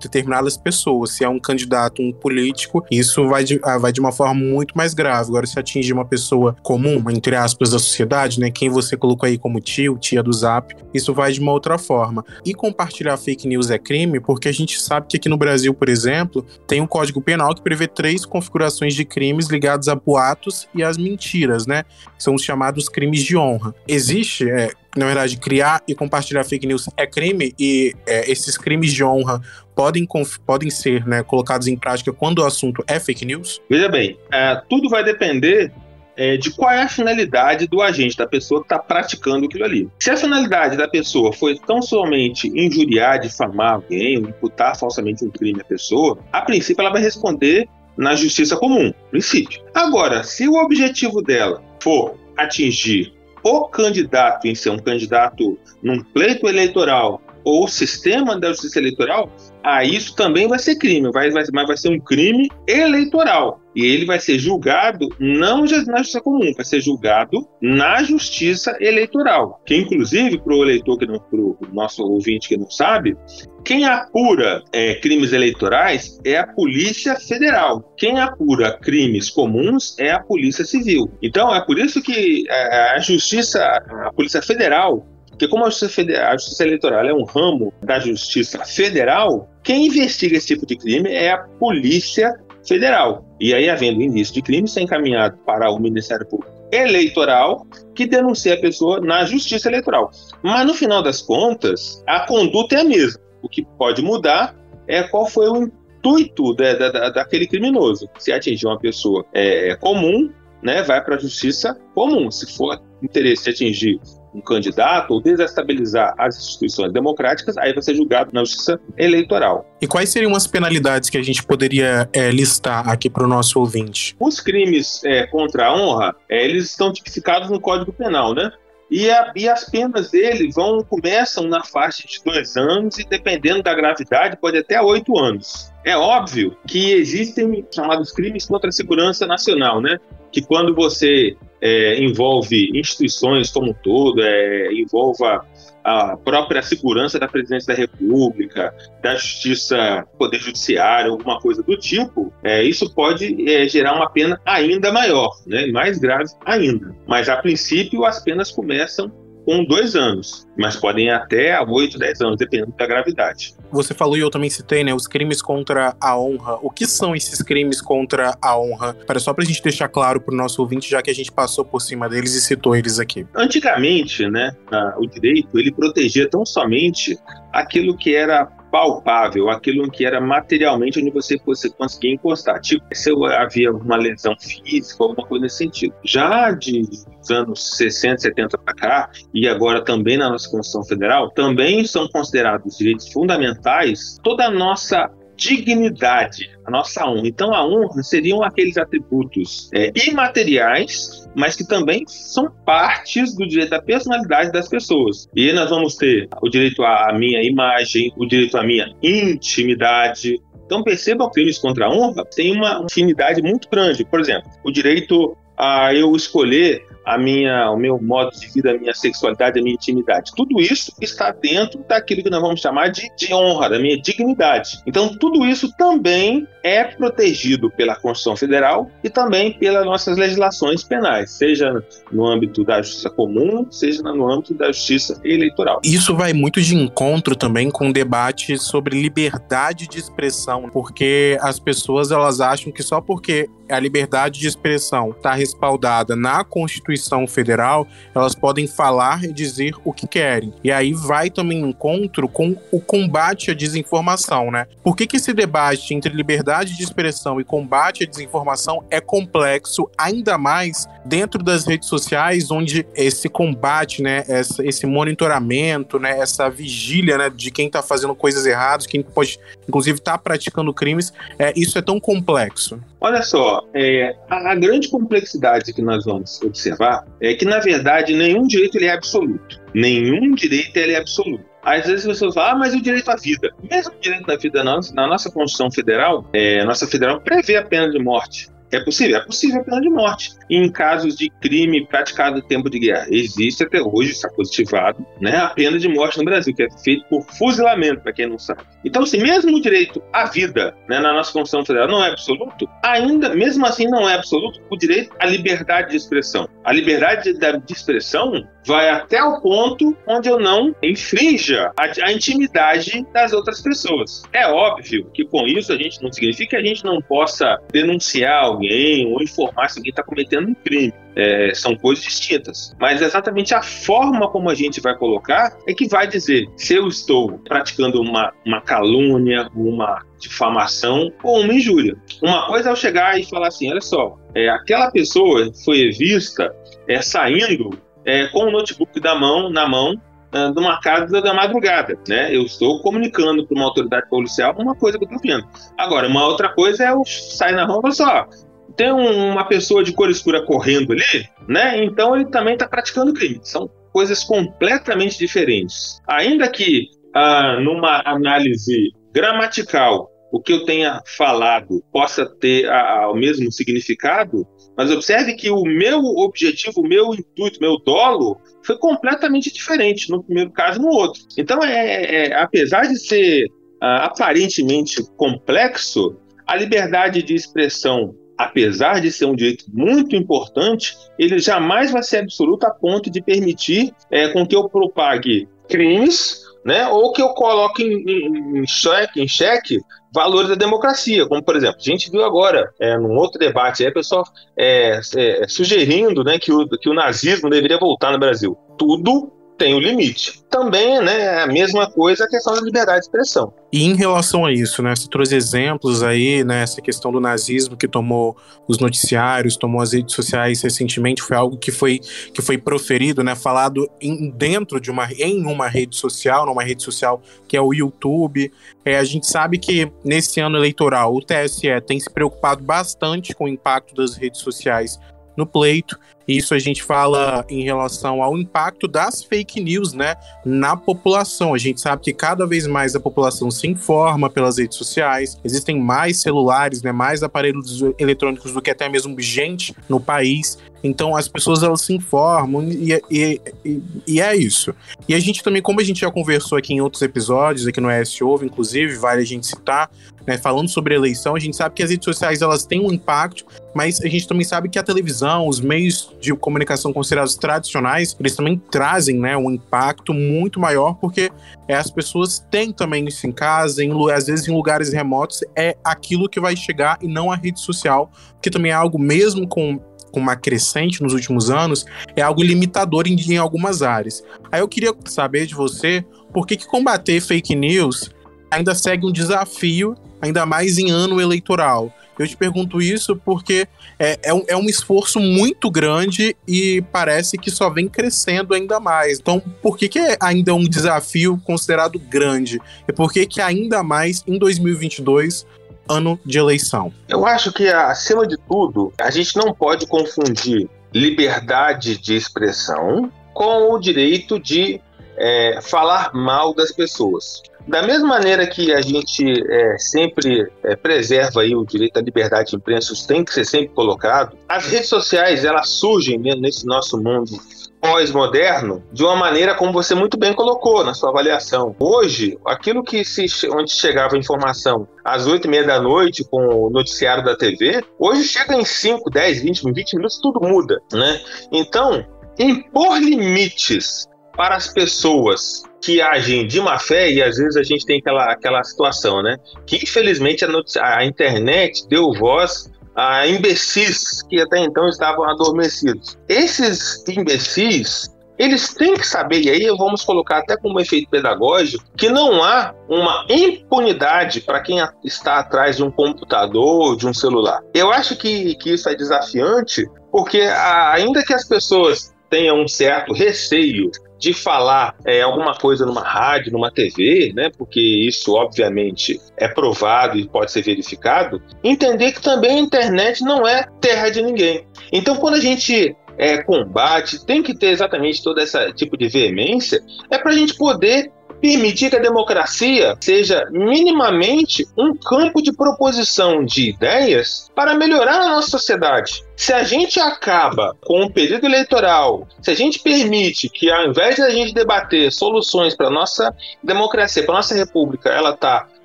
determinadas 0.00 0.58
pessoas. 0.58 1.12
Se 1.12 1.24
é 1.24 1.28
um 1.28 1.40
candidato, 1.40 2.02
um 2.02 2.12
político, 2.12 2.84
isso 2.90 3.26
vai 3.26 3.42
de, 3.44 3.58
ah, 3.62 3.78
vai 3.78 3.92
de 3.92 4.00
uma 4.00 4.12
forma 4.12 4.34
muito 4.34 4.76
mais 4.76 4.92
grave. 4.92 5.30
Agora, 5.30 5.46
se 5.46 5.58
atingir 5.58 5.94
uma 5.94 6.04
pessoa 6.04 6.54
comum, 6.62 7.02
entre 7.10 7.34
aspas, 7.34 7.70
da 7.70 7.78
sociedade, 7.78 8.38
né, 8.38 8.50
quem 8.50 8.68
você 8.68 8.96
colocou 8.96 9.26
aí 9.26 9.38
como 9.38 9.60
tio, 9.60 9.96
tia 9.96 10.22
do 10.22 10.32
Zap, 10.32 10.74
isso 10.92 11.14
vai 11.14 11.32
de 11.32 11.40
uma 11.40 11.52
outra 11.52 11.78
forma. 11.78 12.24
E 12.44 12.52
compartilhar 12.52 13.16
fake 13.16 13.48
news 13.48 13.70
é 13.70 13.78
crime, 13.78 14.20
porque 14.20 14.48
a 14.48 14.52
gente 14.52 14.78
sabe 14.80 15.06
que 15.08 15.16
aqui 15.16 15.28
no 15.28 15.36
Brasil, 15.38 15.72
por 15.72 15.88
exemplo, 15.88 16.44
tem 16.66 16.80
um 16.80 16.86
Código 16.86 17.22
Penal 17.22 17.54
que 17.54 17.62
prevê 17.62 17.86
três 17.86 18.26
configurações 18.26 18.94
de 18.94 19.04
crimes 19.04 19.48
ligados 19.48 19.88
a 19.88 19.94
boatos 19.94 20.68
e 20.74 20.82
às 20.82 20.98
mentiras, 20.98 21.66
né? 21.66 21.84
São 22.18 22.34
os 22.34 22.42
chamados 22.42 22.88
crimes 22.88 23.22
de 23.22 23.36
honra. 23.36 23.74
Existe, 23.86 24.48
é, 24.48 24.70
na 24.96 25.06
verdade, 25.06 25.36
criar 25.36 25.82
e 25.86 25.94
compartilhar 25.94 26.44
fake 26.44 26.66
news 26.66 26.88
é 26.96 27.06
crime 27.06 27.54
e 27.58 27.94
é, 28.06 28.30
esses 28.30 28.56
crimes 28.56 28.92
de 28.92 29.04
honra 29.04 29.40
podem, 29.74 30.06
podem 30.46 30.70
ser 30.70 31.06
né, 31.06 31.22
colocados 31.22 31.66
em 31.68 31.76
prática 31.76 32.12
quando 32.12 32.38
o 32.38 32.44
assunto 32.44 32.82
é 32.86 32.98
fake 32.98 33.24
news? 33.24 33.60
Veja 33.68 33.88
bem, 33.88 34.18
é, 34.32 34.60
tudo 34.68 34.88
vai 34.88 35.04
depender 35.04 35.72
é, 36.16 36.36
de 36.36 36.50
qual 36.50 36.70
é 36.70 36.82
a 36.82 36.88
finalidade 36.88 37.66
do 37.66 37.82
agente, 37.82 38.16
da 38.16 38.26
pessoa 38.26 38.60
que 38.60 38.66
está 38.66 38.78
praticando 38.78 39.44
aquilo 39.44 39.64
ali. 39.64 39.88
Se 40.00 40.10
a 40.10 40.16
finalidade 40.16 40.76
da 40.76 40.88
pessoa 40.88 41.32
foi 41.32 41.58
tão 41.66 41.82
somente 41.82 42.48
injuriar, 42.48 43.20
difamar 43.20 43.74
alguém, 43.74 44.14
imputar 44.14 44.76
falsamente 44.76 45.24
um 45.24 45.30
crime 45.30 45.60
à 45.60 45.64
pessoa, 45.64 46.18
a 46.32 46.40
princípio 46.40 46.80
ela 46.80 46.90
vai 46.90 47.02
responder 47.02 47.68
na 47.96 48.14
justiça 48.14 48.56
comum, 48.56 48.92
princípio. 49.10 49.62
Agora, 49.74 50.22
se 50.22 50.48
o 50.48 50.54
objetivo 50.54 51.22
dela 51.22 51.62
for 51.86 52.16
atingir 52.36 53.12
o 53.44 53.68
candidato 53.68 54.48
em 54.48 54.56
ser 54.56 54.70
um 54.70 54.78
candidato 54.78 55.56
num 55.80 56.02
pleito 56.02 56.48
eleitoral 56.48 57.22
ou 57.44 57.68
sistema 57.68 58.36
da 58.36 58.48
justiça 58.48 58.80
eleitoral, 58.80 59.30
ah, 59.62 59.84
isso 59.84 60.16
também 60.16 60.48
vai 60.48 60.58
ser 60.58 60.74
crime, 60.74 61.12
vai, 61.12 61.30
vai, 61.30 61.44
mas 61.52 61.66
vai 61.68 61.76
ser 61.76 61.90
um 61.90 62.00
crime 62.00 62.50
eleitoral. 62.66 63.60
E 63.76 63.84
ele 63.84 64.06
vai 64.06 64.18
ser 64.18 64.38
julgado 64.38 65.06
não 65.20 65.60
na 65.86 65.98
justiça 65.98 66.20
comum, 66.22 66.50
vai 66.56 66.64
ser 66.64 66.80
julgado 66.80 67.46
na 67.60 68.02
justiça 68.02 68.74
eleitoral. 68.80 69.60
Que, 69.66 69.76
inclusive, 69.76 70.38
para 70.38 70.54
o 70.54 70.62
eleitor, 70.64 70.98
que 70.98 71.06
não, 71.06 71.18
para 71.18 71.38
o 71.38 71.58
nosso 71.74 72.02
ouvinte 72.02 72.48
que 72.48 72.56
não 72.56 72.70
sabe, 72.70 73.14
quem 73.62 73.84
apura 73.84 74.62
é, 74.72 74.94
crimes 74.94 75.34
eleitorais 75.34 76.18
é 76.24 76.38
a 76.38 76.46
Polícia 76.46 77.16
Federal. 77.16 77.92
Quem 77.98 78.18
apura 78.18 78.78
crimes 78.78 79.28
comuns 79.28 79.94
é 79.98 80.10
a 80.10 80.20
Polícia 80.20 80.64
Civil. 80.64 81.10
Então, 81.22 81.54
é 81.54 81.60
por 81.60 81.78
isso 81.78 82.00
que 82.00 82.44
é, 82.48 82.94
a 82.96 82.98
Justiça, 82.98 83.62
a 83.62 84.12
Polícia 84.14 84.40
Federal, 84.40 85.06
porque 85.36 85.48
como 85.48 85.66
a 85.66 85.68
justiça, 85.68 85.92
federal, 85.92 86.32
a 86.32 86.36
justiça, 86.38 86.64
eleitoral 86.64 87.04
é 87.04 87.12
um 87.12 87.24
ramo 87.24 87.70
da 87.82 87.98
justiça 87.98 88.64
federal, 88.64 89.50
quem 89.62 89.86
investiga 89.86 90.36
esse 90.36 90.46
tipo 90.46 90.64
de 90.64 90.78
crime 90.78 91.12
é 91.12 91.30
a 91.30 91.38
Polícia 91.38 92.32
Federal. 92.66 93.24
E 93.40 93.54
aí, 93.54 93.68
havendo 93.68 94.02
indício 94.02 94.34
de 94.34 94.42
crime, 94.42 94.66
isso 94.66 94.78
é 94.78 94.82
encaminhado 94.82 95.38
para 95.44 95.70
o 95.70 95.78
Ministério 95.78 96.26
Público 96.26 96.52
Eleitoral, 96.72 97.66
que 97.94 98.06
denuncia 98.06 98.54
a 98.54 98.60
pessoa 98.60 99.00
na 99.00 99.24
Justiça 99.24 99.68
Eleitoral. 99.68 100.10
Mas, 100.42 100.66
no 100.66 100.74
final 100.74 101.02
das 101.02 101.22
contas, 101.22 102.02
a 102.06 102.26
conduta 102.26 102.74
é 102.74 102.80
a 102.80 102.84
mesma. 102.84 103.20
O 103.42 103.48
que 103.48 103.64
pode 103.78 104.02
mudar 104.02 104.56
é 104.88 105.02
qual 105.02 105.26
foi 105.26 105.48
o 105.48 105.62
intuito 105.62 106.54
da, 106.54 106.74
da, 106.74 107.10
daquele 107.10 107.46
criminoso. 107.46 108.08
Se 108.18 108.32
atingir 108.32 108.66
uma 108.66 108.78
pessoa 108.78 109.24
é, 109.32 109.76
comum, 109.76 110.30
né, 110.62 110.82
vai 110.82 111.02
para 111.04 111.16
a 111.16 111.18
justiça 111.18 111.78
comum. 111.94 112.30
Se 112.30 112.56
for 112.56 112.80
interesse 113.02 113.44
de 113.44 113.50
atingir 113.50 114.00
um 114.36 114.40
candidato 114.42 115.12
ou 115.12 115.20
desestabilizar 115.20 116.14
as 116.18 116.36
instituições 116.36 116.92
democráticas, 116.92 117.56
aí 117.56 117.72
vai 117.72 117.82
ser 117.82 117.94
julgado 117.94 118.30
na 118.32 118.40
justiça 118.40 118.78
eleitoral. 118.96 119.66
E 119.80 119.86
quais 119.86 120.10
seriam 120.10 120.34
as 120.34 120.46
penalidades 120.46 121.08
que 121.08 121.16
a 121.16 121.22
gente 121.22 121.42
poderia 121.42 122.08
é, 122.12 122.30
listar 122.30 122.88
aqui 122.88 123.08
para 123.08 123.24
o 123.24 123.28
nosso 123.28 123.58
ouvinte? 123.58 124.14
Os 124.20 124.38
crimes 124.40 125.02
é, 125.04 125.26
contra 125.26 125.66
a 125.66 125.74
honra, 125.74 126.14
é, 126.28 126.44
eles 126.44 126.66
estão 126.66 126.92
tipificados 126.92 127.48
no 127.48 127.58
Código 127.58 127.92
Penal, 127.92 128.34
né? 128.34 128.52
E, 128.88 129.10
a, 129.10 129.32
e, 129.34 129.48
as 129.48 129.68
penas 129.68 130.10
dele 130.12 130.50
vão 130.52 130.80
começam 130.84 131.48
na 131.48 131.64
faixa 131.64 132.06
de 132.06 132.22
dois 132.24 132.56
anos 132.56 132.98
e, 132.98 133.04
dependendo 133.04 133.60
da 133.60 133.74
gravidade, 133.74 134.36
pode 134.36 134.58
até 134.58 134.80
oito 134.80 135.18
anos. 135.18 135.72
É 135.84 135.96
óbvio 135.96 136.56
que 136.68 136.92
existem 136.92 137.66
chamados 137.74 138.12
crimes 138.12 138.46
contra 138.46 138.68
a 138.68 138.72
segurança 138.72 139.26
nacional, 139.26 139.80
né? 139.80 139.98
Que 140.36 140.42
quando 140.42 140.74
você 140.74 141.34
é, 141.62 141.98
envolve 141.98 142.70
instituições 142.78 143.50
como 143.50 143.70
um 143.70 143.72
todo, 143.72 144.20
é, 144.22 144.70
envolva 144.70 145.46
a 145.82 146.14
própria 146.14 146.60
segurança 146.60 147.18
da 147.18 147.26
presidência 147.26 147.72
da 147.72 147.80
República, 147.80 148.74
da 149.02 149.14
justiça, 149.14 150.04
poder 150.18 150.38
judiciário, 150.38 151.12
alguma 151.12 151.40
coisa 151.40 151.62
do 151.62 151.74
tipo, 151.78 152.30
é, 152.44 152.62
isso 152.62 152.92
pode 152.92 153.50
é, 153.50 153.66
gerar 153.66 153.94
uma 153.94 154.10
pena 154.10 154.38
ainda 154.44 154.92
maior, 154.92 155.30
né, 155.46 155.68
mais 155.68 155.98
grave 155.98 156.30
ainda. 156.44 156.94
Mas 157.06 157.30
a 157.30 157.38
princípio 157.38 158.04
as 158.04 158.22
penas 158.22 158.50
começam 158.50 159.10
com 159.46 159.64
dois 159.64 159.94
anos, 159.94 160.46
mas 160.58 160.74
podem 160.74 161.08
até 161.08 161.58
oito, 161.62 161.98
dez 161.98 162.20
anos, 162.20 162.36
dependendo 162.36 162.74
da 162.76 162.84
gravidade. 162.84 163.54
Você 163.70 163.94
falou 163.94 164.16
e 164.16 164.20
eu 164.20 164.28
também 164.28 164.50
citei, 164.50 164.82
né, 164.82 164.92
os 164.92 165.06
crimes 165.06 165.40
contra 165.40 165.96
a 166.00 166.18
honra. 166.18 166.58
O 166.60 166.68
que 166.68 166.84
são 166.84 167.14
esses 167.14 167.40
crimes 167.42 167.80
contra 167.80 168.36
a 168.42 168.58
honra? 168.58 168.94
Para 169.06 169.20
só 169.20 169.32
para 169.32 169.44
a 169.44 169.46
gente 169.46 169.62
deixar 169.62 169.88
claro 169.88 170.20
para 170.20 170.34
o 170.34 170.36
nosso 170.36 170.60
ouvinte, 170.60 170.90
já 170.90 171.00
que 171.00 171.10
a 171.10 171.14
gente 171.14 171.30
passou 171.30 171.64
por 171.64 171.80
cima 171.80 172.08
deles 172.08 172.34
e 172.34 172.40
citou 172.40 172.74
eles 172.74 172.98
aqui. 172.98 173.24
Antigamente, 173.36 174.28
né, 174.28 174.50
o 174.98 175.06
direito 175.06 175.56
ele 175.56 175.72
protegia 175.72 176.28
tão 176.28 176.44
somente 176.44 177.16
aquilo 177.52 177.96
que 177.96 178.16
era 178.16 178.50
palpável, 178.76 179.48
aquilo 179.48 179.90
que 179.90 180.04
era 180.04 180.20
materialmente 180.20 181.00
onde 181.00 181.10
você, 181.10 181.40
você 181.46 181.70
conseguia 181.70 182.12
encostar. 182.12 182.60
Tipo, 182.60 182.84
se 182.92 183.10
havia 183.38 183.72
uma 183.72 183.96
lesão 183.96 184.36
física, 184.38 185.02
alguma 185.02 185.26
coisa 185.26 185.44
nesse 185.44 185.56
sentido. 185.56 185.94
Já 186.04 186.50
de 186.50 186.82
anos 187.30 187.76
60, 187.78 188.18
70 188.18 188.58
para 188.58 188.74
cá, 188.74 189.10
e 189.32 189.48
agora 189.48 189.82
também 189.82 190.18
na 190.18 190.28
nossa 190.28 190.50
Constituição 190.50 190.84
Federal, 190.84 191.30
também 191.30 191.86
são 191.86 192.06
considerados 192.08 192.76
direitos 192.76 193.10
fundamentais 193.10 194.18
toda 194.22 194.44
a 194.44 194.50
nossa 194.50 195.10
dignidade, 195.36 196.50
a 196.64 196.70
nossa 196.70 197.06
honra. 197.06 197.28
Então, 197.28 197.54
a 197.54 197.64
honra 197.66 198.02
seriam 198.02 198.42
aqueles 198.42 198.76
atributos 198.76 199.70
é, 199.74 199.92
imateriais, 200.08 201.28
mas 201.36 201.54
que 201.54 201.66
também 201.66 202.04
são 202.06 202.50
partes 202.64 203.36
do 203.36 203.46
direito 203.46 203.74
à 203.74 203.82
personalidade 203.82 204.50
das 204.50 204.68
pessoas. 204.68 205.28
E 205.34 205.48
aí 205.48 205.54
nós 205.54 205.70
vamos 205.70 205.96
ter 205.96 206.28
o 206.42 206.48
direito 206.48 206.82
à 206.82 207.12
minha 207.12 207.42
imagem, 207.42 208.12
o 208.16 208.26
direito 208.26 208.56
à 208.56 208.64
minha 208.64 208.92
intimidade. 209.02 210.40
Então, 210.64 210.82
perceba 210.82 211.26
que 211.28 211.34
crimes 211.34 211.58
contra 211.58 211.86
a 211.86 211.90
honra 211.90 212.24
têm 212.34 212.56
uma 212.56 212.84
afinidade 212.84 213.40
muito 213.42 213.68
grande. 213.70 214.04
Por 214.04 214.20
exemplo, 214.20 214.50
o 214.64 214.72
direito 214.72 215.36
a 215.56 215.94
eu 215.94 216.14
escolher 216.14 216.84
a 217.06 217.16
minha, 217.16 217.70
o 217.70 217.76
meu 217.76 218.02
modo 218.02 218.32
de 218.36 218.48
vida, 218.48 218.72
a 218.72 218.78
minha 218.78 218.92
sexualidade, 218.92 219.60
a 219.60 219.62
minha 219.62 219.74
intimidade. 219.74 220.32
Tudo 220.34 220.60
isso 220.60 220.92
está 221.00 221.30
dentro 221.30 221.84
daquilo 221.88 222.24
que 222.24 222.28
nós 222.28 222.42
vamos 222.42 222.60
chamar 222.60 222.88
de, 222.88 223.08
de 223.16 223.32
honra, 223.32 223.70
da 223.70 223.78
minha 223.78 223.96
dignidade. 223.96 224.80
Então, 224.84 225.16
tudo 225.16 225.46
isso 225.46 225.72
também 225.76 226.48
é 226.64 226.82
protegido 226.82 227.70
pela 227.70 227.94
Constituição 227.94 228.36
Federal 228.36 228.90
e 229.04 229.08
também 229.08 229.52
pelas 229.52 229.86
nossas 229.86 230.18
legislações 230.18 230.82
penais, 230.82 231.30
seja 231.30 231.80
no 232.10 232.26
âmbito 232.26 232.64
da 232.64 232.82
justiça 232.82 233.08
comum, 233.08 233.70
seja 233.70 234.02
no 234.02 234.28
âmbito 234.28 234.52
da 234.52 234.66
justiça 234.72 235.20
eleitoral. 235.22 235.80
Isso 235.84 236.16
vai 236.16 236.32
muito 236.32 236.60
de 236.60 236.74
encontro 236.74 237.36
também 237.36 237.70
com 237.70 237.90
o 237.90 237.92
debate 237.92 238.58
sobre 238.58 239.00
liberdade 239.00 239.86
de 239.86 240.00
expressão, 240.00 240.68
porque 240.72 241.38
as 241.40 241.60
pessoas 241.60 242.10
elas 242.10 242.40
acham 242.40 242.72
que 242.72 242.82
só 242.82 243.00
porque 243.00 243.48
a 243.68 243.78
liberdade 243.78 244.40
de 244.40 244.48
expressão 244.48 245.10
está 245.10 245.34
respaldada 245.34 246.16
na 246.16 246.42
Constituição 246.42 246.95
Federal, 247.26 247.86
elas 248.14 248.34
podem 248.34 248.66
falar 248.66 249.24
e 249.24 249.32
dizer 249.32 249.74
o 249.84 249.92
que 249.92 250.06
querem. 250.06 250.52
E 250.62 250.70
aí 250.70 250.92
vai 250.92 251.30
também 251.30 251.60
encontro 251.60 252.28
com 252.28 252.56
o 252.70 252.80
combate 252.80 253.50
à 253.50 253.54
desinformação, 253.54 254.50
né? 254.50 254.66
Por 254.82 254.96
que, 254.96 255.06
que 255.06 255.16
esse 255.16 255.32
debate 255.32 255.94
entre 255.94 256.12
liberdade 256.12 256.76
de 256.76 256.82
expressão 256.82 257.40
e 257.40 257.44
combate 257.44 258.04
à 258.04 258.06
desinformação 258.06 258.84
é 258.90 259.00
complexo, 259.00 259.88
ainda 259.96 260.38
mais 260.38 260.86
dentro 261.04 261.42
das 261.42 261.64
redes 261.64 261.88
sociais, 261.88 262.50
onde 262.50 262.86
esse 262.94 263.28
combate, 263.28 264.02
né, 264.02 264.24
esse 264.64 264.86
monitoramento, 264.86 265.98
né, 265.98 266.18
essa 266.18 266.50
vigília 266.50 267.16
né, 267.16 267.30
de 267.30 267.50
quem 267.50 267.66
está 267.66 267.82
fazendo 267.82 268.14
coisas 268.14 268.44
erradas, 268.46 268.86
quem 268.86 269.02
pode, 269.02 269.38
inclusive, 269.68 269.98
estar 269.98 270.12
tá 270.12 270.18
praticando 270.18 270.72
crimes, 270.74 271.12
é, 271.38 271.52
isso 271.56 271.78
é 271.78 271.82
tão 271.82 272.00
complexo? 272.00 272.80
Olha 273.00 273.22
só, 273.22 273.64
é, 273.74 274.16
a, 274.28 274.52
a, 274.52 274.54
grande 274.54 274.88
complexidade 274.88 275.72
que 275.72 275.82
nós 275.82 276.04
vamos 276.04 276.40
observar 276.42 276.85
é 277.20 277.34
que, 277.34 277.44
na 277.44 277.58
verdade, 277.58 278.14
nenhum 278.14 278.46
direito 278.46 278.76
ele 278.76 278.86
é 278.86 278.92
absoluto. 278.92 279.60
Nenhum 279.74 280.34
direito 280.34 280.76
ele 280.76 280.92
é 280.92 280.98
absoluto. 280.98 281.44
Às 281.62 281.86
vezes 281.86 282.06
as 282.06 282.12
pessoas 282.12 282.34
falam, 282.34 282.52
ah, 282.52 282.58
mas 282.58 282.74
o 282.74 282.80
direito 282.80 283.10
à 283.10 283.16
vida. 283.16 283.50
Mesmo 283.68 283.92
o 283.92 284.00
direito 284.00 284.30
à 284.30 284.36
vida 284.36 284.62
na 284.62 284.76
nossa, 284.76 284.94
na 284.94 285.06
nossa 285.06 285.30
Constituição 285.30 285.70
Federal, 285.70 286.24
é, 286.32 286.64
nossa 286.64 286.86
federal 286.86 287.20
prevê 287.20 287.56
a 287.56 287.64
pena 287.64 287.90
de 287.90 287.98
morte. 287.98 288.48
É 288.72 288.80
possível? 288.80 289.16
É 289.18 289.20
possível 289.20 289.60
a 289.60 289.64
pena 289.64 289.80
de 289.80 289.90
morte. 289.90 290.34
em 290.48 290.70
casos 290.70 291.16
de 291.16 291.28
crime 291.40 291.86
praticado 291.86 292.38
em 292.38 292.42
tempo 292.42 292.70
de 292.70 292.78
guerra, 292.78 293.06
existe 293.10 293.64
até 293.64 293.80
hoje, 293.80 294.12
está 294.12 294.28
positivado, 294.28 295.04
né, 295.20 295.36
a 295.36 295.48
pena 295.48 295.78
de 295.78 295.88
morte 295.88 296.18
no 296.18 296.24
Brasil, 296.24 296.54
que 296.54 296.62
é 296.62 296.68
feito 296.82 297.04
por 297.08 297.22
fuzilamento, 297.36 298.00
para 298.00 298.12
quem 298.12 298.26
não 298.28 298.38
sabe. 298.38 298.62
Então, 298.84 299.02
assim, 299.02 299.18
mesmo 299.18 299.56
o 299.56 299.60
direito 299.60 300.00
à 300.12 300.26
vida 300.26 300.74
né, 300.88 301.00
na 301.00 301.12
nossa 301.12 301.32
Constituição 301.32 301.64
Federal 301.64 301.88
não 301.88 302.04
é 302.04 302.10
absoluto, 302.10 302.68
ainda, 302.84 303.34
mesmo 303.34 303.66
assim, 303.66 303.86
não 303.86 304.08
é 304.08 304.14
absoluto 304.14 304.60
o 304.70 304.76
direito 304.76 305.14
à 305.18 305.26
liberdade 305.26 305.90
de 305.90 305.96
expressão. 305.96 306.48
A 306.64 306.72
liberdade 306.72 307.32
de 307.32 307.72
expressão 307.72 308.46
vai 308.66 308.90
até 308.90 309.22
o 309.22 309.40
ponto 309.40 309.96
onde 310.06 310.28
eu 310.28 310.38
não 310.38 310.74
infrinja 310.82 311.72
a, 311.76 311.84
a, 312.04 312.12
intimidade 312.12 313.06
das 313.12 313.32
outras 313.32 313.62
pessoas. 313.62 314.22
É 314.32 314.46
óbvio 314.48 315.08
que 315.14 315.24
com 315.24 315.46
isso 315.46 315.72
a 315.72 315.76
gente 315.76 316.02
não 316.02 316.12
significa 316.12 316.50
que 316.50 316.56
a 316.56 316.64
gente 316.64 316.84
não 316.84 317.00
possa 317.00 317.58
denunciar 317.72 318.42
alguém 318.56 319.12
ou 319.12 319.22
informar 319.22 319.68
se 319.68 319.78
alguém 319.78 319.90
está 319.90 320.02
cometendo 320.02 320.48
um 320.48 320.54
crime. 320.54 320.92
É, 321.14 321.52
são 321.54 321.74
coisas 321.74 322.04
distintas. 322.04 322.74
Mas 322.78 323.00
exatamente 323.00 323.54
a 323.54 323.62
forma 323.62 324.28
como 324.28 324.50
a 324.50 324.54
gente 324.54 324.80
vai 324.82 324.94
colocar 324.94 325.56
é 325.66 325.72
que 325.72 325.88
vai 325.88 326.06
dizer 326.06 326.46
se 326.56 326.74
eu 326.74 326.88
estou 326.88 327.38
praticando 327.38 328.00
uma, 328.02 328.32
uma 328.44 328.60
calúnia, 328.60 329.48
uma 329.54 330.02
difamação 330.18 331.10
ou 331.22 331.40
uma 331.40 331.54
injúria. 331.54 331.96
Uma 332.22 332.46
coisa 332.46 332.68
é 332.68 332.72
eu 332.72 332.76
chegar 332.76 333.18
e 333.18 333.24
falar 333.24 333.48
assim: 333.48 333.70
olha 333.70 333.80
só, 333.80 334.18
é, 334.34 334.48
aquela 334.48 334.90
pessoa 334.90 335.50
foi 335.64 335.90
vista 335.90 336.54
é, 336.86 337.00
saindo 337.00 337.70
é, 338.04 338.26
com 338.28 338.44
o 338.44 338.50
notebook 338.50 339.00
da 339.00 339.14
mão, 339.14 339.48
na 339.50 339.66
mão, 339.66 339.94
uh, 340.36 340.54
numa 340.54 340.80
casa 340.80 341.20
da 341.20 341.34
madrugada, 341.34 341.98
né? 342.08 342.34
Eu 342.34 342.42
estou 342.42 342.80
comunicando 342.80 343.46
para 343.46 343.56
uma 343.56 343.64
autoridade 343.64 344.08
policial 344.08 344.54
uma 344.58 344.74
coisa 344.74 344.98
que 344.98 345.04
eu 345.04 345.08
estou 345.08 345.20
vendo. 345.22 345.46
Agora, 345.76 346.08
uma 346.08 346.24
outra 346.26 346.48
coisa 346.48 346.84
é 346.84 346.90
eu 346.90 347.04
sair 347.04 347.54
na 347.54 347.64
rua 347.64 347.78
e 347.78 347.96
falar 347.96 348.22
assim, 348.22 348.45
tem 348.76 348.92
uma 348.92 349.44
pessoa 349.44 349.82
de 349.82 349.92
cor 349.92 350.10
escura 350.10 350.44
correndo 350.44 350.92
ali, 350.92 351.02
né? 351.48 351.82
Então 351.84 352.14
ele 352.14 352.30
também 352.30 352.54
está 352.54 352.68
praticando 352.68 353.14
crime. 353.14 353.40
São 353.42 353.68
coisas 353.92 354.22
completamente 354.22 355.18
diferentes. 355.18 356.00
Ainda 356.06 356.48
que 356.48 356.88
uh, 357.16 357.60
numa 357.62 358.02
análise 358.04 358.90
gramatical 359.12 360.10
o 360.30 360.40
que 360.40 360.52
eu 360.52 360.64
tenha 360.64 361.00
falado 361.16 361.82
possa 361.92 362.26
ter 362.26 362.68
a, 362.68 363.04
a, 363.04 363.10
o 363.10 363.14
mesmo 363.14 363.50
significado, 363.50 364.46
mas 364.76 364.90
observe 364.90 365.34
que 365.34 365.48
o 365.48 365.62
meu 365.62 366.00
objetivo, 366.00 366.80
o 366.80 366.86
meu 366.86 367.14
intuito, 367.14 367.60
meu 367.60 367.78
dolo 367.78 368.38
foi 368.62 368.76
completamente 368.76 369.50
diferente 369.52 370.10
no 370.10 370.22
primeiro 370.22 370.50
caso 370.50 370.78
e 370.78 370.82
no 370.82 370.88
outro. 370.88 371.22
Então, 371.38 371.62
é, 371.62 372.26
é 372.26 372.34
apesar 372.34 372.82
de 372.82 372.98
ser 372.98 373.46
uh, 373.82 374.02
aparentemente 374.02 375.02
complexo, 375.16 376.16
a 376.46 376.56
liberdade 376.56 377.22
de 377.22 377.34
expressão, 377.34 378.14
apesar 378.36 379.00
de 379.00 379.10
ser 379.10 379.26
um 379.26 379.34
direito 379.34 379.64
muito 379.72 380.14
importante, 380.14 380.96
ele 381.18 381.38
jamais 381.38 381.90
vai 381.90 382.02
ser 382.02 382.18
absoluto 382.18 382.64
a 382.64 382.70
ponto 382.70 383.10
de 383.10 383.22
permitir 383.22 383.92
é, 384.10 384.28
com 384.28 384.46
que 384.46 384.54
eu 384.54 384.68
propague 384.68 385.48
crimes 385.68 386.46
né? 386.66 386.88
Ou 386.88 387.12
que 387.12 387.22
eu 387.22 387.28
coloque 387.28 387.84
em, 387.84 388.02
em, 388.10 388.58
em, 388.58 388.66
xeque, 388.66 389.22
em 389.22 389.28
xeque 389.28 389.78
valores 390.12 390.48
da 390.48 390.56
democracia, 390.56 391.24
como 391.28 391.40
por 391.40 391.54
exemplo, 391.54 391.76
a 391.78 391.84
gente 391.84 392.10
viu 392.10 392.24
agora, 392.24 392.72
é, 392.80 392.98
num 392.98 393.16
outro 393.16 393.38
debate, 393.38 393.84
aí, 393.84 393.88
a 393.88 393.92
pessoa 393.92 394.24
é, 394.58 394.98
é, 395.16 395.46
sugerindo 395.46 396.24
né, 396.24 396.40
que, 396.40 396.52
o, 396.52 396.66
que 396.66 396.88
o 396.88 396.94
nazismo 396.94 397.48
deveria 397.48 397.78
voltar 397.78 398.10
no 398.10 398.18
Brasil. 398.18 398.58
Tudo 398.76 399.30
tem 399.56 399.74
o 399.74 399.76
um 399.76 399.80
limite. 399.80 400.42
Também 400.50 401.00
né, 401.00 401.20
é 401.20 401.42
a 401.42 401.46
mesma 401.46 401.90
coisa 401.90 402.24
a 402.24 402.28
questão 402.28 402.54
da 402.54 402.60
liberdade 402.60 403.00
de 403.00 403.06
expressão. 403.06 403.52
E 403.72 403.84
em 403.84 403.94
relação 403.94 404.44
a 404.44 404.52
isso, 404.52 404.82
né, 404.82 404.94
você 404.94 405.08
trouxe 405.08 405.34
exemplos 405.34 406.02
aí, 406.02 406.44
né, 406.44 406.62
essa 406.62 406.80
questão 406.80 407.10
do 407.10 407.20
nazismo 407.20 407.76
que 407.76 407.88
tomou 407.88 408.36
os 408.68 408.78
noticiários, 408.78 409.56
tomou 409.56 409.80
as 409.80 409.92
redes 409.92 410.14
sociais 410.14 410.62
recentemente, 410.62 411.22
foi 411.22 411.36
algo 411.36 411.56
que 411.56 411.70
foi, 411.70 412.00
que 412.32 412.40
foi 412.40 412.56
proferido, 412.56 413.22
né, 413.22 413.34
falado 413.34 413.88
em, 414.00 414.30
dentro 414.30 414.80
de 414.80 414.90
uma, 414.90 415.08
em 415.12 415.44
uma 415.44 415.68
rede 415.68 415.96
social, 415.96 416.46
numa 416.46 416.62
rede 416.62 416.82
social 416.82 417.20
que 417.48 417.56
é 417.56 417.60
o 417.60 417.72
YouTube. 417.72 418.52
É, 418.84 418.98
a 418.98 419.04
gente 419.04 419.26
sabe 419.26 419.58
que 419.58 419.90
nesse 420.04 420.40
ano 420.40 420.56
eleitoral 420.56 421.14
o 421.14 421.20
TSE 421.20 421.80
tem 421.86 421.98
se 421.98 422.10
preocupado 422.10 422.62
bastante 422.62 423.34
com 423.34 423.44
o 423.44 423.48
impacto 423.48 423.94
das 423.94 424.16
redes 424.16 424.40
sociais 424.40 424.98
no 425.36 425.46
pleito. 425.46 425.98
Isso 426.26 426.54
a 426.54 426.58
gente 426.58 426.82
fala 426.82 427.44
em 427.48 427.62
relação 427.62 428.22
ao 428.22 428.36
impacto 428.36 428.88
das 428.88 429.22
fake 429.22 429.60
news, 429.60 429.92
né, 429.92 430.16
na 430.44 430.76
população. 430.76 431.54
A 431.54 431.58
gente 431.58 431.80
sabe 431.80 432.02
que 432.02 432.12
cada 432.12 432.46
vez 432.46 432.66
mais 432.66 432.96
a 432.96 433.00
população 433.00 433.50
se 433.50 433.66
informa 433.66 434.28
pelas 434.28 434.58
redes 434.58 434.76
sociais, 434.76 435.38
existem 435.44 435.80
mais 435.80 436.20
celulares, 436.20 436.82
né, 436.82 436.92
mais 436.92 437.22
aparelhos 437.22 437.82
eletrônicos 437.98 438.52
do 438.52 438.62
que 438.62 438.70
até 438.70 438.88
mesmo 438.88 439.18
gente 439.20 439.74
no 439.88 440.00
país. 440.00 440.58
Então 440.86 441.16
as 441.16 441.28
pessoas 441.28 441.62
elas 441.62 441.82
se 441.82 441.94
informam 441.94 442.62
e, 442.62 442.92
e, 443.10 443.40
e, 443.64 443.82
e, 444.06 444.20
é 444.20 444.34
isso. 444.36 444.74
E 445.08 445.14
a 445.14 445.20
gente 445.20 445.42
também, 445.42 445.60
como 445.60 445.80
a 445.80 445.84
gente 445.84 446.00
já 446.00 446.10
conversou 446.10 446.56
aqui 446.56 446.74
em 446.74 446.80
outros 446.80 447.02
episódios, 447.02 447.66
aqui 447.66 447.80
no 447.80 447.90
ES 447.90 448.20
Ovo, 448.20 448.44
inclusive, 448.44 448.96
vale 448.96 449.22
a 449.22 449.24
gente 449.24 449.46
citar, 449.46 449.90
né, 450.26 450.36
falando 450.36 450.68
sobre 450.68 450.94
eleição, 450.94 451.36
a 451.36 451.38
gente 451.38 451.56
sabe 451.56 451.74
que 451.74 451.82
as 451.82 451.90
redes 451.90 452.04
sociais 452.04 452.42
elas 452.42 452.64
têm 452.64 452.80
um 452.80 452.92
impacto, 452.92 453.44
mas 453.74 454.00
a 454.00 454.08
gente 454.08 454.26
também 454.26 454.44
sabe 454.44 454.68
que 454.68 454.78
a 454.78 454.82
televisão, 454.82 455.46
os 455.46 455.60
meios 455.60 456.12
de 456.20 456.34
comunicação 456.34 456.92
considerados 456.92 457.36
tradicionais, 457.36 458.16
eles 458.18 458.34
também 458.34 458.58
trazem 458.70 459.16
né, 459.18 459.36
um 459.36 459.50
impacto 459.50 460.12
muito 460.12 460.58
maior, 460.58 460.94
porque 460.94 461.30
é, 461.68 461.76
as 461.76 461.90
pessoas 461.90 462.44
têm 462.50 462.72
também 462.72 463.06
isso 463.06 463.26
em 463.26 463.32
casa, 463.32 463.84
em, 463.84 463.92
às 464.12 464.26
vezes 464.26 464.48
em 464.48 464.52
lugares 464.52 464.92
remotos, 464.92 465.40
é 465.54 465.76
aquilo 465.84 466.28
que 466.28 466.40
vai 466.40 466.56
chegar 466.56 466.98
e 467.00 467.06
não 467.06 467.30
a 467.30 467.36
rede 467.36 467.60
social, 467.60 468.10
que 468.42 468.50
também 468.50 468.72
é 468.72 468.74
algo 468.74 468.98
mesmo 468.98 469.46
com 469.46 469.80
com 470.10 470.20
uma 470.20 470.36
crescente 470.36 471.02
nos 471.02 471.12
últimos 471.12 471.50
anos, 471.50 471.84
é 472.14 472.22
algo 472.22 472.42
limitador 472.42 473.06
em, 473.06 473.14
em 473.14 473.36
algumas 473.36 473.82
áreas. 473.82 474.22
Aí 474.50 474.60
eu 474.60 474.68
queria 474.68 474.94
saber 475.04 475.46
de 475.46 475.54
você 475.54 476.04
por 476.32 476.46
que, 476.46 476.56
que 476.56 476.66
combater 476.66 477.20
fake 477.20 477.54
news 477.54 478.10
ainda 478.50 478.74
segue 478.74 479.06
um 479.06 479.12
desafio, 479.12 479.96
ainda 480.20 480.46
mais 480.46 480.78
em 480.78 480.90
ano 480.90 481.20
eleitoral. 481.20 481.92
Eu 482.18 482.26
te 482.26 482.36
pergunto 482.36 482.80
isso 482.80 483.14
porque 483.16 483.68
é, 483.98 484.18
é, 484.22 484.34
um, 484.34 484.42
é, 484.48 484.56
um, 484.56 484.66
esforço 484.66 485.20
muito 485.20 485.70
grande 485.70 486.34
e 486.48 486.82
parece 486.90 487.36
que 487.36 487.50
só 487.50 487.68
vem 487.68 487.88
crescendo 487.88 488.54
ainda 488.54 488.80
mais. 488.80 489.18
Então, 489.18 489.38
por 489.60 489.76
que, 489.76 489.88
que 489.88 489.98
é 489.98 490.16
ainda 490.20 490.54
um 490.54 490.64
desafio 490.64 491.40
considerado 491.44 491.98
grande? 491.98 492.58
E 492.88 492.92
por 492.92 493.12
que, 493.12 493.26
que 493.26 493.40
ainda 493.40 493.82
mais 493.82 494.22
em 494.26 494.38
2022 494.38 495.46
ano 495.88 496.18
de 496.24 496.38
eleição? 496.38 496.92
Eu 497.08 497.26
acho 497.26 497.52
que, 497.52 497.68
acima 497.68 498.26
de 498.26 498.36
tudo, 498.36 498.92
a 499.00 499.10
gente 499.10 499.36
não 499.36 499.52
pode 499.52 499.86
confundir 499.86 500.68
liberdade 500.92 501.98
de 501.98 502.16
expressão 502.16 503.10
com 503.34 503.72
o 503.72 503.78
direito 503.78 504.38
de 504.40 504.80
é, 505.16 505.60
falar 505.62 506.12
mal 506.14 506.54
das 506.54 506.72
pessoas. 506.72 507.42
Da 507.66 507.82
mesma 507.82 508.08
maneira 508.08 508.46
que 508.46 508.72
a 508.72 508.80
gente 508.80 509.24
é, 509.50 509.78
sempre 509.78 510.48
é, 510.62 510.76
preserva 510.76 511.40
aí 511.40 511.54
o 511.54 511.64
direito 511.64 511.98
à 511.98 512.02
liberdade 512.02 512.50
de 512.50 512.56
imprensa, 512.56 512.92
isso 512.92 513.06
tem 513.08 513.24
que 513.24 513.32
ser 513.32 513.44
sempre 513.44 513.68
colocado, 513.70 514.36
as 514.48 514.66
redes 514.66 514.88
sociais 514.88 515.44
elas 515.44 515.70
surgem 515.70 516.18
nesse 516.18 516.64
nosso 516.64 516.96
mundo 516.96 517.40
pós-moderno 517.86 518.82
de 518.92 519.04
uma 519.04 519.14
maneira 519.14 519.54
como 519.54 519.72
você 519.72 519.94
muito 519.94 520.18
bem 520.18 520.32
colocou 520.32 520.84
na 520.84 520.92
sua 520.92 521.10
avaliação. 521.10 521.74
Hoje, 521.78 522.36
aquilo 522.44 522.82
que 522.82 523.04
se 523.04 523.26
onde 523.48 523.70
chegava 523.70 524.18
informação 524.18 524.88
às 525.04 525.26
oito 525.26 525.46
e 525.46 525.50
meia 525.50 525.64
da 525.64 525.80
noite 525.80 526.24
com 526.24 526.66
o 526.66 526.70
noticiário 526.70 527.24
da 527.24 527.36
TV, 527.36 527.84
hoje 527.98 528.24
chega 528.24 528.56
em 528.56 528.64
5, 528.64 529.08
10, 529.08 529.42
20, 529.42 529.72
20 529.72 529.96
minutos, 529.96 530.18
tudo 530.20 530.40
muda, 530.40 530.80
né? 530.92 531.20
Então, 531.52 532.04
impor 532.38 532.98
limites 532.98 534.06
para 534.36 534.56
as 534.56 534.68
pessoas 534.68 535.62
que 535.80 536.02
agem 536.02 536.46
de 536.46 536.60
má 536.60 536.78
fé, 536.78 537.10
e 537.10 537.22
às 537.22 537.36
vezes 537.36 537.56
a 537.56 537.62
gente 537.62 537.86
tem 537.86 537.98
aquela, 538.00 538.32
aquela 538.32 538.64
situação, 538.64 539.22
né? 539.22 539.36
Que 539.64 539.76
infelizmente 539.76 540.44
a, 540.44 540.98
a 540.98 541.04
internet 541.04 541.86
deu 541.88 542.12
voz 542.12 542.68
a 542.96 543.26
imbecis 543.26 544.22
que 544.22 544.40
até 544.40 544.58
então 544.58 544.88
estavam 544.88 545.28
adormecidos. 545.28 546.18
Esses 546.28 547.04
imbecis 547.08 548.10
eles 548.38 548.74
têm 548.74 548.94
que 548.94 549.06
saber, 549.06 549.40
e 549.40 549.50
aí 549.50 549.66
vamos 549.76 550.04
colocar 550.04 550.38
até 550.38 550.56
como 550.56 550.78
efeito 550.78 551.08
pedagógico, 551.08 551.84
que 551.96 552.10
não 552.10 552.44
há 552.44 552.74
uma 552.88 553.24
impunidade 553.30 554.42
para 554.42 554.60
quem 554.60 554.78
está 555.02 555.38
atrás 555.38 555.76
de 555.76 555.82
um 555.82 555.90
computador, 555.90 556.96
de 556.96 557.06
um 557.06 557.14
celular. 557.14 557.62
Eu 557.72 557.90
acho 557.90 558.16
que, 558.16 558.54
que 558.56 558.74
isso 558.74 558.88
é 558.88 558.94
desafiante, 558.94 559.86
porque 560.12 560.40
ainda 560.40 561.24
que 561.24 561.32
as 561.32 561.48
pessoas 561.48 562.14
tenham 562.28 562.60
um 562.60 562.68
certo 562.68 563.12
receio 563.12 563.90
de 564.18 564.32
falar 564.32 564.96
é, 565.04 565.22
alguma 565.22 565.54
coisa 565.54 565.84
numa 565.84 566.02
rádio, 566.02 566.52
numa 566.52 566.70
TV, 566.70 567.32
né? 567.34 567.50
Porque 567.56 567.80
isso 567.80 568.34
obviamente 568.34 569.20
é 569.36 569.48
provado 569.48 570.18
e 570.18 570.28
pode 570.28 570.52
ser 570.52 570.62
verificado. 570.62 571.42
Entender 571.62 572.12
que 572.12 572.20
também 572.20 572.58
a 572.58 572.60
internet 572.60 573.22
não 573.22 573.46
é 573.46 573.66
terra 573.80 574.08
de 574.08 574.22
ninguém. 574.22 574.66
Então, 574.92 575.16
quando 575.16 575.34
a 575.34 575.40
gente 575.40 575.94
é, 576.18 576.42
combate, 576.42 577.24
tem 577.24 577.42
que 577.42 577.54
ter 577.54 577.68
exatamente 577.68 578.22
todo 578.22 578.40
esse 578.40 578.72
tipo 578.72 578.96
de 578.96 579.08
veemência, 579.08 579.82
é 580.10 580.18
para 580.18 580.32
a 580.32 580.34
gente 580.34 580.56
poder 580.56 581.12
permitir 581.40 581.90
que 581.90 581.96
a 581.96 582.00
democracia 582.00 582.96
seja 583.00 583.46
minimamente 583.50 584.66
um 584.76 584.94
campo 584.94 585.42
de 585.42 585.52
proposição 585.52 586.44
de 586.44 586.70
ideias 586.70 587.50
para 587.54 587.74
melhorar 587.74 588.20
a 588.20 588.28
nossa 588.28 588.50
sociedade. 588.50 589.24
Se 589.36 589.52
a 589.52 589.62
gente 589.62 590.00
acaba 590.00 590.76
com 590.84 591.04
o 591.04 591.12
período 591.12 591.44
eleitoral, 591.46 592.26
se 592.40 592.50
a 592.50 592.54
gente 592.54 592.80
permite 592.80 593.48
que 593.48 593.70
ao 593.70 593.86
invés 593.86 594.16
de 594.16 594.22
a 594.22 594.30
gente 594.30 594.54
debater 594.54 595.12
soluções 595.12 595.76
para 595.76 595.90
nossa 595.90 596.34
democracia, 596.62 597.24
para 597.24 597.34
nossa 597.34 597.54
república, 597.54 598.08
ela 598.08 598.30
está 598.30 598.66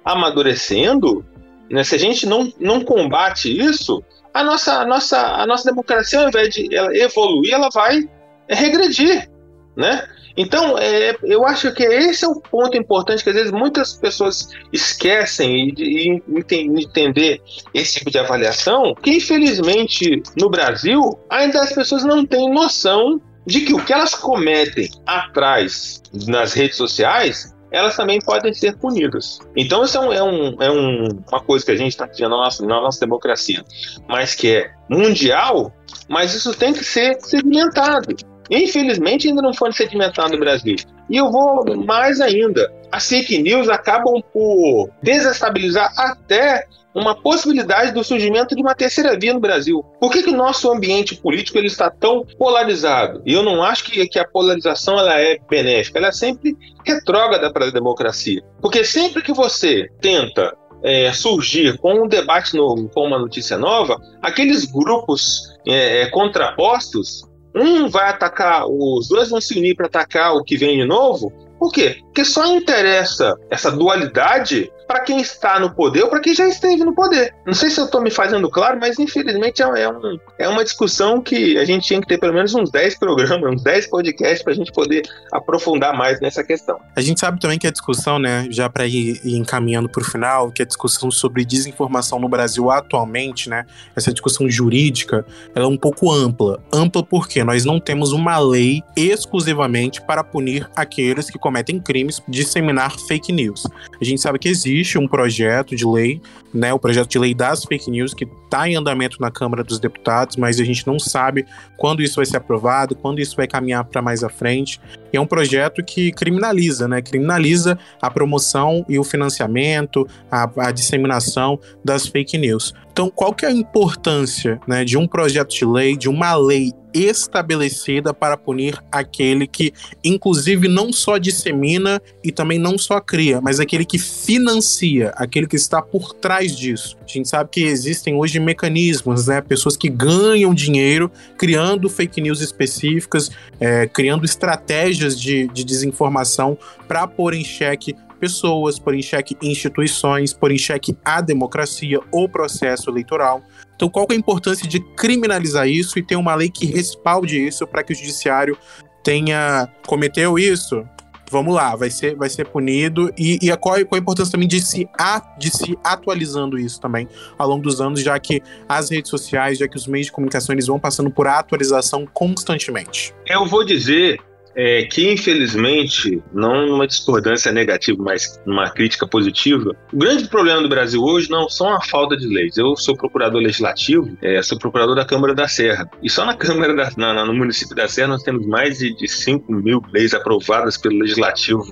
amadurecendo, 0.03 1.25
né? 1.69 1.83
se 1.83 1.95
a 1.95 1.99
gente 1.99 2.25
não, 2.25 2.51
não 2.59 2.83
combate 2.83 3.55
isso, 3.55 4.03
a 4.33 4.43
nossa, 4.43 4.81
a, 4.81 4.85
nossa, 4.85 5.19
a 5.19 5.45
nossa 5.45 5.69
democracia, 5.69 6.19
ao 6.19 6.27
invés 6.27 6.49
de 6.49 6.73
ela 6.73 6.95
evoluir, 6.95 7.53
ela 7.53 7.69
vai 7.73 8.09
regredir, 8.47 9.29
né? 9.75 10.07
Então, 10.35 10.77
é, 10.77 11.15
eu 11.23 11.45
acho 11.45 11.73
que 11.73 11.83
esse 11.83 12.25
é 12.25 12.27
o 12.27 12.39
ponto 12.39 12.77
importante 12.77 13.23
que 13.23 13.29
às 13.29 13.35
vezes 13.35 13.51
muitas 13.51 13.93
pessoas 13.93 14.49
esquecem 14.71 15.73
de, 15.73 16.21
entender 16.51 17.41
esse 17.73 17.99
tipo 17.99 18.11
de 18.11 18.17
avaliação, 18.17 18.95
que 18.95 19.11
infelizmente 19.11 20.21
no 20.39 20.49
Brasil 20.49 21.19
ainda 21.29 21.61
as 21.61 21.73
pessoas 21.73 22.03
não 22.03 22.25
têm 22.25 22.49
noção 22.49 23.21
de 23.45 23.61
que 23.61 23.73
o 23.73 23.83
que 23.83 23.91
elas 23.91 24.13
cometem 24.15 24.89
atrás 25.05 26.01
nas 26.27 26.53
redes 26.53 26.77
sociais 26.77 27.53
elas 27.71 27.95
também 27.95 28.19
podem 28.19 28.53
ser 28.53 28.75
punidas. 28.77 29.39
Então, 29.55 29.83
isso 29.83 29.97
é, 29.97 30.01
um, 30.01 30.11
é, 30.11 30.21
um, 30.21 30.61
é 30.61 30.71
um, 30.71 31.23
uma 31.31 31.39
coisa 31.39 31.65
que 31.65 31.71
a 31.71 31.75
gente 31.75 31.91
está 31.91 32.05
vivendo 32.05 32.31
na 32.31 32.37
nossa, 32.37 32.65
na 32.65 32.81
nossa 32.81 32.99
democracia, 32.99 33.63
mas 34.09 34.35
que 34.35 34.57
é 34.57 34.71
mundial, 34.89 35.73
mas 36.09 36.35
isso 36.35 36.53
tem 36.53 36.73
que 36.73 36.83
ser 36.83 37.17
segmentado. 37.21 38.13
Infelizmente, 38.51 39.29
ainda 39.29 39.41
não 39.41 39.53
foi 39.53 39.71
sedimentado 39.71 40.33
no 40.33 40.39
Brasil. 40.39 40.75
E 41.09 41.15
eu 41.15 41.31
vou 41.31 41.63
mais 41.85 42.19
ainda. 42.19 42.71
As 42.91 43.07
fake 43.07 43.41
news 43.41 43.69
acabam 43.69 44.21
por 44.33 44.89
desestabilizar 45.01 45.89
até 45.97 46.67
uma 46.93 47.15
possibilidade 47.15 47.93
do 47.93 48.03
surgimento 48.03 48.53
de 48.53 48.61
uma 48.61 48.75
terceira 48.75 49.17
via 49.17 49.33
no 49.33 49.39
Brasil. 49.39 49.83
Por 49.99 50.11
que, 50.11 50.23
que 50.23 50.29
o 50.29 50.35
nosso 50.35 50.69
ambiente 50.69 51.15
político 51.15 51.57
ele 51.57 51.67
está 51.67 51.89
tão 51.89 52.25
polarizado? 52.37 53.21
E 53.25 53.33
eu 53.33 53.41
não 53.43 53.63
acho 53.63 53.85
que, 53.85 54.05
que 54.07 54.19
a 54.19 54.27
polarização 54.27 54.99
ela 54.99 55.19
é 55.19 55.37
benéfica, 55.49 55.99
ela 55.99 56.09
é 56.09 56.11
sempre 56.11 56.57
retrógrada 56.85 57.51
para 57.51 57.67
a 57.67 57.71
democracia. 57.71 58.41
Porque 58.61 58.83
sempre 58.83 59.21
que 59.21 59.31
você 59.31 59.89
tenta 60.01 60.53
é, 60.83 61.13
surgir 61.13 61.77
com 61.77 62.03
um 62.03 62.07
debate 62.07 62.55
novo, 62.55 62.89
com 62.89 63.07
uma 63.07 63.19
notícia 63.19 63.57
nova, 63.57 63.97
aqueles 64.21 64.65
grupos 64.65 65.43
é, 65.65 66.01
é 66.01 66.09
contrapostos 66.09 67.23
um 67.55 67.89
vai 67.89 68.09
atacar, 68.09 68.65
os 68.67 69.07
dois 69.07 69.29
vão 69.29 69.41
se 69.41 69.57
unir 69.57 69.75
para 69.75 69.87
atacar 69.87 70.33
o 70.35 70.43
que 70.43 70.57
vem 70.57 70.77
de 70.77 70.85
novo. 70.85 71.31
Por 71.59 71.71
quê? 71.71 71.97
Porque 72.05 72.25
só 72.25 72.45
interessa 72.47 73.37
essa 73.49 73.71
dualidade 73.71 74.71
para 74.91 74.99
quem 74.99 75.21
está 75.21 75.57
no 75.57 75.73
poder 75.73 76.03
ou 76.03 76.09
para 76.09 76.19
quem 76.19 76.35
já 76.35 76.45
esteve 76.45 76.83
no 76.83 76.93
poder. 76.93 77.33
Não 77.45 77.53
sei 77.53 77.69
se 77.69 77.79
eu 77.79 77.85
estou 77.85 78.01
me 78.01 78.11
fazendo 78.11 78.49
claro, 78.49 78.77
mas 78.77 78.99
infelizmente 78.99 79.63
é, 79.63 79.83
é, 79.83 79.89
um, 79.89 80.19
é 80.37 80.49
uma 80.49 80.65
discussão 80.65 81.21
que 81.21 81.57
a 81.57 81.63
gente 81.63 81.87
tinha 81.87 82.01
que 82.01 82.07
ter 82.07 82.17
pelo 82.17 82.33
menos 82.33 82.53
uns 82.53 82.69
10 82.69 82.99
programas, 82.99 83.53
uns 83.53 83.63
10 83.63 83.87
podcasts 83.87 84.43
para 84.43 84.51
a 84.51 84.55
gente 84.57 84.69
poder 84.73 85.03
aprofundar 85.31 85.97
mais 85.97 86.19
nessa 86.19 86.43
questão. 86.43 86.77
A 86.93 86.99
gente 86.99 87.21
sabe 87.21 87.39
também 87.39 87.57
que 87.57 87.65
a 87.65 87.71
discussão, 87.71 88.19
né, 88.19 88.47
já 88.49 88.69
para 88.69 88.85
ir, 88.85 89.21
ir, 89.23 89.37
encaminhando 89.37 89.87
para 89.87 90.01
o 90.01 90.05
final, 90.05 90.51
que 90.51 90.61
a 90.61 90.65
discussão 90.65 91.09
sobre 91.09 91.45
desinformação 91.45 92.19
no 92.19 92.27
Brasil 92.27 92.69
atualmente, 92.69 93.49
né, 93.49 93.65
essa 93.95 94.11
discussão 94.11 94.49
jurídica, 94.49 95.25
ela 95.55 95.67
é 95.67 95.69
um 95.69 95.77
pouco 95.77 96.11
ampla. 96.11 96.61
Ampla 96.73 97.01
porque 97.01 97.45
nós 97.45 97.63
não 97.63 97.79
temos 97.79 98.11
uma 98.11 98.37
lei 98.39 98.83
exclusivamente 98.93 100.01
para 100.01 100.21
punir 100.21 100.69
aqueles 100.75 101.29
que 101.29 101.39
cometem 101.39 101.79
crimes, 101.79 102.21
disseminar 102.27 102.99
fake 103.07 103.31
news. 103.31 103.65
A 103.99 104.03
gente 104.03 104.19
sabe 104.19 104.37
que 104.37 104.49
existe 104.49 104.80
existe 104.81 104.97
um 104.97 105.07
projeto 105.07 105.75
de 105.75 105.85
lei, 105.85 106.21
né, 106.53 106.73
o 106.73 106.79
projeto 106.79 107.09
de 107.09 107.19
lei 107.19 107.33
das 107.33 107.63
fake 107.63 107.89
news, 107.89 108.13
que 108.13 108.27
está 108.45 108.67
em 108.67 108.75
andamento 108.75 109.17
na 109.19 109.31
Câmara 109.31 109.63
dos 109.63 109.79
Deputados, 109.79 110.35
mas 110.35 110.59
a 110.59 110.63
gente 110.63 110.85
não 110.85 110.99
sabe 110.99 111.45
quando 111.77 112.01
isso 112.01 112.17
vai 112.17 112.25
ser 112.25 112.37
aprovado, 112.37 112.95
quando 112.95 113.19
isso 113.19 113.35
vai 113.35 113.47
caminhar 113.47 113.83
para 113.85 114.01
mais 114.01 114.23
à 114.23 114.29
frente. 114.29 114.79
E 115.13 115.17
é 115.17 115.21
um 115.21 115.25
projeto 115.25 115.83
que 115.83 116.11
criminaliza, 116.11 116.87
né, 116.87 117.01
criminaliza 117.01 117.77
a 118.01 118.09
promoção 118.09 118.85
e 118.87 118.99
o 118.99 119.03
financiamento, 119.03 120.07
a, 120.29 120.49
a 120.57 120.71
disseminação 120.71 121.59
das 121.83 122.07
fake 122.07 122.37
news. 122.37 122.73
Então, 122.91 123.09
qual 123.09 123.33
que 123.33 123.45
é 123.45 123.49
a 123.49 123.51
importância 123.51 124.59
né, 124.67 124.83
de 124.83 124.97
um 124.97 125.07
projeto 125.07 125.55
de 125.55 125.65
lei, 125.65 125.95
de 125.95 126.09
uma 126.09 126.35
lei 126.35 126.73
estabelecida 126.93 128.13
para 128.13 128.35
punir 128.35 128.77
aquele 128.91 129.47
que, 129.47 129.73
inclusive, 130.03 130.67
não 130.67 130.91
só 130.91 131.17
dissemina 131.17 132.01
e 132.23 132.31
também 132.31 132.59
não 132.59 132.77
só 132.77 132.99
cria, 132.99 133.39
mas 133.39 133.59
aquele 133.59 133.85
que 133.85 133.97
financia, 133.97 135.13
aquele 135.15 135.47
que 135.47 135.55
está 135.55 135.81
por 135.81 136.13
trás 136.13 136.40
disso. 136.47 136.97
A 137.03 137.07
gente 137.07 137.29
sabe 137.29 137.49
que 137.51 137.63
existem 137.63 138.15
hoje 138.15 138.39
mecanismos, 138.39 139.27
né? 139.27 139.41
Pessoas 139.41 139.77
que 139.77 139.89
ganham 139.89 140.53
dinheiro 140.53 141.11
criando 141.37 141.89
fake 141.89 142.21
news 142.21 142.41
específicas, 142.41 143.29
é, 143.59 143.87
criando 143.87 144.25
estratégias 144.25 145.19
de, 145.19 145.47
de 145.49 145.63
desinformação 145.63 146.57
para 146.87 147.05
pôr 147.07 147.33
em 147.33 147.43
xeque 147.43 147.95
pessoas, 148.19 148.77
pôr 148.77 148.93
em 148.93 149.01
xeque 149.01 149.35
instituições, 149.41 150.31
pôr 150.31 150.51
em 150.51 150.57
xeque 150.57 150.95
a 151.03 151.21
democracia 151.21 151.99
ou 152.11 152.29
processo 152.29 152.89
eleitoral. 152.89 153.41
Então, 153.75 153.89
qual 153.89 154.05
é 154.09 154.13
a 154.13 154.15
importância 154.15 154.67
de 154.67 154.79
criminalizar 154.95 155.67
isso 155.67 155.97
e 155.97 156.03
ter 156.03 156.15
uma 156.15 156.35
lei 156.35 156.49
que 156.49 156.67
respalde 156.67 157.47
isso 157.47 157.65
para 157.65 157.83
que 157.83 157.93
o 157.93 157.95
judiciário 157.95 158.55
tenha 159.03 159.67
cometeu 159.87 160.37
isso? 160.37 160.85
Vamos 161.31 161.55
lá, 161.55 161.75
vai 161.77 161.89
ser, 161.89 162.15
vai 162.15 162.29
ser 162.29 162.45
punido. 162.45 163.09
E, 163.17 163.39
e 163.41 163.57
qual, 163.57 163.75
qual 163.85 163.97
a 163.97 163.97
importância 163.97 164.31
também 164.33 164.49
de 164.49 164.59
se, 164.59 164.87
a, 164.99 165.21
de 165.37 165.49
se 165.49 165.77
atualizando 165.81 166.59
isso 166.59 166.79
também 166.81 167.07
ao 167.37 167.47
longo 167.47 167.63
dos 167.63 167.79
anos, 167.79 168.01
já 168.01 168.19
que 168.19 168.41
as 168.67 168.91
redes 168.91 169.09
sociais, 169.09 169.57
já 169.57 169.67
que 169.67 169.77
os 169.77 169.87
meios 169.87 170.07
de 170.07 170.11
comunicação 170.11 170.53
eles 170.53 170.67
vão 170.67 170.77
passando 170.77 171.09
por 171.09 171.27
atualização 171.27 172.05
constantemente? 172.05 173.15
Eu 173.25 173.45
vou 173.45 173.63
dizer 173.65 174.19
é, 174.55 174.83
que 174.83 175.11
infelizmente, 175.11 176.21
não 176.33 176.67
numa 176.67 176.87
discordância 176.87 177.51
negativa, 177.51 178.01
mas 178.01 178.41
numa 178.45 178.69
crítica 178.69 179.07
positiva, 179.07 179.75
o 179.91 179.97
grande 179.97 180.27
problema 180.27 180.61
do 180.61 180.69
Brasil 180.69 181.01
hoje 181.01 181.29
não 181.29 181.49
são 181.49 181.73
a 181.73 181.81
falta 181.81 182.17
de 182.17 182.27
leis. 182.27 182.57
Eu 182.57 182.75
sou 182.75 182.95
procurador 182.95 183.41
legislativo, 183.41 184.17
é, 184.21 184.41
sou 184.41 184.57
procurador 184.57 184.95
da 184.95 185.05
Câmara 185.05 185.33
da 185.33 185.47
Serra. 185.47 185.89
E 186.01 186.09
só 186.09 186.25
na 186.25 186.35
Câmara 186.35 186.75
da, 186.75 186.91
na, 186.97 187.25
no 187.25 187.33
município 187.33 187.75
da 187.75 187.87
Serra 187.87 188.09
nós 188.09 188.23
temos 188.23 188.45
mais 188.45 188.79
de, 188.79 188.95
de 188.95 189.07
5 189.07 189.51
mil 189.51 189.81
leis 189.93 190.13
aprovadas 190.13 190.77
pelo 190.77 190.97
legislativo 190.99 191.63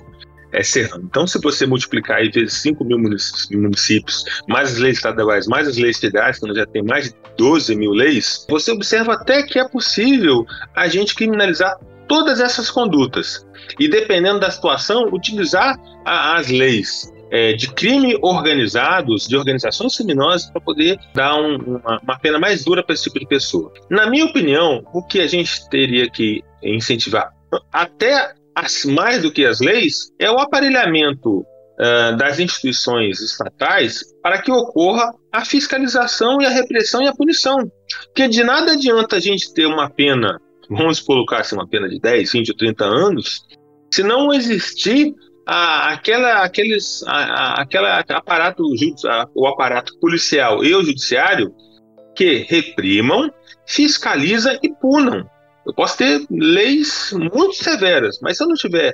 é 0.52 0.64
serrano. 0.64 1.06
Então, 1.10 1.28
se 1.28 1.40
você 1.40 1.66
multiplicar 1.66 2.18
aí 2.18 2.30
vezes 2.30 2.54
5 2.62 2.84
mil 2.84 2.98
municípios, 2.98 4.24
mais 4.48 4.74
as 4.74 4.78
leis 4.80 4.98
estaduais, 4.98 5.48
mais 5.48 5.68
as 5.68 5.78
leis 5.78 6.00
federais, 6.00 6.40
quando 6.40 6.56
já 6.56 6.66
tem 6.66 6.84
mais 6.84 7.10
de 7.10 7.16
12 7.38 7.76
mil 7.76 7.92
leis, 7.92 8.46
você 8.50 8.72
observa 8.72 9.14
até 9.14 9.44
que 9.44 9.60
é 9.60 9.68
possível 9.68 10.46
a 10.76 10.88
gente 10.88 11.16
criminalizar 11.16 11.78
todas 12.10 12.42
essas 12.42 12.70
condutas 12.70 13.46
e, 13.80 13.88
dependendo 13.88 14.40
da 14.40 14.52
situação, 14.52 15.08
utilizar 15.14 15.80
a, 16.04 16.36
as 16.36 16.50
leis 16.50 17.14
é, 17.32 17.54
de 17.54 17.72
crime 17.72 18.18
organizados, 18.22 19.28
de 19.28 19.38
organizações 19.38 19.96
criminosas, 19.96 20.50
para 20.50 20.60
poder 20.60 21.00
dar 21.14 21.36
um, 21.36 21.56
uma, 21.58 22.00
uma, 22.02 22.20
pena 22.20 22.40
mais 22.40 22.66
dura 22.66 22.84
para 22.84 22.96
esse 22.96 23.04
tipo 23.04 23.20
de 23.20 23.28
pessoa. 23.28 23.72
Na 23.90 24.10
minha 24.10 24.26
opinião, 24.26 24.84
o 24.92 25.06
que 25.06 25.22
a 25.22 25.28
gente 25.28 25.70
teria 25.70 26.10
que 26.10 26.42
incentivar, 26.64 27.30
até 27.72 28.34
as, 28.56 28.84
mais 28.84 29.22
do 29.22 29.32
que 29.32 29.46
as 29.46 29.60
leis, 29.60 30.12
é 30.20 30.32
o 30.32 30.40
aparelhamento 30.40 31.42
uh, 31.42 32.18
das 32.18 32.40
instituições 32.40 33.22
estatais 33.22 34.04
para 34.24 34.42
que 34.42 34.52
ocorra 34.52 35.14
a 35.32 35.46
fiscalização 35.46 36.42
e 36.42 36.46
a 36.48 36.50
repressão 36.50 37.04
e 37.04 37.08
a 37.08 37.14
punição. 37.14 37.58
Porque 38.06 38.28
de 38.28 38.44
nada 38.44 38.72
adianta 38.72 39.18
a 39.18 39.20
gente 39.20 39.54
ter 39.54 39.68
uma 39.68 39.90
pena 39.90 40.40
vamos 40.70 41.00
colocar 41.00 41.40
assim, 41.40 41.56
uma 41.56 41.68
pena 41.68 41.90
de 41.90 42.00
10, 42.00 42.32
20 42.32 42.50
ou 42.50 42.58
30 42.58 42.86
anos, 42.86 43.42
se 43.94 44.04
não 44.04 44.32
existir 44.32 45.14
a, 45.46 45.94
aquela, 45.94 46.44
aqueles, 46.44 47.04
a, 47.08 47.18
a, 47.18 47.62
aquela 47.62 48.00
aparato, 48.00 48.64
o 49.36 49.48
aparato 49.48 49.98
policial 50.00 50.64
e 50.64 50.76
o 50.76 50.84
judiciário 50.84 51.54
que 52.16 52.46
reprimam, 52.48 53.32
fiscalizam 53.66 54.58
e 54.62 54.70
punam. 54.76 55.26
Eu 55.66 55.74
posso 55.74 55.98
ter 55.98 56.26
leis 56.30 57.14
muito 57.14 57.56
severas, 57.56 58.20
mas 58.22 58.38
se 58.38 58.44
eu 58.44 58.48
não 58.48 58.56
tiver 58.56 58.94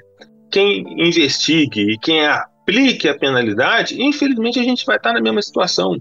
quem 0.51 0.83
investigue 0.97 1.91
e 1.91 1.97
quem 1.97 2.25
aplique 2.25 3.07
a 3.07 3.17
penalidade, 3.17 4.01
infelizmente 4.01 4.59
a 4.59 4.63
gente 4.63 4.85
vai 4.85 4.97
estar 4.97 5.13
na 5.13 5.21
mesma 5.21 5.41
situação. 5.41 5.97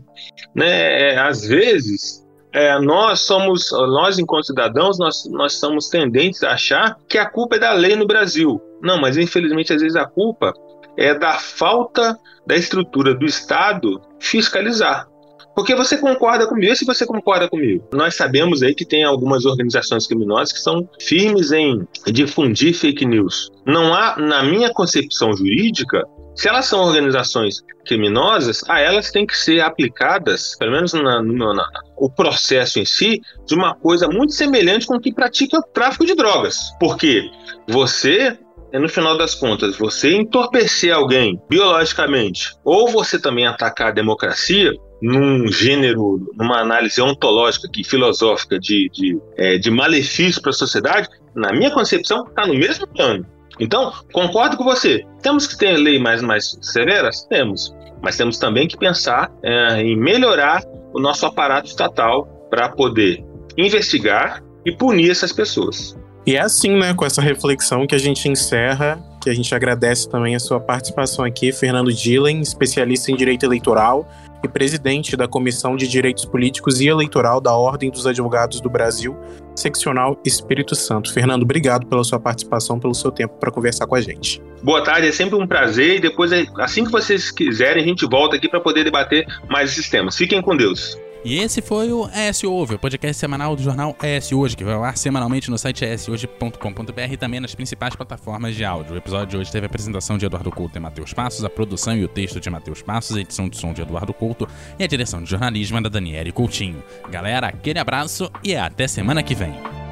Né? 0.54 1.12
É, 1.12 1.18
às 1.18 1.46
vezes, 1.46 2.23
é, 2.54 2.78
nós 2.78 3.20
somos, 3.20 3.72
nós 3.72 4.16
enquanto 4.16 4.46
cidadãos, 4.46 4.96
nós, 4.96 5.28
nós 5.28 5.54
somos 5.54 5.88
tendentes 5.88 6.44
a 6.44 6.52
achar 6.52 6.96
que 7.08 7.18
a 7.18 7.28
culpa 7.28 7.56
é 7.56 7.58
da 7.58 7.72
lei 7.72 7.96
no 7.96 8.06
Brasil. 8.06 8.60
Não, 8.80 9.00
mas 9.00 9.16
infelizmente 9.16 9.72
às 9.72 9.82
vezes 9.82 9.96
a 9.96 10.06
culpa 10.06 10.54
é 10.96 11.12
da 11.12 11.34
falta 11.34 12.16
da 12.46 12.54
estrutura 12.54 13.12
do 13.12 13.26
Estado 13.26 14.00
fiscalizar. 14.20 15.08
Porque 15.54 15.74
você 15.74 15.96
concorda 15.96 16.46
comigo, 16.46 16.72
e 16.72 16.76
se 16.76 16.84
você 16.84 17.06
concorda 17.06 17.48
comigo? 17.48 17.84
Nós 17.92 18.16
sabemos 18.16 18.62
aí 18.62 18.74
que 18.74 18.84
tem 18.84 19.04
algumas 19.04 19.44
organizações 19.44 20.06
criminosas 20.06 20.52
que 20.52 20.58
são 20.58 20.88
firmes 21.00 21.52
em 21.52 21.86
difundir 22.06 22.74
fake 22.74 23.06
news. 23.06 23.52
Não 23.64 23.94
há, 23.94 24.16
na 24.16 24.42
minha 24.42 24.72
concepção 24.72 25.32
jurídica, 25.32 26.04
se 26.34 26.48
elas 26.48 26.66
são 26.66 26.80
organizações 26.80 27.62
criminosas, 27.86 28.62
a 28.68 28.80
elas 28.80 29.10
tem 29.10 29.26
que 29.26 29.36
ser 29.36 29.60
aplicadas, 29.60 30.56
pelo 30.58 30.72
menos 30.72 30.92
na, 30.92 31.22
na, 31.22 31.54
na, 31.54 31.68
o 31.96 32.10
processo 32.10 32.78
em 32.78 32.84
si, 32.84 33.20
de 33.46 33.54
uma 33.54 33.74
coisa 33.74 34.08
muito 34.08 34.32
semelhante 34.32 34.86
com 34.86 34.96
o 34.96 35.00
que 35.00 35.12
pratica 35.12 35.58
o 35.58 35.62
tráfico 35.62 36.06
de 36.06 36.14
drogas. 36.14 36.58
Porque 36.80 37.30
você 37.68 38.38
no 38.78 38.88
final 38.88 39.16
das 39.16 39.36
contas, 39.36 39.76
você 39.76 40.16
entorpecer 40.16 40.92
alguém 40.92 41.40
biologicamente, 41.48 42.52
ou 42.64 42.88
você 42.88 43.20
também 43.20 43.46
atacar 43.46 43.88
a 43.88 43.92
democracia, 43.92 44.72
num 45.00 45.46
gênero, 45.48 46.32
numa 46.34 46.60
análise 46.60 47.00
ontológica 47.00 47.68
e 47.76 47.84
filosófica 47.84 48.58
de, 48.58 48.88
de, 48.92 49.20
é, 49.36 49.58
de 49.58 49.70
malefício 49.70 50.40
para 50.40 50.50
a 50.50 50.54
sociedade, 50.54 51.08
na 51.34 51.52
minha 51.52 51.70
concepção, 51.70 52.24
está 52.26 52.46
no 52.46 52.54
mesmo 52.54 52.86
plano. 52.86 53.26
Então, 53.60 53.92
concordo 54.12 54.56
com 54.56 54.64
você. 54.64 55.04
Temos 55.22 55.46
que 55.46 55.56
ter 55.56 55.76
leis 55.76 56.00
mais, 56.00 56.22
mais 56.22 56.58
severas? 56.60 57.24
Temos. 57.28 57.74
Mas 58.02 58.16
temos 58.16 58.38
também 58.38 58.68
que 58.68 58.76
pensar 58.76 59.30
é, 59.42 59.80
em 59.80 59.96
melhorar 59.96 60.62
o 60.92 61.00
nosso 61.00 61.24
aparato 61.26 61.68
estatal 61.68 62.26
para 62.50 62.68
poder 62.68 63.24
investigar 63.56 64.42
e 64.64 64.72
punir 64.72 65.10
essas 65.10 65.32
pessoas. 65.32 65.96
E 66.26 66.36
é 66.36 66.40
assim, 66.40 66.76
né, 66.76 66.94
com 66.94 67.04
essa 67.04 67.20
reflexão 67.20 67.86
que 67.86 67.94
a 67.94 67.98
gente 67.98 68.28
encerra, 68.28 68.98
que 69.24 69.30
a 69.30 69.34
gente 69.34 69.54
agradece 69.54 70.06
também 70.06 70.36
a 70.36 70.38
sua 70.38 70.60
participação 70.60 71.24
aqui, 71.24 71.50
Fernando 71.50 71.90
Dillen, 71.90 72.42
especialista 72.42 73.10
em 73.10 73.16
direito 73.16 73.46
eleitoral 73.46 74.06
e 74.44 74.48
presidente 74.48 75.16
da 75.16 75.26
Comissão 75.26 75.76
de 75.76 75.88
Direitos 75.88 76.26
Políticos 76.26 76.78
e 76.82 76.88
Eleitoral 76.88 77.40
da 77.40 77.56
Ordem 77.56 77.90
dos 77.90 78.06
Advogados 78.06 78.60
do 78.60 78.68
Brasil, 78.68 79.16
seccional 79.56 80.20
Espírito 80.26 80.74
Santo. 80.74 81.10
Fernando, 81.10 81.42
obrigado 81.42 81.86
pela 81.86 82.04
sua 82.04 82.20
participação, 82.20 82.78
pelo 82.78 82.94
seu 82.94 83.10
tempo 83.10 83.38
para 83.40 83.50
conversar 83.50 83.86
com 83.86 83.94
a 83.94 84.00
gente. 84.02 84.42
Boa 84.62 84.84
tarde, 84.84 85.08
é 85.08 85.12
sempre 85.12 85.36
um 85.36 85.46
prazer 85.46 85.96
e 85.96 86.00
depois, 86.00 86.30
assim 86.58 86.84
que 86.84 86.92
vocês 86.92 87.30
quiserem, 87.30 87.82
a 87.82 87.86
gente 87.86 88.06
volta 88.06 88.36
aqui 88.36 88.46
para 88.46 88.60
poder 88.60 88.84
debater 88.84 89.26
mais 89.48 89.70
esses 89.70 89.88
temas. 89.88 90.14
Fiquem 90.14 90.42
com 90.42 90.54
Deus. 90.54 90.98
E 91.24 91.38
esse 91.38 91.62
foi 91.62 91.90
o 91.90 92.06
ES 92.10 92.44
Ouve, 92.44 92.74
o 92.74 92.78
podcast 92.78 93.18
semanal 93.18 93.56
do 93.56 93.62
jornal 93.62 93.96
ES 94.02 94.30
Hoje, 94.30 94.54
que 94.54 94.62
vai 94.62 94.74
ao 94.74 94.84
ar 94.84 94.94
semanalmente 94.98 95.50
no 95.50 95.56
site 95.56 95.82
eshoje.com.br 95.82 97.12
e 97.12 97.16
também 97.16 97.40
nas 97.40 97.54
principais 97.54 97.96
plataformas 97.96 98.54
de 98.54 98.62
áudio. 98.62 98.94
O 98.94 98.98
episódio 98.98 99.28
de 99.28 99.36
hoje 99.38 99.50
teve 99.50 99.64
a 99.64 99.68
apresentação 99.68 100.18
de 100.18 100.26
Eduardo 100.26 100.50
Couto 100.50 100.76
e 100.76 100.80
Matheus 100.80 101.14
Passos, 101.14 101.42
a 101.42 101.48
produção 101.48 101.96
e 101.96 102.04
o 102.04 102.08
texto 102.08 102.38
de 102.38 102.50
Matheus 102.50 102.82
Passos, 102.82 103.16
a 103.16 103.20
edição 103.20 103.48
de 103.48 103.56
som 103.56 103.72
de 103.72 103.80
Eduardo 103.80 104.12
Couto 104.12 104.46
e 104.78 104.84
a 104.84 104.86
direção 104.86 105.22
de 105.22 105.30
jornalismo 105.30 105.78
é 105.78 105.80
da 105.80 105.88
Daniele 105.88 106.30
Coutinho. 106.30 106.84
Galera, 107.10 107.46
aquele 107.46 107.78
abraço 107.78 108.30
e 108.42 108.54
até 108.54 108.86
semana 108.86 109.22
que 109.22 109.34
vem. 109.34 109.83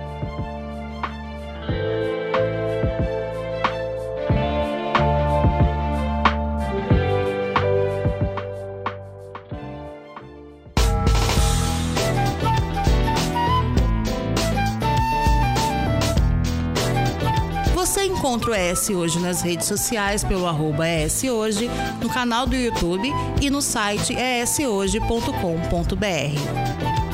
Encontra 18.23 18.53
o 18.53 18.55
ES 18.55 18.89
Hoje 18.91 19.19
nas 19.19 19.43
redes 19.43 19.67
sociais 19.67 20.23
pelo 20.23 20.47
arroba 20.47 20.85
Hoje, 20.89 21.69
no 22.01 22.09
canal 22.09 22.47
do 22.47 22.55
YouTube 22.55 23.13
e 23.41 23.51
no 23.51 23.61
site 23.61 24.15
eshoje.com.br. 24.15 27.12